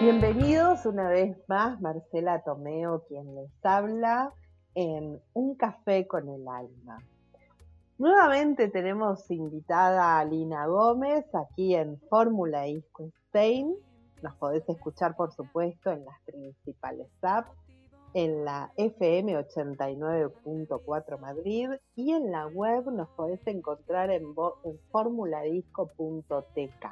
Bienvenidos 0.00 0.86
una 0.86 1.08
vez 1.08 1.36
más, 1.48 1.80
Marcela 1.80 2.44
Tomeo, 2.44 3.02
quien 3.08 3.34
les 3.34 3.50
habla 3.64 4.32
en 4.76 5.20
Un 5.32 5.56
Café 5.56 6.06
con 6.06 6.28
el 6.28 6.46
Alma. 6.46 7.02
Nuevamente 7.98 8.68
tenemos 8.68 9.28
invitada 9.28 10.20
a 10.20 10.24
Lina 10.24 10.68
Gómez 10.68 11.24
aquí 11.34 11.74
en 11.74 11.98
Fórmula 12.08 12.68
Isco 12.68 13.06
Spain. 13.26 13.74
Nos 14.22 14.36
podés 14.36 14.68
escuchar, 14.68 15.16
por 15.16 15.32
supuesto, 15.32 15.90
en 15.90 16.04
las 16.04 16.20
principales 16.24 17.08
apps, 17.22 17.50
en 18.14 18.44
la 18.44 18.70
FM 18.76 19.36
89.4 19.36 21.18
Madrid 21.18 21.70
y 21.96 22.12
en 22.12 22.30
la 22.30 22.46
web 22.46 22.88
nos 22.92 23.08
podés 23.08 23.44
encontrar 23.48 24.12
en, 24.12 24.32
en 24.62 24.78
formuladisco.tk. 24.92 26.86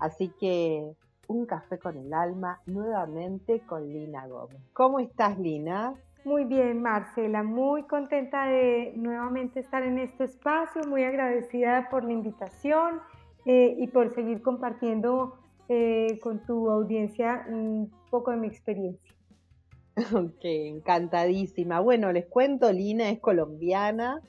Así 0.00 0.30
que 0.40 0.96
un 1.32 1.46
café 1.46 1.78
con 1.78 1.96
el 1.96 2.12
alma 2.12 2.60
nuevamente 2.66 3.60
con 3.60 3.92
Lina 3.92 4.26
Gómez. 4.26 4.60
¿Cómo 4.72 5.00
estás, 5.00 5.38
Lina? 5.38 5.94
Muy 6.24 6.44
bien, 6.44 6.82
Marcela, 6.82 7.42
muy 7.42 7.82
contenta 7.84 8.46
de 8.46 8.92
nuevamente 8.94 9.60
estar 9.60 9.82
en 9.82 9.98
este 9.98 10.24
espacio, 10.24 10.82
muy 10.88 11.02
agradecida 11.02 11.88
por 11.90 12.04
la 12.04 12.12
invitación 12.12 13.00
eh, 13.44 13.74
y 13.76 13.88
por 13.88 14.14
seguir 14.14 14.40
compartiendo 14.40 15.36
eh, 15.68 16.20
con 16.22 16.44
tu 16.46 16.70
audiencia 16.70 17.44
un 17.48 17.90
poco 18.10 18.30
de 18.30 18.36
mi 18.36 18.46
experiencia. 18.46 19.14
Ok, 20.14 20.44
encantadísima. 20.44 21.80
Bueno, 21.80 22.12
les 22.12 22.26
cuento, 22.26 22.72
Lina 22.72 23.10
es 23.10 23.20
colombiana, 23.20 24.22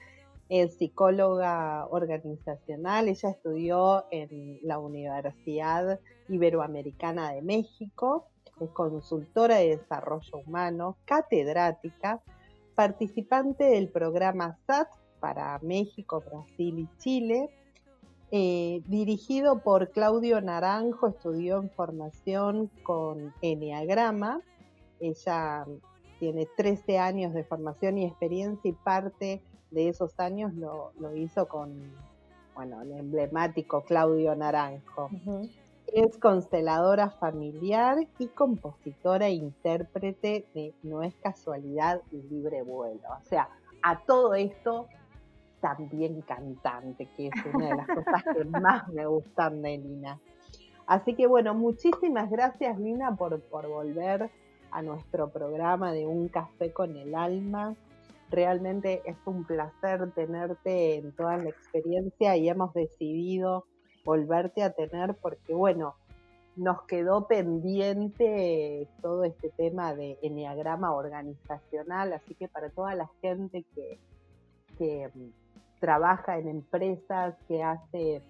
es 0.49 0.75
psicóloga 0.75 1.87
organizacional, 1.89 3.07
ella 3.07 3.29
estudió 3.29 4.05
en 4.11 4.59
la 4.63 4.79
Universidad 4.79 5.99
Iberoamericana 6.29 7.31
de 7.31 7.41
México, 7.41 8.27
es 8.59 8.69
consultora 8.71 9.57
de 9.57 9.77
desarrollo 9.77 10.37
humano, 10.45 10.97
catedrática, 11.05 12.21
participante 12.75 13.63
del 13.65 13.89
programa 13.89 14.57
SAT 14.67 14.89
para 15.19 15.57
México, 15.61 16.23
Brasil 16.25 16.79
y 16.79 16.97
Chile, 16.97 17.49
eh, 18.31 18.81
dirigido 18.87 19.59
por 19.59 19.91
Claudio 19.91 20.41
Naranjo, 20.41 21.07
estudió 21.07 21.57
en 21.57 21.69
formación 21.69 22.69
con 22.81 23.33
Enneagrama. 23.41 24.41
Ella 24.99 25.65
tiene 26.19 26.47
13 26.57 26.97
años 26.97 27.33
de 27.33 27.43
formación 27.43 27.99
y 27.99 28.05
experiencia 28.05 28.69
y 28.69 28.73
parte 28.73 29.41
de 29.73 29.89
esos 29.89 30.19
años 30.19 30.53
lo, 30.53 30.91
hizo 31.15 31.47
con, 31.47 31.73
bueno, 32.55 32.81
el 32.81 32.91
emblemático 32.91 33.83
Claudio 33.83 34.35
Naranjo. 34.35 35.09
Es 35.87 36.17
consteladora 36.17 37.09
familiar 37.09 37.97
y 38.17 38.27
compositora 38.27 39.27
e 39.27 39.33
intérprete 39.33 40.47
de 40.53 40.73
No 40.81 41.03
es 41.03 41.13
casualidad 41.15 42.01
y 42.11 42.21
libre 42.23 42.63
vuelo. 42.63 43.01
O 43.21 43.25
sea, 43.25 43.49
a 43.81 43.99
todo 43.99 44.33
esto 44.33 44.87
también 45.59 46.21
cantante, 46.21 47.07
que 47.15 47.27
es 47.27 47.33
una 47.53 47.67
de 47.67 47.75
las 47.75 47.87
cosas 47.87 48.23
que 48.35 48.43
más 48.59 48.87
me 48.89 49.05
gustan 49.05 49.61
de 49.61 49.77
Lina. 49.77 50.19
Así 50.85 51.15
que 51.15 51.27
bueno, 51.27 51.53
muchísimas 51.53 52.29
gracias 52.29 52.77
Lina 52.79 53.15
por, 53.15 53.39
por 53.43 53.67
volver 53.67 54.29
a 54.71 54.81
nuestro 54.81 55.29
programa 55.29 55.93
de 55.93 56.05
Un 56.05 56.27
Café 56.27 56.73
con 56.73 56.97
el 56.97 57.15
Alma. 57.15 57.75
Realmente 58.33 59.03
es 59.05 59.15
un 59.25 59.43
placer 59.43 60.09
tenerte 60.13 60.95
en 60.95 61.11
toda 61.11 61.37
la 61.37 61.49
experiencia 61.49 62.35
y 62.35 62.49
hemos 62.49 62.73
decidido 62.73 63.67
volverte 64.03 64.63
a 64.63 64.71
tener 64.71 65.13
porque, 65.21 65.53
bueno, 65.53 65.93
nos 66.55 66.81
quedó 66.87 67.27
pendiente 67.27 68.87
todo 69.03 69.23
este 69.23 69.51
tema 69.51 69.93
de 69.93 70.17
enneagrama 70.23 70.93
organizacional, 70.93 72.11
así 72.13 72.33
que 72.33 72.47
para 72.47 72.71
toda 72.71 72.95
la 72.95 73.07
gente 73.21 73.65
que, 73.75 73.99
que 74.79 75.11
mm, 75.13 75.79
trabaja 75.79 76.39
en 76.39 76.47
empresas, 76.47 77.35
que 77.47 77.61
hace 77.61 78.23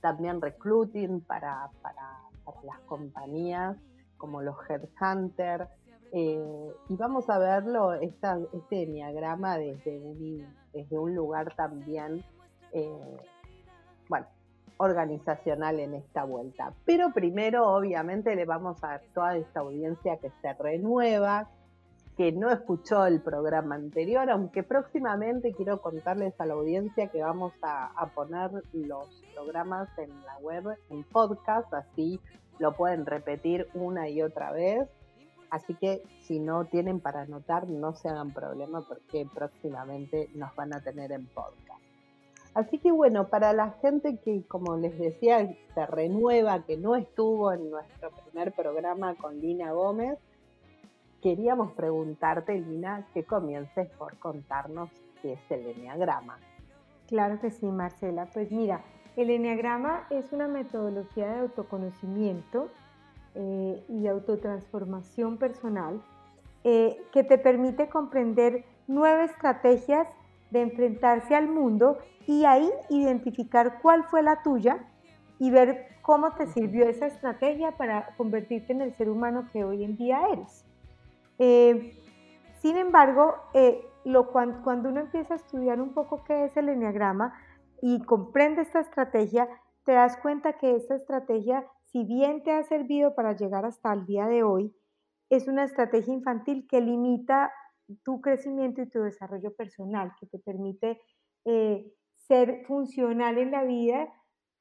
también 0.00 0.40
recruiting 0.40 1.20
para, 1.20 1.68
para, 1.82 2.22
para 2.42 2.62
las 2.62 2.80
compañías, 2.86 3.76
como 4.16 4.40
los 4.40 4.56
headhunters, 4.66 5.68
eh, 6.12 6.72
y 6.88 6.96
vamos 6.96 7.28
a 7.28 7.38
verlo, 7.38 7.92
esta, 7.94 8.38
este 8.52 8.82
enneagrama 8.82 9.58
desde 9.58 10.00
un, 10.00 10.46
desde 10.72 10.98
un 10.98 11.14
lugar 11.14 11.54
también, 11.56 12.24
eh, 12.72 13.16
bueno, 14.08 14.26
organizacional 14.78 15.80
en 15.80 15.94
esta 15.94 16.24
vuelta. 16.24 16.72
Pero 16.84 17.12
primero, 17.12 17.66
obviamente, 17.68 18.34
le 18.36 18.44
vamos 18.44 18.82
a 18.84 19.00
toda 19.14 19.36
esta 19.36 19.60
audiencia 19.60 20.18
que 20.18 20.30
se 20.42 20.52
renueva, 20.54 21.48
que 22.16 22.32
no 22.32 22.50
escuchó 22.50 23.04
el 23.04 23.20
programa 23.20 23.74
anterior, 23.74 24.30
aunque 24.30 24.62
próximamente 24.62 25.52
quiero 25.52 25.82
contarles 25.82 26.34
a 26.40 26.46
la 26.46 26.54
audiencia 26.54 27.08
que 27.08 27.20
vamos 27.20 27.52
a 27.62 28.10
poner 28.14 28.50
los 28.72 29.22
programas 29.34 29.88
en 29.98 30.08
la 30.24 30.38
web 30.38 30.78
en 30.88 31.04
podcast, 31.04 31.72
así 31.74 32.18
lo 32.58 32.72
pueden 32.72 33.04
repetir 33.04 33.68
una 33.74 34.08
y 34.08 34.22
otra 34.22 34.52
vez 34.52 34.88
Así 35.50 35.74
que 35.74 36.02
si 36.20 36.38
no 36.38 36.64
tienen 36.64 37.00
para 37.00 37.22
anotar, 37.22 37.68
no 37.68 37.94
se 37.94 38.08
hagan 38.08 38.32
problema 38.32 38.82
porque 38.86 39.26
próximamente 39.32 40.28
nos 40.34 40.54
van 40.56 40.74
a 40.74 40.80
tener 40.80 41.12
en 41.12 41.26
podcast. 41.26 41.82
Así 42.54 42.78
que 42.78 42.90
bueno, 42.90 43.28
para 43.28 43.52
la 43.52 43.72
gente 43.82 44.18
que, 44.18 44.42
como 44.48 44.76
les 44.76 44.98
decía, 44.98 45.54
se 45.74 45.86
renueva, 45.86 46.64
que 46.64 46.78
no 46.78 46.96
estuvo 46.96 47.52
en 47.52 47.70
nuestro 47.70 48.10
primer 48.10 48.52
programa 48.52 49.14
con 49.14 49.40
Lina 49.40 49.72
Gómez, 49.72 50.18
queríamos 51.20 51.72
preguntarte, 51.72 52.58
Lina, 52.58 53.06
que 53.12 53.24
comiences 53.24 53.90
por 53.98 54.18
contarnos 54.18 54.88
qué 55.20 55.34
es 55.34 55.50
el 55.50 55.66
Enneagrama. 55.66 56.38
Claro 57.06 57.38
que 57.40 57.50
sí, 57.50 57.66
Marcela. 57.66 58.26
Pues 58.32 58.50
mira, 58.50 58.82
el 59.16 59.30
Enneagrama 59.30 60.06
es 60.10 60.32
una 60.32 60.48
metodología 60.48 61.26
de 61.28 61.40
autoconocimiento 61.40 62.70
eh, 63.38 63.84
y 63.90 64.06
autotransformación 64.06 65.36
personal 65.36 66.02
eh, 66.64 66.96
que 67.12 67.22
te 67.22 67.36
permite 67.36 67.90
comprender 67.90 68.64
nueve 68.86 69.24
estrategias 69.24 70.08
de 70.50 70.62
enfrentarse 70.62 71.34
al 71.34 71.46
mundo 71.46 71.98
y 72.26 72.46
ahí 72.46 72.66
identificar 72.88 73.82
cuál 73.82 74.04
fue 74.04 74.22
la 74.22 74.42
tuya 74.42 74.86
y 75.38 75.50
ver 75.50 75.86
cómo 76.00 76.32
te 76.32 76.46
sirvió 76.46 76.88
esa 76.88 77.08
estrategia 77.08 77.76
para 77.76 78.14
convertirte 78.16 78.72
en 78.72 78.80
el 78.80 78.94
ser 78.94 79.10
humano 79.10 79.50
que 79.52 79.64
hoy 79.64 79.84
en 79.84 79.98
día 79.98 80.28
eres. 80.32 80.64
Eh, 81.38 81.94
sin 82.62 82.78
embargo, 82.78 83.34
lo, 84.04 84.32
cuando, 84.32 84.62
cuando 84.62 84.88
uno 84.88 85.00
empieza 85.00 85.34
a 85.34 85.36
estudiar 85.36 85.78
un 85.78 85.92
poco 85.92 86.24
qué 86.24 86.46
es 86.46 86.56
el 86.56 86.70
enneagrama 86.70 87.34
y 87.82 88.02
comprende 88.02 88.62
esta 88.62 88.80
estrategia, 88.80 89.46
te 89.84 89.92
das 89.92 90.16
cuenta 90.16 90.54
que 90.54 90.74
esta 90.74 90.94
estrategia 90.96 91.66
si 91.92 92.04
bien 92.04 92.42
te 92.42 92.52
ha 92.52 92.62
servido 92.64 93.14
para 93.14 93.36
llegar 93.36 93.64
hasta 93.64 93.92
el 93.92 94.06
día 94.06 94.26
de 94.26 94.42
hoy, 94.42 94.74
es 95.30 95.48
una 95.48 95.64
estrategia 95.64 96.14
infantil 96.14 96.66
que 96.68 96.80
limita 96.80 97.52
tu 98.04 98.20
crecimiento 98.20 98.82
y 98.82 98.88
tu 98.88 99.00
desarrollo 99.00 99.54
personal, 99.54 100.12
que 100.20 100.26
te 100.26 100.38
permite 100.38 101.00
eh, 101.44 101.92
ser 102.16 102.64
funcional 102.66 103.38
en 103.38 103.52
la 103.52 103.64
vida, 103.64 104.08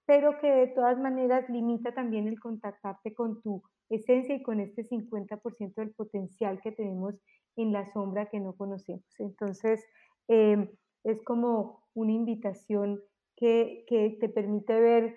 pero 0.05 0.37
que 0.39 0.47
de 0.47 0.67
todas 0.67 0.99
maneras 0.99 1.49
limita 1.49 1.93
también 1.93 2.27
el 2.27 2.39
contactarte 2.39 3.13
con 3.13 3.41
tu 3.41 3.63
esencia 3.89 4.35
y 4.35 4.43
con 4.43 4.59
este 4.59 4.83
50% 4.83 5.73
del 5.75 5.93
potencial 5.93 6.59
que 6.61 6.71
tenemos 6.71 7.15
en 7.55 7.71
la 7.71 7.85
sombra 7.91 8.29
que 8.29 8.39
no 8.39 8.53
conocemos. 8.55 9.05
Entonces, 9.19 9.83
em, 10.27 10.69
es 11.03 11.23
como 11.23 11.83
una 11.93 12.11
invitación 12.11 13.01
que, 13.35 13.85
que 13.87 14.17
te 14.19 14.29
permite 14.29 14.79
ver 14.79 15.15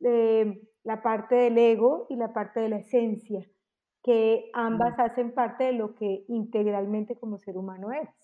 la 0.00 1.02
parte 1.02 1.34
del 1.34 1.58
ego 1.58 2.06
y 2.10 2.16
la 2.16 2.32
parte 2.32 2.60
de 2.60 2.68
la 2.68 2.76
esencia, 2.76 3.46
que 4.02 4.50
ambas 4.52 4.98
hacen 4.98 5.32
parte 5.32 5.64
de 5.64 5.72
lo 5.72 5.94
que 5.94 6.24
integralmente 6.28 7.18
como 7.18 7.38
ser 7.38 7.56
humano 7.56 7.92
eres. 7.92 8.14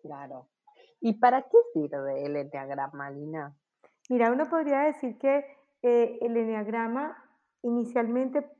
Claro. 0.00 0.48
¿Y 1.00 1.14
para 1.14 1.42
qué 1.42 1.58
sirve 1.72 2.24
el 2.24 2.36
enneagrama, 2.36 3.10
Lina? 3.10 3.56
Mira, 4.10 4.32
uno 4.32 4.48
podría 4.48 4.80
decir 4.80 5.18
que 5.18 5.44
eh, 5.82 6.18
el 6.20 6.36
enneagrama 6.36 7.16
inicialmente 7.62 8.50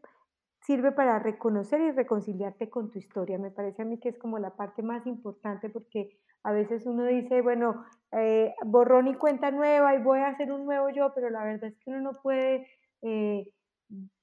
sirve 0.61 0.93
para 0.93 1.19
reconocer 1.19 1.81
y 1.81 1.91
reconciliarte 1.91 2.69
con 2.69 2.91
tu 2.91 2.99
historia. 2.99 3.39
Me 3.39 3.51
parece 3.51 3.83
a 3.83 3.85
mí 3.85 3.99
que 3.99 4.11
es 4.11 4.19
como 4.19 4.39
la 4.39 4.55
parte 4.55 4.83
más 4.83 5.07
importante 5.07 5.71
porque 5.71 6.11
a 6.49 6.53
veces 6.53 6.87
uno 6.87 7.05
dice, 7.05 7.43
bueno, 7.43 7.85
eh, 8.13 8.55
borrón 8.65 9.07
y 9.07 9.15
cuenta 9.15 9.51
nueva 9.51 9.95
y 9.95 10.03
voy 10.03 10.21
a 10.21 10.29
hacer 10.29 10.51
un 10.51 10.65
nuevo 10.65 10.89
yo, 10.89 11.13
pero 11.15 11.29
la 11.29 11.45
verdad 11.45 11.65
es 11.65 11.79
que 11.79 11.91
uno 11.91 12.01
no 12.01 12.13
puede 12.23 12.67
eh, 13.03 13.53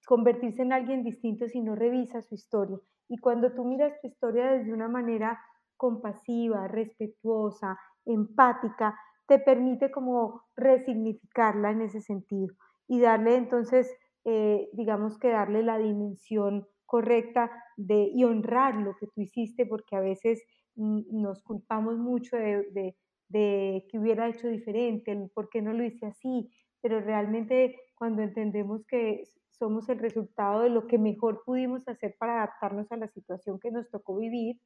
convertirse 0.07 0.63
en 0.63 0.74
alguien 0.74 1.04
distinto 1.04 1.48
si 1.48 1.62
no 1.62 1.75
revisa 1.75 2.24
su 2.24 2.33
historia. 2.33 2.80
Y 3.07 3.19
cuando 3.19 3.54
tú 3.54 3.63
miras 3.63 3.94
tu 4.01 4.07
historia 4.07 4.54
desde 4.54 4.74
una 4.74 4.88
manera 4.88 5.39
compasiva, 5.77 6.68
respetuosa, 6.68 7.77
empática, 8.06 8.98
te 9.28 9.38
permite 9.38 9.92
como 9.92 10.42
resignificarla 10.56 11.69
en 11.71 11.81
ese 11.81 12.01
sentido 12.01 12.56
y 12.88 13.01
darle 13.01 13.36
entonces 13.36 13.95
eh, 14.24 14.69
digamos 14.74 15.19
que 15.19 15.30
darle 15.30 15.62
la 15.62 15.78
dimensión 15.78 16.68
correcta 16.88 17.51
de, 17.78 18.10
y 18.12 18.24
honrar 18.24 18.75
lo 18.75 18.95
que 18.98 19.06
tú 19.06 19.21
hiciste, 19.21 19.68
porque 19.68 19.95
a 19.95 20.00
veces 20.00 20.44
nos 20.75 21.42
culpamos 21.44 21.98
mucho 21.98 22.38
de, 22.38 22.95
que 23.30 24.00
hubiera 24.00 24.30
hecho 24.30 24.48
diferente, 24.48 25.12
el 25.12 25.30
por 25.30 25.50
qué 25.50 25.62
no 25.62 25.74
lo 25.74 25.83
hice 25.83 26.06
así, 26.06 26.51
pero 26.81 27.00
realmente 27.01 27.75
cuando 27.95 28.22
entendemos 28.22 28.86
que 28.86 29.24
somos 29.50 29.89
el 29.89 30.00
resultado 30.00 30.62
de 30.62 30.69
lo 30.69 30.88
que 30.88 30.98
mejor 30.98 31.44
pudimos 31.45 31.88
hacer 31.88 32.16
para 32.19 32.44
adaptarnos 32.44 32.92
a 32.92 32.98
la 32.98 33.07
situación 33.07 33.60
que 33.60 33.72
nos 33.72 33.89
tocó 33.89 34.18
vivir, 34.18 34.60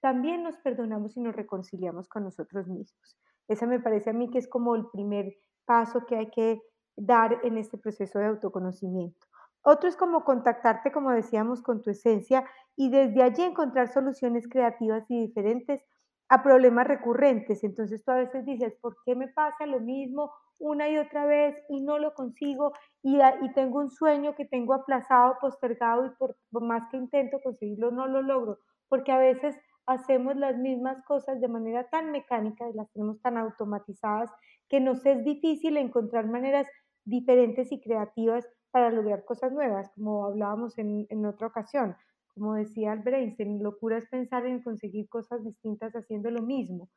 también 0.00 0.42
nos 0.42 0.56
perdonamos 0.58 1.16
y 1.16 1.20
nos 1.20 1.34
reconciliamos 1.34 2.08
con 2.08 2.24
nosotros 2.24 2.68
mismos. 2.68 3.18
Esa 3.48 3.66
me 3.66 3.80
parece 3.80 4.10
a 4.10 4.12
mí 4.12 4.28
que 4.30 4.38
es 4.38 4.48
como 4.48 4.74
el 4.74 4.86
primer 4.92 5.36
paso 5.64 6.04
que 6.06 6.16
hay 6.16 6.30
que 6.30 6.60
dar 6.96 7.40
en 7.44 7.58
este 7.58 7.78
proceso 7.78 8.18
de 8.18 8.26
autoconocimiento. 8.26 9.26
Otro 9.62 9.88
es 9.88 9.96
como 9.96 10.24
contactarte, 10.24 10.92
como 10.92 11.10
decíamos, 11.10 11.60
con 11.62 11.82
tu 11.82 11.90
esencia 11.90 12.44
y 12.76 12.90
desde 12.90 13.22
allí 13.22 13.42
encontrar 13.42 13.88
soluciones 13.88 14.48
creativas 14.48 15.04
y 15.08 15.26
diferentes 15.26 15.82
a 16.28 16.42
problemas 16.42 16.86
recurrentes. 16.86 17.62
Entonces 17.64 18.04
tú 18.04 18.10
a 18.10 18.16
veces 18.16 18.44
dices, 18.44 18.74
¿por 18.80 18.96
qué 19.04 19.14
me 19.14 19.28
pasa 19.28 19.66
lo 19.66 19.80
mismo 19.80 20.32
una 20.58 20.88
y 20.88 20.98
otra 20.98 21.26
vez 21.26 21.56
y 21.68 21.80
no 21.80 21.98
lo 21.98 22.14
consigo? 22.14 22.72
Y, 23.02 23.18
y 23.18 23.52
tengo 23.54 23.78
un 23.78 23.90
sueño 23.90 24.34
que 24.34 24.44
tengo 24.44 24.74
aplazado, 24.74 25.36
postergado 25.40 26.06
y 26.06 26.10
por, 26.18 26.36
más 26.52 26.88
que 26.90 26.96
intento 26.96 27.40
conseguirlo 27.42 27.90
no 27.90 28.06
lo 28.06 28.22
logro, 28.22 28.58
porque 28.88 29.12
a 29.12 29.18
veces 29.18 29.56
hacemos 29.86 30.36
las 30.36 30.56
mismas 30.56 31.04
cosas 31.04 31.40
de 31.40 31.48
manera 31.48 31.88
tan 31.90 32.10
mecánica 32.10 32.68
y 32.68 32.72
las 32.74 32.90
tenemos 32.92 33.20
tan 33.22 33.36
automatizadas 33.36 34.30
que 34.68 34.80
nos 34.80 35.06
es 35.06 35.24
difícil 35.24 35.76
encontrar 35.76 36.26
maneras 36.26 36.66
diferentes 37.04 37.70
y 37.70 37.80
creativas 37.80 38.48
para 38.72 38.90
lograr 38.90 39.24
cosas 39.24 39.52
nuevas, 39.52 39.88
como 39.94 40.26
hablábamos 40.26 40.76
en, 40.76 41.06
en 41.08 41.24
otra 41.24 41.46
ocasión. 41.46 41.96
Como 42.36 42.54
decía 42.54 42.92
Albert 42.92 43.16
Einstein, 43.16 43.62
locura 43.62 43.96
es 43.96 44.06
pensar 44.08 44.44
en 44.44 44.62
conseguir 44.62 45.08
cosas 45.08 45.42
distintas 45.42 45.94
haciendo 45.94 46.30
lo 46.30 46.42
mismo. 46.42 46.90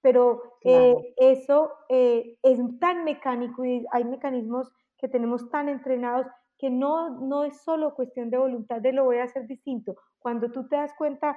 Pero 0.00 0.40
eh, 0.64 0.94
eso 1.16 1.72
eh, 1.88 2.36
es 2.42 2.60
tan 2.78 3.02
mecánico 3.02 3.64
y 3.64 3.84
hay 3.90 4.04
mecanismos 4.04 4.70
que 4.96 5.08
tenemos 5.08 5.50
tan 5.50 5.68
entrenados 5.68 6.28
que 6.58 6.70
no, 6.70 7.20
no 7.20 7.44
es 7.44 7.60
solo 7.62 7.94
cuestión 7.94 8.30
de 8.30 8.38
voluntad 8.38 8.80
de 8.80 8.92
lo 8.92 9.04
voy 9.04 9.18
a 9.18 9.24
hacer 9.24 9.48
distinto. 9.48 9.96
Cuando 10.20 10.52
tú 10.52 10.68
te 10.68 10.76
das 10.76 10.94
cuenta 10.96 11.36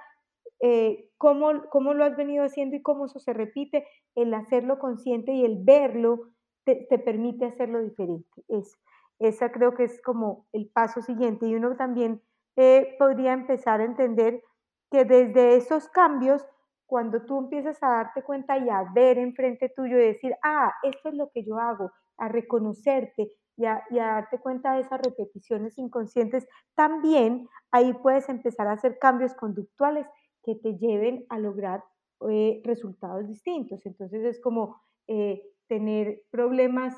eh, 0.59 1.09
cómo, 1.17 1.63
cómo, 1.69 1.95
lo 1.95 2.03
has 2.03 2.15
venido 2.15 2.43
haciendo 2.43 2.75
y 2.75 2.83
cómo 2.83 3.05
eso 3.05 3.19
se 3.19 3.33
repite, 3.33 3.87
el 4.13 4.33
hacerlo 4.35 4.77
consciente 4.77 5.31
y 5.31 5.43
el 5.43 5.63
verlo 5.63 6.29
te, 6.63 6.87
te 6.87 6.99
permite 6.99 7.45
hacerlo 7.45 7.81
diferente. 7.81 8.43
Es, 8.47 8.77
esa 9.17 9.51
creo 9.51 9.73
que 9.73 9.85
es 9.85 9.99
como 10.01 10.45
el 10.53 10.67
paso 10.67 11.01
siguiente. 11.01 11.47
Y 11.47 11.55
uno 11.55 11.75
también 11.77 12.21
eh, 12.63 12.95
podría 12.99 13.33
empezar 13.33 13.81
a 13.81 13.85
entender 13.85 14.43
que 14.91 15.03
desde 15.03 15.55
esos 15.55 15.87
cambios, 15.89 16.45
cuando 16.85 17.23
tú 17.23 17.39
empiezas 17.39 17.81
a 17.81 17.89
darte 17.89 18.21
cuenta 18.21 18.55
y 18.55 18.69
a 18.69 18.83
ver 18.93 19.17
enfrente 19.17 19.69
tuyo 19.75 19.97
y 19.97 20.05
decir, 20.13 20.35
ah, 20.43 20.71
esto 20.83 21.09
es 21.09 21.15
lo 21.15 21.31
que 21.31 21.43
yo 21.43 21.57
hago, 21.57 21.91
a 22.17 22.27
reconocerte 22.27 23.31
y 23.57 23.65
a, 23.65 23.83
darte 23.89 24.37
cuenta 24.37 24.75
de 24.75 24.81
esas 24.81 25.01
repeticiones 25.01 25.75
inconscientes, 25.79 26.47
también 26.75 27.49
ahí 27.71 27.93
puedes 27.93 28.29
empezar 28.29 28.67
a 28.67 28.73
hacer 28.73 28.99
cambios 28.99 29.33
conductuales 29.33 30.05
que 30.43 30.53
te 30.53 30.77
lleven 30.77 31.25
a 31.29 31.39
lograr 31.39 31.83
eh, 32.29 32.61
resultados 32.63 33.27
distintos. 33.27 33.83
Entonces 33.87 34.23
es 34.23 34.39
como 34.39 34.79
eh, 35.07 35.41
tener 35.67 36.21
problemas 36.29 36.95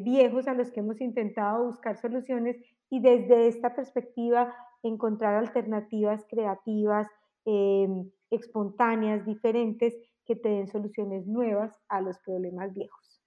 viejos 0.00 0.48
a 0.48 0.52
los 0.52 0.70
que 0.70 0.80
hemos 0.80 1.00
intentado 1.00 1.64
buscar 1.64 1.96
soluciones 1.96 2.58
y 2.90 3.00
desde 3.00 3.46
esta 3.46 3.74
perspectiva 3.74 4.54
encontrar 4.82 5.34
alternativas 5.36 6.24
creativas, 6.28 7.06
em, 7.44 8.10
espontáneas, 8.30 9.24
diferentes, 9.24 9.94
que 10.24 10.36
te 10.36 10.48
den 10.48 10.68
soluciones 10.68 11.26
nuevas 11.26 11.76
a 11.88 12.00
los 12.00 12.18
problemas 12.20 12.72
viejos. 12.72 13.22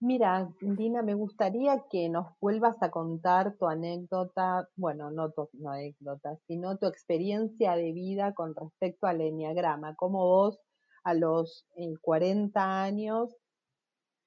Mira, 0.00 0.50
Dina, 0.60 1.02
me 1.02 1.14
gustaría 1.14 1.84
que 1.88 2.08
nos 2.10 2.26
vuelvas 2.40 2.82
a 2.82 2.90
contar 2.90 3.56
tu 3.56 3.66
anécdota, 3.66 4.68
bueno, 4.76 5.10
no 5.10 5.30
tu 5.30 5.48
anécdota, 5.66 6.36
sino 6.46 6.76
tu 6.76 6.86
experiencia 6.86 7.74
de 7.74 7.92
vida 7.92 8.34
con 8.34 8.54
respecto 8.54 9.06
al 9.06 9.22
enneagrama, 9.22 9.94
cómo 9.94 10.26
vos 10.26 10.60
a 11.04 11.14
los 11.14 11.66
40 12.02 12.60
eh, 12.60 12.62
años 12.62 13.34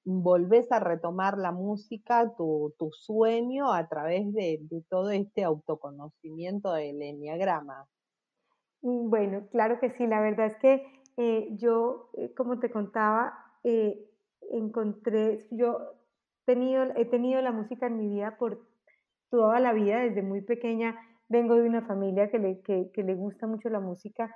volvés 0.07 0.71
a 0.71 0.79
retomar 0.79 1.37
la 1.37 1.51
música, 1.51 2.33
tu, 2.37 2.73
sueño 2.93 3.73
a 3.73 3.87
través 3.89 4.33
de, 4.33 4.61
todo 4.89 5.11
este 5.11 5.43
autoconocimiento 5.43 6.71
del 6.71 7.01
enneagrama. 7.01 7.85
Mm, 8.81 9.09
bueno, 9.09 9.47
claro 9.51 9.79
que 9.81 9.91
sí, 9.91 10.07
la 10.07 10.21
verdad 10.21 10.47
es 10.47 10.55
que 10.57 10.87
eh, 11.17 11.49
yo, 11.57 12.09
eh, 12.13 12.33
como 12.35 12.57
te 12.59 12.71
contaba, 12.71 13.33
eh, 13.65 13.99
encontré, 14.51 15.45
yo 15.51 15.77
tenido, 16.45 16.85
he 16.95 17.03
tenido 17.03 17.41
la 17.41 17.51
música 17.51 17.87
en 17.87 17.97
mi 17.97 18.07
vida 18.07 18.37
por 18.37 18.65
toda 19.29 19.59
la 19.59 19.73
vida, 19.73 19.99
desde 19.99 20.21
muy 20.21 20.41
pequeña 20.41 20.95
vengo 21.27 21.55
de 21.55 21.67
una 21.67 21.81
familia 21.81 22.31
que 22.31 22.39
le, 22.39 22.61
que 22.61 23.03
le 23.03 23.13
gusta 23.13 23.45
mucho 23.45 23.67
la 23.67 23.81
música 23.81 24.33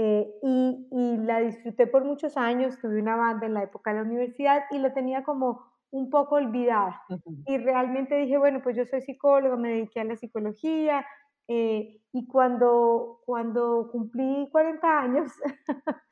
eh, 0.00 0.32
y, 0.44 0.86
y, 0.92 1.16
la 1.16 1.40
disfruté 1.40 1.88
por 1.88 2.04
muchos 2.04 2.36
años, 2.36 2.78
tuve 2.78 3.00
una 3.00 3.16
banda 3.16 3.46
en 3.46 3.54
la 3.54 3.64
época 3.64 3.90
de 3.90 3.96
la 3.96 4.04
universidad 4.04 4.62
y 4.70 4.78
la 4.78 4.94
tenía 4.94 5.24
como 5.24 5.64
un 5.90 6.08
poco 6.08 6.36
olvidada. 6.36 7.02
Y 7.46 7.58
realmente 7.58 8.14
dije, 8.14 8.38
bueno, 8.38 8.62
pues 8.62 8.76
yo 8.76 8.84
soy 8.84 9.00
psicóloga, 9.00 9.56
me 9.56 9.70
dediqué 9.70 9.98
a 9.98 10.04
la 10.04 10.14
psicología 10.14 11.04
eh, 11.48 12.00
y 12.12 12.28
cuando, 12.28 13.22
cuando 13.26 13.88
cumplí 13.90 14.48
40 14.52 15.00
años, 15.00 15.32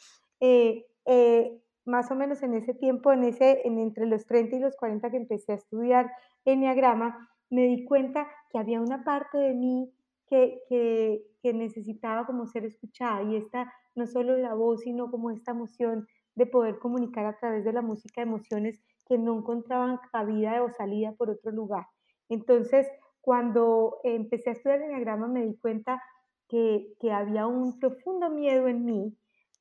eh, 0.40 1.62
más 1.84 2.10
o 2.10 2.16
menos 2.16 2.42
en 2.42 2.54
ese 2.54 2.74
tiempo, 2.74 3.12
en 3.12 3.22
ese, 3.22 3.68
en 3.68 3.78
entre 3.78 4.06
los 4.06 4.26
30 4.26 4.56
y 4.56 4.58
los 4.58 4.74
40 4.74 5.12
que 5.12 5.16
empecé 5.16 5.52
a 5.52 5.56
estudiar 5.56 6.10
Enneagrama, 6.44 7.30
me 7.50 7.66
di 7.66 7.84
cuenta 7.84 8.26
que 8.50 8.58
había 8.58 8.80
una 8.80 9.04
parte 9.04 9.38
de 9.38 9.54
mí 9.54 9.92
que, 10.28 10.61
que, 10.69 11.23
que, 11.43 11.52
necesitaba 11.52 12.26
como 12.26 12.46
ser 12.46 12.64
escuchada 12.64 13.23
y 13.23 13.37
esta 13.37 13.73
no 13.94 14.06
solo 14.06 14.37
la 14.37 14.55
voz, 14.55 14.82
sino 14.82 15.11
como 15.11 15.31
esta 15.31 15.52
emoción 15.52 16.06
de 16.34 16.46
poder 16.46 16.78
comunicar 16.78 17.26
a 17.26 17.38
través 17.38 17.64
de 17.64 17.73
la 17.73 17.82
música 17.82 18.23
emociones 18.23 18.81
que 19.08 19.19
no 19.19 19.38
encontraban 19.38 19.99
cabida 20.12 20.62
o 20.62 20.70
salida 20.70 21.12
por 21.12 21.31
otro 21.31 21.50
lugar. 21.50 21.87
Entonces, 22.29 22.86
cuando 23.20 23.98
empecé 24.05 24.50
a 24.50 24.53
estudiar 24.53 24.79
el 24.79 24.84
enneagrama 24.84 25.29
me 25.29 25.44
di 25.44 25.56
cuenta 25.56 26.03
que, 26.48 26.94
que 27.00 27.12
había 27.12 27.46
un 27.46 27.79
profundo 27.79 28.31
miedo 28.31 28.69
en 28.69 28.84
mí 28.84 29.17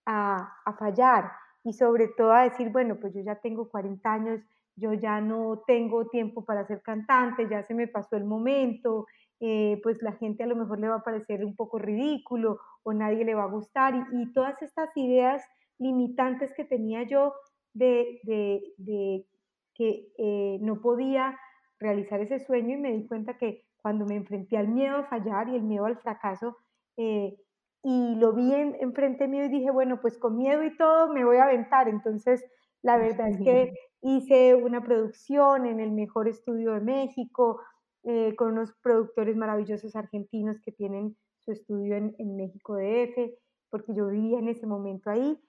a, 0.06 0.54
a 0.66 0.74
fallar 0.74 1.32
y 1.64 1.74
sobre 1.74 2.10
todo 2.10 2.32
a 2.32 2.44
decir, 2.44 2.70
bueno, 2.70 2.98
pues 3.00 3.14
yo 3.14 3.22
ya 3.22 3.36
tengo 3.36 3.70
40 3.70 4.14
años, 4.14 4.42
yo 4.76 4.94
ya 4.94 5.20
no 5.22 5.64
tengo 5.66 6.08
tiempo 6.08 6.46
para 6.46 6.66
ser 6.68 6.82
cantante, 6.82 7.48
ya 7.50 7.64
se 7.64 7.74
me 7.74 7.88
pasó 7.88 8.18
el 8.18 8.26
momento, 8.26 9.08
eh, 9.40 9.80
pues 9.84 10.02
la 10.02 10.14
gente 10.14 10.44
a 10.44 10.48
lo 10.48 10.56
mejor 10.56 10.80
le 10.80 10.88
va 10.88 10.96
a 10.96 11.04
parecer 11.04 11.44
un 11.44 11.56
poco 11.56 11.78
ridículo 11.78 12.60
o 12.84 12.94
nadie 12.94 13.26
le 13.26 13.36
va 13.36 13.44
a 13.44 13.52
gustar 13.52 14.08
y, 14.12 14.32
todas 14.34 14.62
estas 14.62 14.96
ideas 14.96 15.44
limitantes 15.78 16.54
que 16.54 16.64
tenía 16.64 17.04
yo 17.04 17.34
de, 17.74 18.22
que 19.74 20.08
eh, 20.18 20.58
no 20.62 20.80
podía 20.82 21.38
realizar 21.80 22.22
ese 22.22 22.40
sueño 22.40 22.76
y 22.76 22.82
me 22.82 22.94
di 22.94 23.08
cuenta 23.08 23.38
que 23.38 23.66
cuando 23.82 24.06
me 24.06 24.16
enfrenté 24.16 24.58
al 24.58 24.70
miedo 24.70 24.98
a 24.98 25.04
fallar 25.04 25.50
y 25.50 25.56
el 25.56 25.64
miedo 25.64 25.86
al 25.86 25.98
fracaso 25.98 26.58
eh, 26.98 27.38
y 27.84 28.16
lo 28.16 28.34
vi 28.34 28.52
en, 28.54 28.76
enfrente 28.80 29.28
mío 29.28 29.46
y 29.46 29.50
dije, 29.50 29.70
bueno, 29.70 30.02
pues 30.02 30.18
con 30.18 30.38
miedo 30.38 30.64
y 30.64 30.76
todo 30.76 31.14
me 31.14 31.24
voy 31.24 31.38
a 31.38 31.44
aventar. 31.44 31.88
Entonces, 31.88 32.44
la 32.82 32.98
verdad 32.98 33.30
es 33.30 33.38
que 33.44 33.74
hice 34.02 34.56
una 34.56 34.84
producción 34.84 35.68
en 35.68 35.80
el 35.80 35.92
mejor 35.92 36.28
estudio 36.28 36.74
de 36.74 36.82
México, 36.82 37.62
eh, 38.08 38.36
con 38.36 38.52
unos 38.52 38.72
productores 38.84 39.36
maravillosos 39.36 39.96
argentinos 39.96 40.60
que 40.62 40.72
tienen 40.72 41.18
su 41.40 41.52
estudio 41.52 41.96
en, 41.96 42.16
en 42.20 42.36
México 42.36 42.76
DF, 42.76 43.34
porque 43.72 43.96
yo 43.96 44.08
vivía 44.08 44.38
en 44.38 44.48
ese 44.48 44.68
momento 44.68 45.10
ahí. 45.10 45.40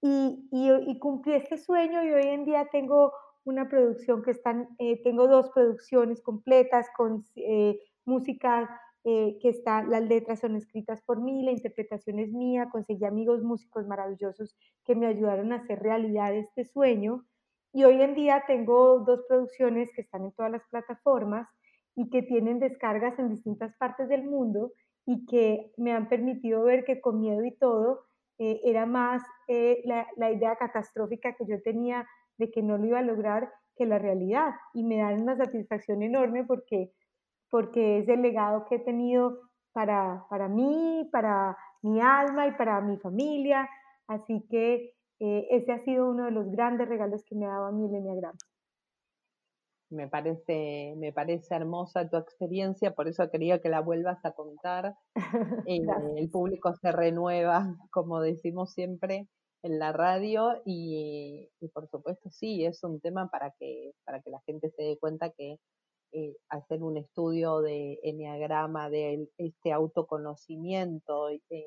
Y, 0.00 0.48
y, 0.50 0.98
cumplí 0.98 1.34
este 1.34 1.58
sueño 1.58 2.02
y 2.02 2.12
hoy 2.12 2.26
en 2.28 2.46
día 2.46 2.68
tengo 2.72 3.12
una 3.44 3.68
producción 3.68 4.22
que 4.22 4.30
están, 4.30 4.68
eh, 4.78 5.02
tengo 5.02 5.28
dos 5.28 5.50
producciones 5.50 6.22
completas 6.22 6.86
con 6.96 7.22
eh, 7.34 7.78
música 8.06 8.80
que 9.04 9.48
está, 9.48 9.84
las 9.84 10.02
letras 10.02 10.40
son 10.40 10.56
escritas 10.56 11.00
por 11.02 11.20
mí, 11.20 11.44
la 11.44 11.52
interpretación 11.52 12.18
es 12.18 12.32
mía, 12.32 12.70
conseguí 12.72 13.04
amigos 13.04 13.40
músicos 13.40 13.86
maravillosos 13.86 14.56
que 14.84 14.96
me 14.96 15.06
ayudaron 15.06 15.52
a 15.52 15.56
hacer 15.56 15.78
realidad 15.78 16.34
este 16.34 16.64
sueño. 16.64 17.24
Y 17.72 17.84
hoy 17.84 18.02
en 18.02 18.16
día 18.16 18.42
tengo 18.48 18.98
dos 19.00 19.20
producciones 19.28 19.90
que 19.94 20.00
están 20.00 20.24
en 20.24 20.32
todas 20.32 20.50
las 20.50 20.62
plataformas 20.70 21.46
y 21.96 22.08
que 22.10 22.22
tienen 22.22 22.60
descargas 22.60 23.18
en 23.18 23.30
distintas 23.30 23.74
partes 23.76 24.08
del 24.08 24.24
mundo 24.24 24.72
y 25.06 25.26
que 25.26 25.72
me 25.76 25.92
han 25.92 26.08
permitido 26.08 26.62
ver 26.62 26.84
que 26.84 27.00
con 27.00 27.20
miedo 27.20 27.44
y 27.44 27.56
todo 27.56 28.04
eh, 28.38 28.60
era 28.64 28.86
más 28.86 29.22
eh, 29.48 29.82
la, 29.84 30.06
la, 30.16 30.30
idea 30.30 30.56
catastrófica 30.56 31.34
que 31.34 31.46
yo 31.46 31.60
tenía 31.62 32.06
de 32.36 32.50
que 32.50 32.62
no 32.62 32.76
lo 32.76 32.86
iba 32.86 32.98
a 32.98 33.02
lograr 33.02 33.50
que 33.76 33.86
la 33.86 33.98
realidad 33.98 34.50
y 34.74 34.84
me 34.84 34.98
dan 34.98 35.22
una 35.22 35.36
satisfacción 35.36 36.02
enorme 36.02 36.44
porque, 36.44 36.92
porque 37.50 38.00
es 38.00 38.08
el 38.08 38.22
legado 38.22 38.66
que 38.66 38.76
he 38.76 38.80
tenido 38.80 39.40
para, 39.72 40.24
para 40.28 40.48
mí, 40.48 41.08
para 41.12 41.56
mi 41.82 42.00
alma 42.00 42.46
y 42.46 42.52
para 42.52 42.80
mi 42.80 42.96
familia. 42.98 43.68
Así 44.06 44.46
que 44.50 44.94
eh, 45.20 45.46
ese 45.50 45.72
ha 45.72 45.84
sido 45.84 46.10
uno 46.10 46.24
de 46.24 46.30
los 46.30 46.50
grandes 46.50 46.88
regalos 46.88 47.24
que 47.24 47.34
me 47.34 47.46
ha 47.46 47.50
dado 47.50 47.66
a. 47.66 48.32
Me 49.90 50.08
parece, 50.08 50.94
me 50.96 51.12
parece 51.12 51.54
hermosa 51.54 52.08
tu 52.08 52.16
experiencia, 52.16 52.92
por 52.92 53.06
eso 53.08 53.30
quería 53.30 53.60
que 53.60 53.68
la 53.68 53.80
vuelvas 53.80 54.24
a 54.24 54.32
contar. 54.32 54.94
Eh, 55.68 55.80
el 56.16 56.30
público 56.30 56.74
se 56.74 56.92
renueva, 56.92 57.74
como 57.90 58.20
decimos 58.20 58.72
siempre, 58.72 59.28
en 59.62 59.78
la 59.78 59.92
radio 59.92 60.62
y, 60.64 61.48
por 61.74 61.88
supuesto 61.88 62.30
sí, 62.30 62.64
es 62.64 62.82
un 62.84 63.00
tema 63.00 63.28
para 63.30 63.52
que, 63.58 63.92
para 64.04 64.20
que 64.22 64.30
la 64.30 64.40
gente 64.46 64.70
se 64.70 64.82
dé 64.82 64.98
cuenta 64.98 65.30
que 65.30 65.56
eh, 66.12 66.36
hacer 66.48 66.82
un 66.82 66.96
estudio 66.98 67.60
de 67.60 67.98
enneagrama, 68.02 68.90
de 68.90 69.28
este 69.38 69.72
autoconocimiento, 69.72 71.30
eh, 71.30 71.64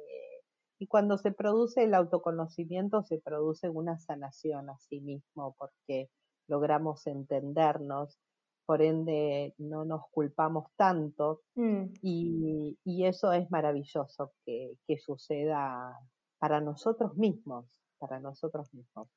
y 0.80 0.88
cuando 0.88 1.18
se 1.18 1.32
produce 1.34 1.84
el 1.84 1.94
autoconocimiento 1.94 3.04
se 3.04 3.20
produce 3.20 3.70
una 3.70 3.98
sanación 3.98 4.70
a 4.70 4.78
sí 4.80 5.02
mismo 5.02 5.56
porque 5.60 6.10
logramos 6.50 7.08
entendernos, 7.08 8.20
por 8.66 8.82
ende 8.82 9.56
no 9.58 9.86
nos 9.86 10.04
culpamos 10.12 10.66
tanto 10.76 11.42
mm. 11.56 11.86
y, 12.04 12.78
eso 13.06 13.32
es 13.34 13.50
maravilloso 13.50 14.34
que, 14.46 14.74
que 14.86 15.00
suceda 15.00 15.98
para 16.38 16.62
nosotros 16.62 17.16
mismos, 17.16 17.66
para 17.98 18.20
nosotros 18.20 18.72
mismos. 18.74 19.08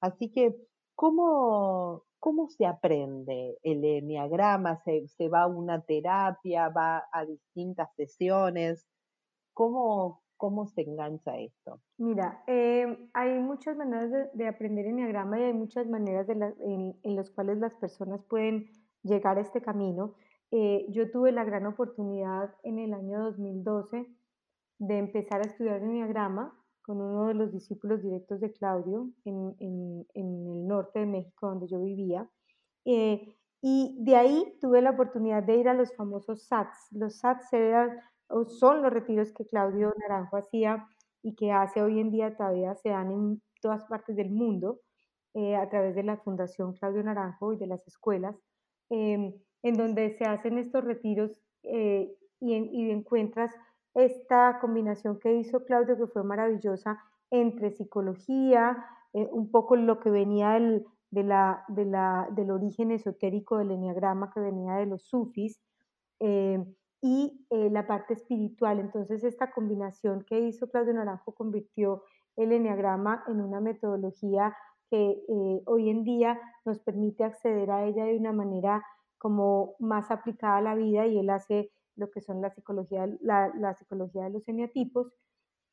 Así 0.00 0.30
que, 0.30 0.54
¿cómo, 0.94 2.04
cómo 2.18 2.48
se 2.50 2.66
aprende 2.66 3.58
el 3.62 3.84
enneagrama? 3.84 4.82
¿Se, 4.84 5.08
¿Se, 5.08 5.28
va 5.28 5.42
a 5.42 5.46
una 5.46 5.80
terapia? 5.82 6.68
¿Va 6.68 7.08
a 7.10 7.24
distintas 7.24 7.88
sesiones? 7.94 8.86
¿Cómo, 9.54 10.22
cómo 10.38 10.66
se 10.66 10.82
engancha 10.82 11.36
esto? 11.38 11.80
Mira, 11.98 12.42
eh, 12.46 13.10
hay 13.12 13.38
muchas 13.40 13.76
maneras 13.76 14.30
de, 14.32 14.48
aprender 14.48 14.86
enneagrama 14.86 15.38
y 15.38 15.42
hay 15.42 15.52
muchas 15.52 15.86
maneras 15.86 16.26
en, 16.30 16.96
las 17.02 17.30
cuales 17.30 17.58
las 17.58 17.74
personas 17.74 18.22
pueden 18.24 18.70
llegar 19.02 19.36
a 19.36 19.42
este 19.42 19.60
camino. 19.60 20.14
Eh, 20.50 20.86
yo 20.88 21.10
tuve 21.10 21.32
la 21.32 21.44
gran 21.44 21.66
oportunidad 21.66 22.54
en 22.62 22.78
el 22.78 22.94
año 22.94 23.22
2012 23.24 24.06
de 24.78 24.98
empezar 24.98 25.40
a 25.40 25.48
estudiar 25.48 25.82
enneagrama 25.82 26.54
con 26.82 27.02
uno 27.02 27.26
de 27.26 27.34
los 27.34 27.52
discípulos 27.52 28.02
directos 28.02 28.40
de 28.40 28.52
Claudio 28.52 29.10
en, 29.26 30.06
el 30.14 30.66
norte 30.66 31.00
de 31.00 31.06
México, 31.06 31.48
donde 31.48 31.66
yo 31.66 31.82
vivía. 31.82 32.26
Eh, 32.86 33.34
y 33.60 33.96
de 34.00 34.16
ahí 34.16 34.56
tuve 34.60 34.80
la 34.80 34.90
oportunidad 34.90 35.42
de 35.42 35.56
ir 35.56 35.68
a 35.68 35.74
los 35.74 35.94
famosos 35.96 36.46
SATs. 36.46 36.92
Los 36.92 37.18
SATs 37.18 37.52
son 38.48 38.82
los 38.82 38.92
retiros 38.92 39.32
que 39.32 39.46
Claudio 39.46 39.94
Naranjo 39.98 40.36
hacía 40.36 40.86
y 41.22 41.34
que 41.34 41.52
hace 41.52 41.82
hoy 41.82 42.00
en 42.00 42.10
día 42.10 42.36
todavía 42.36 42.74
se 42.76 42.90
dan 42.90 43.10
en 43.10 43.42
todas 43.60 43.84
partes 43.86 44.16
del 44.16 44.30
mundo 44.30 44.80
eh, 45.34 45.56
a 45.56 45.68
través 45.68 45.94
de 45.94 46.02
la 46.02 46.16
Fundación 46.18 46.74
Claudio 46.74 47.02
Naranjo 47.02 47.52
y 47.52 47.56
de 47.56 47.66
las 47.66 47.86
escuelas, 47.86 48.36
em, 48.90 49.32
en 49.62 49.74
donde 49.74 50.10
se 50.16 50.24
hacen 50.24 50.58
estos 50.58 50.84
retiros 50.84 51.40
eh, 51.64 52.14
y, 52.40 52.54
y 52.54 52.90
encuentras 52.90 53.52
esta 53.94 54.58
combinación 54.60 55.18
que 55.18 55.34
hizo 55.34 55.64
Claudio, 55.64 55.96
que 55.96 56.06
fue 56.06 56.22
maravillosa, 56.22 56.98
entre 57.30 57.70
psicología, 57.70 58.84
eh, 59.12 59.28
un 59.32 59.50
poco 59.50 59.76
lo 59.76 60.00
que 60.00 60.10
venía 60.10 60.50
del, 60.52 60.86
de 61.10 61.24
la, 61.24 61.64
de 61.68 61.84
la, 61.84 62.28
del 62.32 62.50
origen 62.50 62.90
esotérico 62.90 63.58
del 63.58 63.72
enneagrama, 63.72 64.30
que 64.32 64.40
venía 64.40 64.74
de 64.74 64.86
los 64.86 65.02
sufis, 65.02 65.60
eh, 66.20 66.64
y 67.00 67.46
eh, 67.50 67.70
la 67.70 67.86
parte 67.86 68.14
espiritual. 68.14 68.80
Entonces, 68.80 69.24
esta 69.24 69.50
combinación 69.52 70.24
que 70.24 70.40
hizo 70.40 70.68
Claudio 70.68 70.94
Naranjo 70.94 71.32
convirtió 71.32 72.02
el 72.36 72.52
enneagrama 72.52 73.24
en 73.28 73.40
una 73.40 73.60
metodología 73.60 74.56
que 74.90 75.22
hoy 75.66 75.90
en 75.90 76.02
día 76.02 76.40
nos 76.64 76.78
permite 76.78 77.22
acceder 77.22 77.70
a 77.70 77.84
ella 77.84 78.04
de 78.04 78.16
una 78.16 78.32
manera 78.32 78.82
como 79.18 79.74
más 79.80 80.10
aplicada 80.10 80.56
a 80.56 80.62
la 80.62 80.74
vida 80.74 81.06
y 81.06 81.18
él 81.18 81.28
hace 81.28 81.70
lo 81.96 82.10
que 82.10 82.20
son 82.20 82.40
la 82.40 82.50
psicología, 82.50 83.06
la, 83.20 83.74
psicología 83.74 84.24
de 84.24 84.30
los 84.30 84.48
eneatipos. 84.48 85.12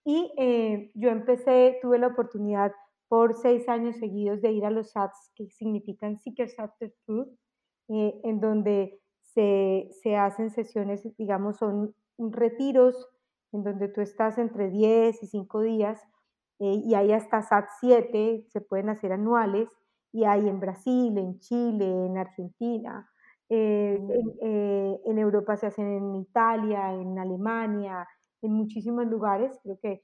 Y 0.03 0.33
eh, 0.37 0.91
yo 0.95 1.09
empecé, 1.09 1.77
tuve 1.81 1.99
la 1.99 2.07
oportunidad 2.07 2.73
por 3.07 3.35
seis 3.35 3.69
años 3.69 3.95
seguidos 3.97 4.41
de 4.41 4.51
ir 4.51 4.65
a 4.65 4.71
los 4.71 4.91
SATs, 4.91 5.31
que 5.35 5.49
significan 5.49 6.17
Seekers 6.17 6.59
After 6.59 6.93
Truth, 7.05 7.29
eh, 7.89 8.19
en 8.23 8.39
donde 8.39 8.99
se, 9.35 9.89
se, 10.01 10.15
hacen 10.15 10.49
sesiones, 10.49 11.07
digamos, 11.17 11.57
son 11.57 11.93
retiros 12.17 13.09
en 13.51 13.63
donde 13.63 13.87
tú 13.89 14.01
estás 14.01 14.37
entre 14.37 14.69
10 14.69 15.21
y 15.23 15.27
5 15.27 15.61
días, 15.61 16.01
eh, 16.59 16.81
y 16.85 16.93
hay 16.93 17.11
hasta 17.11 17.41
SAT 17.41 17.65
7, 17.79 18.45
se 18.49 18.61
pueden 18.61 18.89
hacer 18.89 19.11
anuales, 19.11 19.69
y 20.11 20.23
hay 20.23 20.47
en 20.47 20.59
Brasil, 20.59 21.17
en 21.17 21.39
Chile, 21.39 21.85
en 22.05 22.17
Argentina, 22.17 23.09
eh, 23.49 23.99
mm. 23.99 24.29
eh, 24.41 25.01
en, 25.05 25.17
Europa 25.19 25.57
se 25.57 25.67
hacen 25.67 25.87
en 25.87 26.15
Italia, 26.15 26.93
en 26.93 27.19
Alemania, 27.19 28.07
en 28.41 28.53
muchísimos 28.53 29.05
lugares, 29.07 29.59
creo 29.63 29.79
que. 29.81 30.03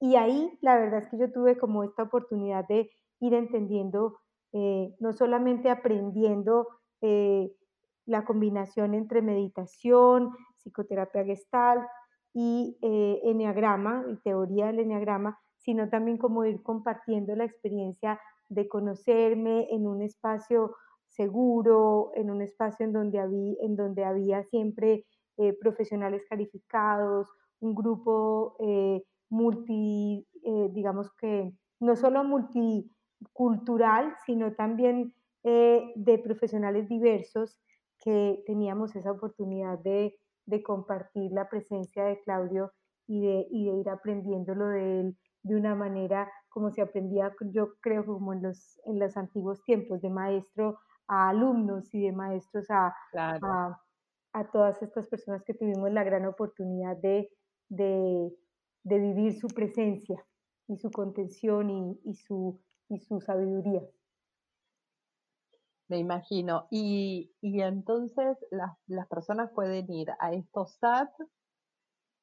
Y 0.00 0.16
ahí 0.16 0.58
la 0.60 0.76
verdad 0.76 1.00
es 1.00 1.08
que 1.08 1.18
yo 1.18 1.32
tuve 1.32 1.56
como 1.56 1.84
esta 1.84 2.02
oportunidad 2.02 2.66
de 2.68 2.90
ir 3.20 3.34
entendiendo, 3.34 4.18
no 4.52 5.12
solamente 5.12 5.70
aprendiendo 5.70 6.66
la 8.06 8.24
combinación 8.24 8.94
entre 8.94 9.22
meditación, 9.22 10.30
psicoterapia 10.56 11.24
gestal 11.24 11.86
y 12.34 12.76
enneagrama 12.82 14.04
y 14.08 14.16
teoría 14.16 14.66
del 14.66 14.80
enneagrama, 14.80 15.38
sino 15.58 15.88
también 15.88 16.18
como 16.18 16.44
ir 16.44 16.62
compartiendo 16.62 17.36
la 17.36 17.44
experiencia 17.44 18.20
de 18.48 18.68
conocerme 18.68 19.68
en 19.70 19.86
un 19.86 20.02
espacio 20.02 20.74
seguro, 21.08 22.12
en 22.14 22.30
un 22.30 22.42
espacio 22.42 22.86
en 22.86 22.92
donde 22.92 23.18
había, 23.18 23.54
en 23.60 23.76
donde 23.76 24.04
había 24.04 24.44
siempre 24.44 25.04
eh, 25.38 25.56
profesionales 25.60 26.22
calificados, 26.28 27.28
un 27.60 27.74
grupo 27.74 28.56
eh, 28.60 29.02
multi, 29.30 30.26
eh, 30.44 30.68
digamos 30.72 31.10
que 31.14 31.52
no 31.80 31.96
solo 31.96 32.24
multicultural, 32.24 34.14
sino 34.26 34.52
también 34.52 35.14
de 35.44 36.20
profesionales 36.22 36.88
diversos 36.88 37.58
que 38.02 38.42
teníamos 38.46 38.94
esa 38.96 39.12
oportunidad 39.12 39.78
de, 39.78 40.18
de, 40.46 40.62
compartir 40.62 41.32
la 41.32 41.48
presencia 41.48 42.04
de 42.04 42.20
Claudio 42.20 42.72
y 43.06 43.20
de, 43.20 43.46
y 43.50 43.66
de 43.66 43.76
ir 43.78 43.88
aprendiéndolo 43.88 44.68
de 44.68 45.00
él 45.00 45.16
de 45.42 45.56
una 45.56 45.74
manera 45.74 46.30
como 46.48 46.70
se 46.70 46.82
aprendía, 46.82 47.34
yo 47.52 47.74
creo, 47.80 48.04
como 48.04 48.32
en 48.32 48.42
los, 48.42 48.80
en 48.84 48.98
los 48.98 49.16
antiguos 49.16 49.62
tiempos, 49.64 50.02
de 50.02 50.10
maestro 50.10 50.78
a 51.08 51.30
alumnos 51.30 51.92
y 51.94 52.02
de 52.02 52.12
maestros, 52.12 52.66
a, 52.70 52.94
a, 54.32 54.50
todas 54.52 54.80
estas 54.82 55.06
personas 55.08 55.42
que 55.44 55.54
tuvimos 55.54 55.90
la 55.90 56.04
gran 56.04 56.26
oportunidad 56.26 56.96
de, 56.98 57.30
de, 57.68 58.30
de 58.84 58.98
vivir 58.98 59.38
su 59.38 59.48
presencia 59.48 60.24
y 60.68 60.76
su 60.76 60.90
contención 60.90 61.70
y, 61.70 62.00
y, 62.04 62.14
su, 62.14 62.60
y 62.88 62.98
su 62.98 63.20
sabiduría. 63.20 63.82
Me 65.92 65.98
imagino. 65.98 66.68
Y, 66.70 67.30
y 67.42 67.60
entonces 67.60 68.38
las, 68.50 68.74
las, 68.86 69.06
personas 69.08 69.50
pueden 69.54 69.92
ir 69.92 70.08
a 70.20 70.32
estos 70.32 70.78
SAT 70.80 71.10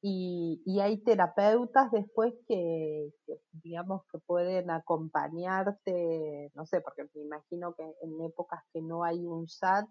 y, 0.01 0.79
hay 0.81 0.97
terapeutas 1.03 1.91
después 1.91 2.33
que, 2.47 3.11
digamos, 3.51 4.01
que 4.11 4.17
pueden 4.25 4.71
acompañarte, 4.71 6.51
no 6.55 6.65
sé, 6.65 6.81
porque 6.81 7.03
me 7.13 7.21
imagino 7.21 7.75
que 7.75 7.83
en 8.01 8.19
épocas 8.25 8.63
que 8.73 8.81
no 8.81 9.03
hay 9.03 9.23
un 9.27 9.47
SAT, 9.47 9.85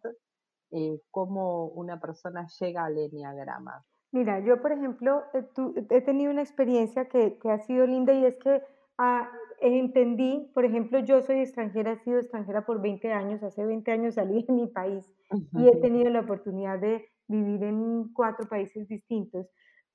eh, 0.73 1.01
cómo 1.13 1.67
una 1.67 2.01
persona 2.01 2.49
llega 2.59 2.85
al 2.85 2.99
enneagrama. 2.99 3.85
Mira, 4.11 4.41
yo 4.41 4.61
por 4.61 4.73
ejemplo 4.73 5.23
eh, 5.35 5.47
he 5.91 6.01
tenido 6.01 6.33
una 6.33 6.43
experiencia 6.43 7.09
que, 7.09 7.39
ha 7.45 7.59
sido 7.61 7.87
linda 7.87 8.13
y 8.13 8.25
es 8.25 8.37
que 8.39 8.61
ah, 8.97 9.31
entendí, 9.61 10.51
por 10.55 10.65
ejemplo, 10.65 10.99
yo 11.01 11.21
soy 11.23 11.41
extranjera, 11.41 11.93
he 11.93 11.99
sido 11.99 12.19
extranjera 12.19 12.65
por 12.65 12.81
20 12.81 13.13
años, 13.13 13.43
hace 13.43 13.65
20 13.65 13.91
años 13.91 14.15
salí 14.15 14.43
de 14.43 14.53
mi 14.53 14.67
país 14.67 15.05
y 15.53 15.69
he 15.69 15.77
tenido 15.77 16.11
la 16.11 16.21
oportunidad 16.21 16.79
de 16.79 17.09
vivir 17.27 17.63
en 17.65 18.13
cuatro 18.13 18.49
países 18.49 18.89
distintos. 18.89 19.47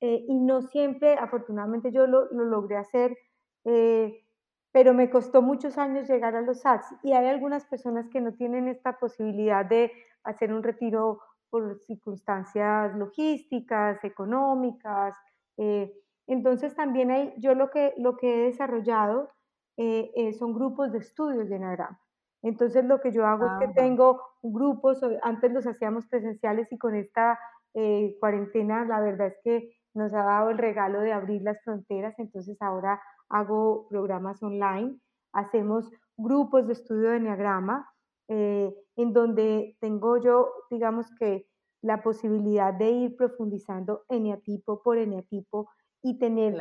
Eh, 0.02 0.26
y 0.28 0.40
no 0.40 0.62
siempre, 0.62 1.14
afortunadamente 1.14 1.92
yo 1.92 2.08
lo, 2.08 2.26
logré 2.32 2.78
hacer, 2.78 3.18
eh, 3.66 4.26
pero 4.72 4.94
me 4.94 5.10
costó 5.10 5.42
muchos 5.42 5.78
años 5.78 6.10
llegar 6.10 6.36
a 6.36 6.42
los 6.42 6.62
SATs 6.62 6.96
y 7.04 7.14
hay 7.14 7.28
algunas 7.28 7.66
personas 7.66 8.10
que 8.10 8.20
no 8.20 8.34
tienen 8.34 8.68
esta 8.68 8.98
posibilidad 8.98 9.66
de 9.66 9.92
hacer 10.24 10.54
un 10.54 10.64
retiro 10.64 11.22
por 11.50 11.80
circunstancias 11.80 12.96
logísticas, 12.98 14.04
económicas. 14.04 15.16
Eh, 15.58 15.94
entonces 16.28 16.76
también 16.76 17.12
hay, 17.12 17.34
yo 17.38 17.54
lo 17.54 17.70
que, 17.70 17.94
lo 17.98 18.18
que 18.18 18.34
he 18.34 18.46
desarrollado 18.46 19.30
son 20.38 20.54
grupos 20.54 20.92
de 20.92 21.00
estudios 21.00 21.50
de 21.50 21.56
Enneagrama. 21.56 22.00
Entonces 22.44 22.84
lo 22.84 23.00
que 23.00 23.12
yo 23.12 23.26
hago 23.26 23.46
es 23.46 23.68
que 23.68 23.74
tengo 23.74 24.22
grupos, 24.42 25.00
antes 25.22 25.52
los 25.52 25.66
hacíamos 25.66 26.06
presenciales 26.08 26.72
y 26.72 26.78
con 26.78 26.94
esta 26.94 27.40
eh, 27.74 28.18
cuarentena 28.20 28.86
la 28.86 29.00
verdad 29.00 29.28
es 29.28 29.38
que 29.44 29.78
nos 29.94 30.14
ha 30.14 30.24
dado 30.24 30.50
el 30.50 30.58
regalo 30.58 31.00
de 31.00 31.14
abrir 31.14 31.42
las 31.42 31.62
fronteras, 31.64 32.20
entonces 32.20 32.62
ahora 32.62 33.02
hago 33.30 33.88
programas 33.88 34.44
online, 34.44 35.00
hacemos 35.32 35.90
grupos 36.18 36.68
de 36.68 36.74
estudio 36.74 37.12
de 37.12 37.18
Enneagrama, 37.18 37.90
eh, 38.28 38.76
en 38.96 39.14
donde 39.14 39.78
tengo 39.80 40.18
yo, 40.18 40.52
digamos 40.70 41.08
que, 41.18 41.48
la 41.82 42.02
posibilidad 42.02 42.74
de 42.74 42.92
ir 42.92 43.18
profundizando 43.18 44.06
eneatipo 44.08 44.82
por 44.82 44.98
eneatipo 44.98 45.70
y 46.02 46.18
tener 46.18 46.54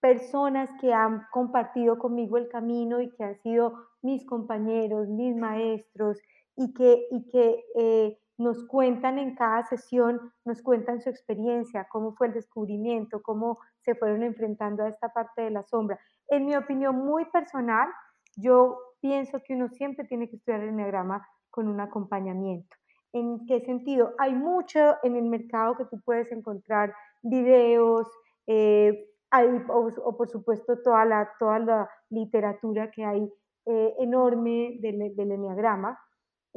personas 0.00 0.70
que 0.80 0.92
han 0.92 1.26
compartido 1.32 1.98
conmigo 1.98 2.36
el 2.36 2.48
camino 2.48 3.00
y 3.00 3.10
que 3.10 3.24
han 3.24 3.40
sido 3.40 3.74
mis 4.02 4.24
compañeros, 4.26 5.08
mis 5.08 5.34
maestros 5.36 6.18
y 6.56 6.72
que, 6.72 7.06
y 7.10 7.28
que 7.28 7.64
eh, 7.74 8.18
nos 8.38 8.66
cuentan 8.66 9.18
en 9.18 9.34
cada 9.34 9.64
sesión, 9.64 10.32
nos 10.44 10.62
cuentan 10.62 11.00
su 11.00 11.08
experiencia, 11.08 11.88
cómo 11.90 12.14
fue 12.14 12.28
el 12.28 12.34
descubrimiento, 12.34 13.22
cómo 13.22 13.58
se 13.80 13.94
fueron 13.94 14.22
enfrentando 14.22 14.84
a 14.84 14.88
esta 14.88 15.08
parte 15.08 15.42
de 15.42 15.50
la 15.50 15.62
sombra. 15.64 15.98
En 16.28 16.46
mi 16.46 16.54
opinión 16.54 16.96
muy 16.96 17.24
personal, 17.26 17.88
yo 18.36 18.78
pienso 19.00 19.40
que 19.44 19.54
uno 19.54 19.68
siempre 19.68 20.04
tiene 20.04 20.28
que 20.28 20.36
estudiar 20.36 20.60
el 20.60 20.70
enneagrama 20.70 21.26
con 21.50 21.68
un 21.68 21.80
acompañamiento. 21.80 22.76
¿En 23.12 23.46
qué 23.46 23.60
sentido? 23.60 24.12
Hay 24.18 24.34
mucho 24.34 24.96
en 25.02 25.16
el 25.16 25.24
mercado 25.24 25.76
que 25.76 25.86
tú 25.86 26.00
puedes 26.04 26.30
encontrar, 26.30 26.94
videos, 27.22 28.06
eh, 28.46 29.08
o, 29.44 30.16
por 30.16 30.28
supuesto 30.28 30.80
toda 30.82 31.04
la, 31.04 31.30
toda 31.38 31.58
la 31.58 31.90
literatura 32.10 32.90
que 32.90 33.04
hay 33.04 33.32
eh, 33.66 33.94
enorme 33.98 34.78
del, 34.80 35.14
del 35.14 35.32
enneagrama, 35.32 35.98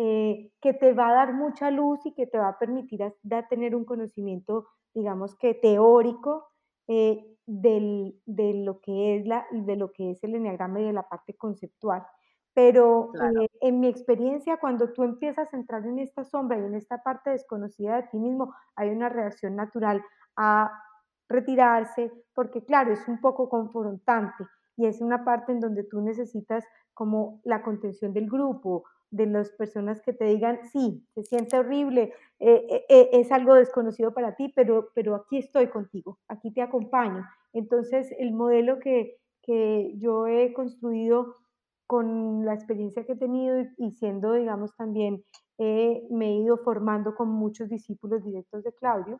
eh, 0.02 0.52
que 0.62 0.74
te 0.74 0.94
va 0.94 1.10
a 1.10 1.14
dar 1.14 1.34
mucha 1.34 1.72
luz 1.72 2.06
y 2.06 2.14
que 2.14 2.26
te 2.26 2.38
va 2.38 2.48
a 2.48 2.58
permitir 2.58 3.04
a, 3.04 3.12
tener 3.50 3.76
un 3.76 3.84
conocimiento, 3.84 4.68
digamos 4.94 5.36
que 5.36 5.56
teórico 5.56 6.48
eh, 6.88 7.36
del, 7.46 8.16
de, 8.26 8.54
lo 8.54 8.80
que 8.80 9.18
es 9.18 9.26
la, 9.26 9.46
de 9.52 9.76
lo 9.76 9.92
que 9.92 10.12
es 10.12 10.24
el 10.24 10.36
enneagrama 10.36 10.80
y 10.80 10.86
de 10.86 10.94
la 10.94 11.10
parte 11.10 11.36
conceptual. 11.36 12.06
Pero 12.54 13.12
eh, 13.16 13.48
en 13.60 13.82
mi 13.82 13.88
experiencia, 13.88 14.56
cuando 14.56 14.94
tú 14.94 15.04
empiezas 15.04 15.54
a 15.54 15.58
entrar 15.58 15.86
en 15.86 16.00
esta 16.00 16.24
sombra 16.24 16.58
y 16.58 16.64
en 16.64 16.76
esta 16.76 17.04
parte 17.04 17.32
desconocida 17.32 17.98
de 17.98 18.04
ti 18.04 18.20
mismo, 18.20 18.54
hay 18.78 18.92
una 18.92 19.10
reacción 19.10 19.58
natural 19.58 20.02
a 20.38 20.72
retirarse, 21.30 22.12
porque 22.34 22.66
claro, 22.66 22.92
es 22.92 23.08
un 23.08 23.22
poco 23.22 23.48
confrontante 23.48 24.46
y 24.76 24.88
es 24.88 25.00
una 25.00 25.24
parte 25.24 25.52
en 25.52 25.60
donde 25.60 25.84
tú 25.84 26.02
necesitas 26.02 26.66
como 26.94 27.40
la 27.44 27.62
contención 27.62 28.14
del 28.14 28.30
grupo 28.30 28.84
de 29.12 29.26
las 29.26 29.50
personas 29.52 30.02
que 30.02 30.14
te 30.14 30.26
digan, 30.26 30.60
sí, 30.72 31.06
se 31.14 31.24
siente 31.24 31.58
horrible, 31.58 32.14
eh, 32.40 32.68
eh, 32.70 32.86
eh, 32.90 33.10
es 33.14 33.32
algo 33.32 33.56
desconocido 33.56 34.14
para 34.14 34.36
ti, 34.36 34.52
pero, 34.56 34.90
pero 34.94 35.16
aquí 35.16 35.38
estoy 35.38 35.68
contigo, 35.68 36.20
aquí 36.28 36.52
te 36.52 36.62
acompaño. 36.62 37.26
Entonces, 37.54 38.14
el 38.20 38.34
modelo 38.34 38.80
que, 38.80 39.18
que 39.42 39.94
yo 39.98 40.28
he 40.28 40.54
construido 40.54 41.38
con 41.88 42.46
la 42.46 42.54
experiencia 42.54 43.04
que 43.04 43.14
he 43.14 43.18
tenido 43.18 43.58
y, 43.78 43.92
siendo, 43.92 44.34
digamos, 44.34 44.76
también 44.76 45.24
me 45.58 46.28
he 46.30 46.36
ido 46.36 46.58
formando 46.58 47.16
con 47.16 47.30
muchos 47.30 47.68
discípulos 47.68 48.24
directos 48.24 48.64
de 48.64 48.72
Claudio 48.74 49.20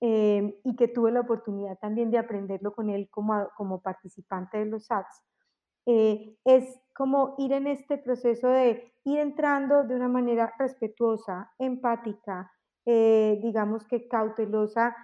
y 0.00 0.76
que 0.76 0.88
tuve 0.88 1.10
la 1.10 1.20
oportunidad 1.20 1.78
también 1.78 2.10
de 2.10 2.18
aprenderlo 2.18 2.74
con 2.74 2.90
él 2.90 3.08
como, 3.10 3.48
como 3.56 3.80
participante 3.80 4.58
de 4.58 4.66
los 4.66 4.86
SATs, 4.86 5.22
es 5.86 6.80
como 6.94 7.34
ir 7.38 7.52
en 7.52 7.66
este 7.66 7.98
proceso 7.98 8.48
de 8.48 8.92
ir 9.04 9.18
entrando 9.18 9.84
de 9.84 9.94
una 9.94 10.08
manera 10.08 10.52
respetuosa, 10.58 11.52
empática, 11.58 12.50
eh, 12.86 13.38
digamos 13.42 13.86
que 13.86 14.08
cautelosa 14.08 14.96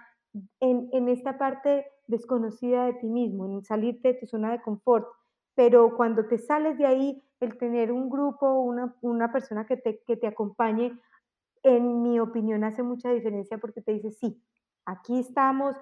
en, 0.59 0.89
en, 0.91 1.07
esta 1.07 1.37
parte 1.37 1.85
desconocida 2.07 2.85
de 2.85 2.93
ti 2.93 3.07
mismo, 3.07 3.45
en 3.45 3.63
salirte 3.63 4.09
de 4.09 4.13
tu 4.15 4.25
zona 4.25 4.51
de 4.51 4.61
confort. 4.61 5.07
Pero 5.55 5.95
cuando 5.95 6.25
te 6.25 6.37
sales 6.37 6.77
de 6.77 6.85
ahí, 6.85 7.23
el 7.39 7.57
tener 7.57 7.91
un 7.91 8.09
grupo, 8.09 8.61
una, 8.61 8.95
una 9.01 9.31
persona 9.31 9.65
que 9.65 9.77
te, 9.77 10.01
que 10.07 10.17
te 10.17 10.27
acompañe, 10.27 10.99
en 11.61 12.01
mi 12.01 12.19
opinión 12.19 12.63
hace 12.63 12.83
mucha 12.83 13.11
diferencia 13.11 13.57
porque 13.57 13.81
te 13.81 13.93
dice, 13.93 14.11
sí, 14.11 14.41
aquí 14.85 15.19
estamos. 15.19 15.75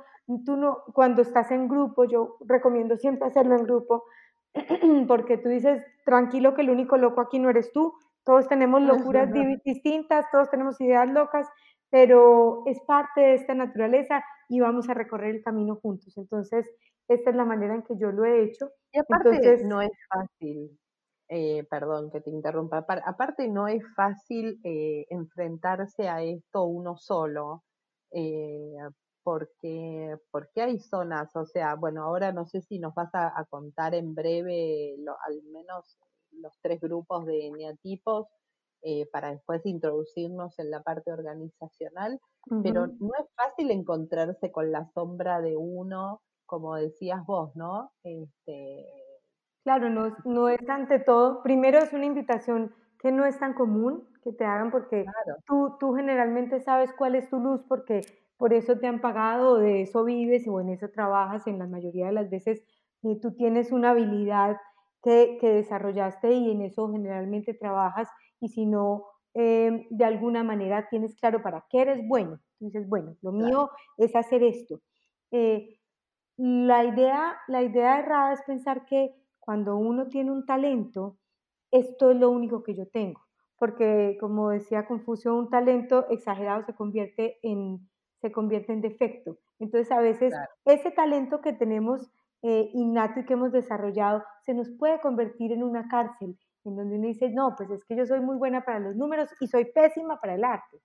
Tú 0.45 0.55
no, 0.55 0.83
cuando 0.93 1.21
estás 1.21 1.51
en 1.51 1.67
grupo, 1.67 2.05
yo 2.05 2.37
recomiendo 2.41 2.95
siempre 2.97 3.27
hacerlo 3.27 3.55
en 3.57 3.63
grupo, 3.63 4.05
porque 5.07 5.37
tú 5.37 5.49
dices, 5.49 5.83
tranquilo 6.05 6.53
que 6.53 6.61
el 6.61 6.69
único 6.69 6.97
loco 6.97 7.21
aquí 7.21 7.39
no 7.39 7.49
eres 7.49 7.71
tú, 7.73 7.93
todos 8.23 8.47
tenemos 8.47 8.81
locuras 8.81 9.29
distintas, 9.65 10.25
todos 10.31 10.49
tenemos 10.49 10.79
ideas 10.79 11.09
locas, 11.09 11.47
pero 11.89 12.63
es 12.65 12.79
parte 12.81 13.21
de 13.21 13.33
esta 13.35 13.55
naturaleza 13.55 14.23
y 14.47 14.59
vamos 14.59 14.89
a 14.89 14.93
recorrer 14.93 15.35
el 15.35 15.43
camino 15.43 15.75
juntos. 15.81 16.17
Entonces, 16.17 16.65
esta 17.07 17.29
es 17.31 17.35
la 17.35 17.45
manera 17.45 17.75
en 17.75 17.83
que 17.83 17.97
yo 17.97 18.11
lo 18.11 18.25
he 18.25 18.43
hecho. 18.43 18.69
Y 18.93 18.99
aparte 18.99 19.63
no 19.65 19.81
es 19.81 19.91
fácil, 20.07 20.79
eh, 21.29 21.65
perdón 21.69 22.11
que 22.11 22.21
te 22.21 22.29
interrumpa, 22.29 22.85
aparte 23.05 23.47
no 23.47 23.67
es 23.67 23.83
fácil 23.95 24.59
eh, 24.63 25.05
enfrentarse 25.09 26.07
a 26.07 26.21
esto 26.21 26.63
uno 26.63 26.95
solo. 26.97 27.63
Eh, 28.11 28.77
porque, 29.23 30.17
porque 30.31 30.61
hay 30.61 30.79
zonas, 30.79 31.35
o 31.35 31.45
sea, 31.45 31.75
bueno, 31.75 32.03
ahora 32.03 32.31
no 32.31 32.45
sé 32.45 32.61
si 32.61 32.79
nos 32.79 32.93
vas 32.95 33.11
a, 33.13 33.45
contar 33.49 33.93
en 33.93 34.15
breve 34.15 34.95
al 35.27 35.43
menos 35.43 35.99
los 36.31 36.57
tres 36.61 36.79
grupos 36.81 37.25
de 37.25 37.51
neatipos 37.51 38.27
eh, 38.81 39.07
para 39.11 39.31
después 39.31 39.65
introducirnos 39.65 40.57
en 40.57 40.71
la 40.71 40.81
parte 40.81 41.11
organizacional, 41.11 42.19
pero 42.63 42.87
no 42.87 43.11
es 43.19 43.27
fácil 43.35 43.69
encontrarse 43.69 44.51
con 44.51 44.71
la 44.71 44.89
sombra 44.93 45.39
de 45.39 45.55
uno, 45.55 46.21
como 46.47 46.75
decías 46.75 47.23
vos, 47.25 47.55
¿no? 47.55 47.91
Este... 48.03 48.87
Claro, 49.63 49.91
no, 49.91 50.17
no 50.25 50.49
es 50.49 50.67
ante 50.67 50.97
todo, 50.97 51.43
primero 51.43 51.77
es 51.77 51.93
una 51.93 52.05
invitación 52.05 52.73
que 53.01 53.11
no 53.11 53.25
es 53.25 53.39
tan 53.39 53.53
común 53.53 54.07
que 54.23 54.31
te 54.31 54.45
hagan 54.45 54.69
porque 54.69 55.05
tú, 55.45 55.75
tú 55.79 55.93
generalmente 55.93 56.61
sabes 56.61 56.93
cuál 56.93 57.15
es 57.15 57.29
tu 57.29 57.39
luz 57.39 57.61
porque 57.67 58.01
por 58.37 58.53
eso 58.53 58.77
te 58.77 58.87
han 58.87 59.01
pagado, 59.01 59.57
de 59.57 59.81
eso 59.81 60.03
vives 60.03 60.47
o 60.47 60.61
en 60.61 60.69
eso 60.69 60.89
trabajas, 60.89 61.47
en 61.47 61.59
la 61.59 61.67
mayoría 61.67 62.07
de 62.07 62.13
las 62.13 62.29
veces 62.29 62.63
eh, 63.03 63.19
tú 63.19 63.35
tienes 63.35 63.71
una 63.71 63.91
habilidad 63.91 64.57
que, 65.03 65.37
desarrollaste 65.41 66.31
y 66.33 66.51
en 66.51 66.61
eso 66.61 66.91
generalmente 66.91 67.53
trabajas 67.53 68.07
y 68.39 68.49
si 68.49 68.65
no, 68.65 69.05
em, 69.33 69.87
de 69.89 70.05
alguna 70.05 70.43
manera 70.43 70.87
tienes 70.89 71.15
claro 71.15 71.41
para 71.41 71.65
qué 71.69 71.81
eres 71.81 72.07
bueno. 72.07 72.39
Tú 72.59 72.65
dices, 72.65 72.87
bueno, 72.87 73.15
lo 73.21 73.31
mío 73.31 73.71
es 73.97 74.15
hacer 74.15 74.43
esto. 74.43 74.81
Eh, 75.31 75.79
la, 76.37 76.83
idea, 76.83 77.37
la 77.47 77.63
idea 77.63 77.99
errada 77.99 78.33
es 78.33 78.41
pensar 78.43 78.85
que 78.85 79.15
cuando 79.39 79.77
uno 79.77 80.07
tiene 80.07 80.31
un 80.31 80.45
talento, 80.45 81.17
esto 81.71 82.11
es 82.11 82.17
lo 82.17 82.29
único 82.29 82.63
que 82.63 82.75
yo 82.75 82.87
tengo, 82.87 83.21
porque 83.57 84.17
como 84.19 84.49
decía 84.49 84.85
Confucio, 84.85 85.35
un 85.35 85.49
talento 85.49 86.07
exagerado 86.09 86.63
se 86.63 86.75
convierte 86.75 87.39
en 87.41 87.89
se 88.21 88.31
convierte 88.31 88.71
en 88.71 88.81
defecto. 88.81 89.39
Entonces, 89.59 89.91
a 89.91 89.99
veces 89.99 90.33
ese 90.65 90.91
talento 90.91 91.41
que 91.41 91.53
tenemos 91.53 92.11
eh, 92.43 92.69
innato 92.73 93.19
y 93.19 93.25
que 93.25 93.33
hemos 93.33 93.51
desarrollado 93.51 94.23
se 94.45 94.53
nos 94.53 94.69
puede 94.77 95.01
convertir 95.01 95.51
en 95.51 95.63
una 95.63 95.87
cárcel, 95.87 96.37
en 96.63 96.75
donde 96.75 96.97
uno 96.97 97.07
dice, 97.07 97.29
no, 97.29 97.55
pues 97.57 97.69
es 97.71 97.83
que 97.85 97.95
yo 97.95 98.05
soy 98.05 98.19
muy 98.19 98.37
buena 98.37 98.63
para 98.63 98.79
los 98.79 98.95
números 98.95 99.29
y 99.39 99.47
soy 99.47 99.65
pésima 99.65 100.19
para 100.19 100.35
el 100.35 100.43
arte. 100.43 100.77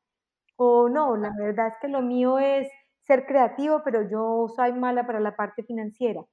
O 0.56 0.88
no, 0.88 1.16
la 1.16 1.32
verdad 1.38 1.68
es 1.68 1.74
que 1.80 1.88
lo 1.88 2.00
mío 2.00 2.38
es 2.38 2.68
ser 3.02 3.26
creativo, 3.26 3.82
pero 3.84 4.08
yo 4.08 4.48
soy 4.54 4.72
mala 4.72 5.06
para 5.06 5.20
la 5.20 5.36
parte 5.36 5.62
financiera. 5.62 6.24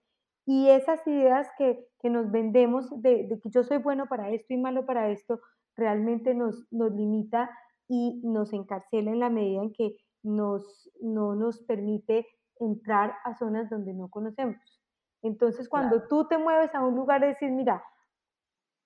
Y 0.46 0.70
esas 0.70 1.06
ideas 1.08 1.48
que, 1.58 1.88
que 2.00 2.10
nos 2.10 2.32
vendemos 2.32 2.90
de, 3.02 3.28
de, 3.28 3.40
que 3.40 3.50
yo 3.50 3.64
soy 3.64 3.78
bueno 3.78 4.08
para 4.08 4.30
esto 4.32 4.54
y 4.54 4.58
malo 4.58 4.86
para 4.86 5.10
esto, 5.10 5.40
realmente 5.76 6.34
nos, 6.34 6.68
nos 6.72 6.92
limita 6.92 7.50
y 7.88 8.22
nos 8.24 8.54
encarcela 8.54 9.12
en 9.12 9.20
la 9.20 9.30
medida 9.30 9.62
en 9.62 9.74
que 9.74 9.98
nos, 10.24 10.90
no 11.02 11.36
nos 11.36 11.62
permite 11.64 12.28
entrar 12.60 13.14
a 13.24 13.36
zonas 13.36 13.70
donde 13.70 13.94
no 13.94 14.10
conocemos. 14.10 14.82
Entonces, 15.22 15.70
cuando 15.70 16.08
tú 16.08 16.28
te 16.28 16.38
mueves 16.38 16.74
a 16.76 16.86
un 16.86 16.96
lugar 16.96 17.24
y 17.24 17.28
decir, 17.28 17.50
mira, 17.52 17.84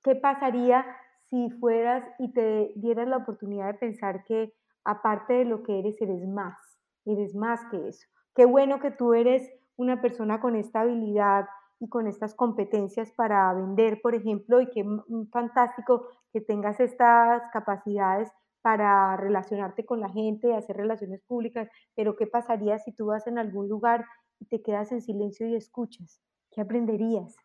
¿qué 0.04 0.16
pasaría 0.16 0.86
si 1.26 1.50
fueras 1.60 2.04
y 2.20 2.32
te 2.32 2.72
dieras 2.76 3.08
la 3.08 3.18
oportunidad 3.18 3.68
de 3.68 3.80
pensar 3.80 4.24
que 4.24 4.54
aparte 4.84 5.34
de 5.34 5.46
lo 5.46 5.64
que 5.64 5.80
eres, 5.80 6.00
eres 6.00 6.26
más, 6.28 6.80
eres 7.06 7.36
más 7.36 7.66
que 7.72 7.88
eso? 7.88 8.08
Qué 8.36 8.46
bueno 8.46 8.80
que 8.80 8.92
tú 8.92 9.14
eres 9.14 9.50
una 9.78 10.02
persona 10.02 10.40
con 10.40 10.56
esta 10.56 10.82
habilidad 10.82 11.46
y 11.80 11.90
con 11.90 12.08
estas 12.08 12.34
competencias 12.36 13.12
para 13.12 13.54
vender, 13.54 14.02
por 14.02 14.16
ejemplo, 14.16 14.62
y 14.62 14.70
qué 14.70 14.84
fantástico 15.32 16.08
que 16.34 16.42
tengas 16.42 16.80
estas 16.80 17.44
capacidades 17.54 18.30
para 18.62 19.16
relacionarte 19.18 19.86
con 19.86 20.02
la 20.02 20.10
gente, 20.10 20.56
hacer 20.56 20.76
relaciones 20.76 21.22
públicas, 21.24 21.70
pero 21.96 22.16
¿qué 22.16 22.28
pasaría 22.28 22.80
si 22.80 22.92
tú 22.94 23.08
vas 23.08 23.28
en 23.28 23.38
algún 23.38 23.70
lugar 23.70 24.06
y 24.40 24.46
te 24.48 24.62
quedas 24.62 24.92
en 24.92 25.02
silencio 25.02 25.48
y 25.48 25.56
escuchas? 25.56 26.22
¿Qué 26.52 26.62
aprenderías? 26.62 27.36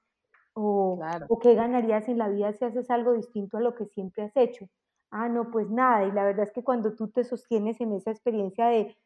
O, 0.55 0.99
o 1.29 1.39
qué 1.39 1.55
ganarías 1.55 2.09
en 2.09 2.19
la 2.19 2.29
vida 2.29 2.53
si 2.53 2.65
haces 2.65 2.91
algo 2.91 3.13
distinto 3.13 3.57
a 3.59 3.61
lo 3.61 3.75
que 3.75 3.87
siempre 3.87 4.25
has 4.25 4.37
hecho. 4.37 4.67
Ah, 5.11 5.29
no, 5.29 5.51
pues 5.51 5.71
nada. 5.71 6.07
Y 6.07 6.13
la 6.13 6.25
verdad 6.25 6.45
es 6.45 6.53
que 6.53 6.65
cuando 6.65 6.95
tú 6.95 7.09
te 7.11 7.25
sostienes 7.25 7.81
en 7.81 7.93
esa 7.93 8.11
experiencia 8.11 8.67
de, 8.67 8.97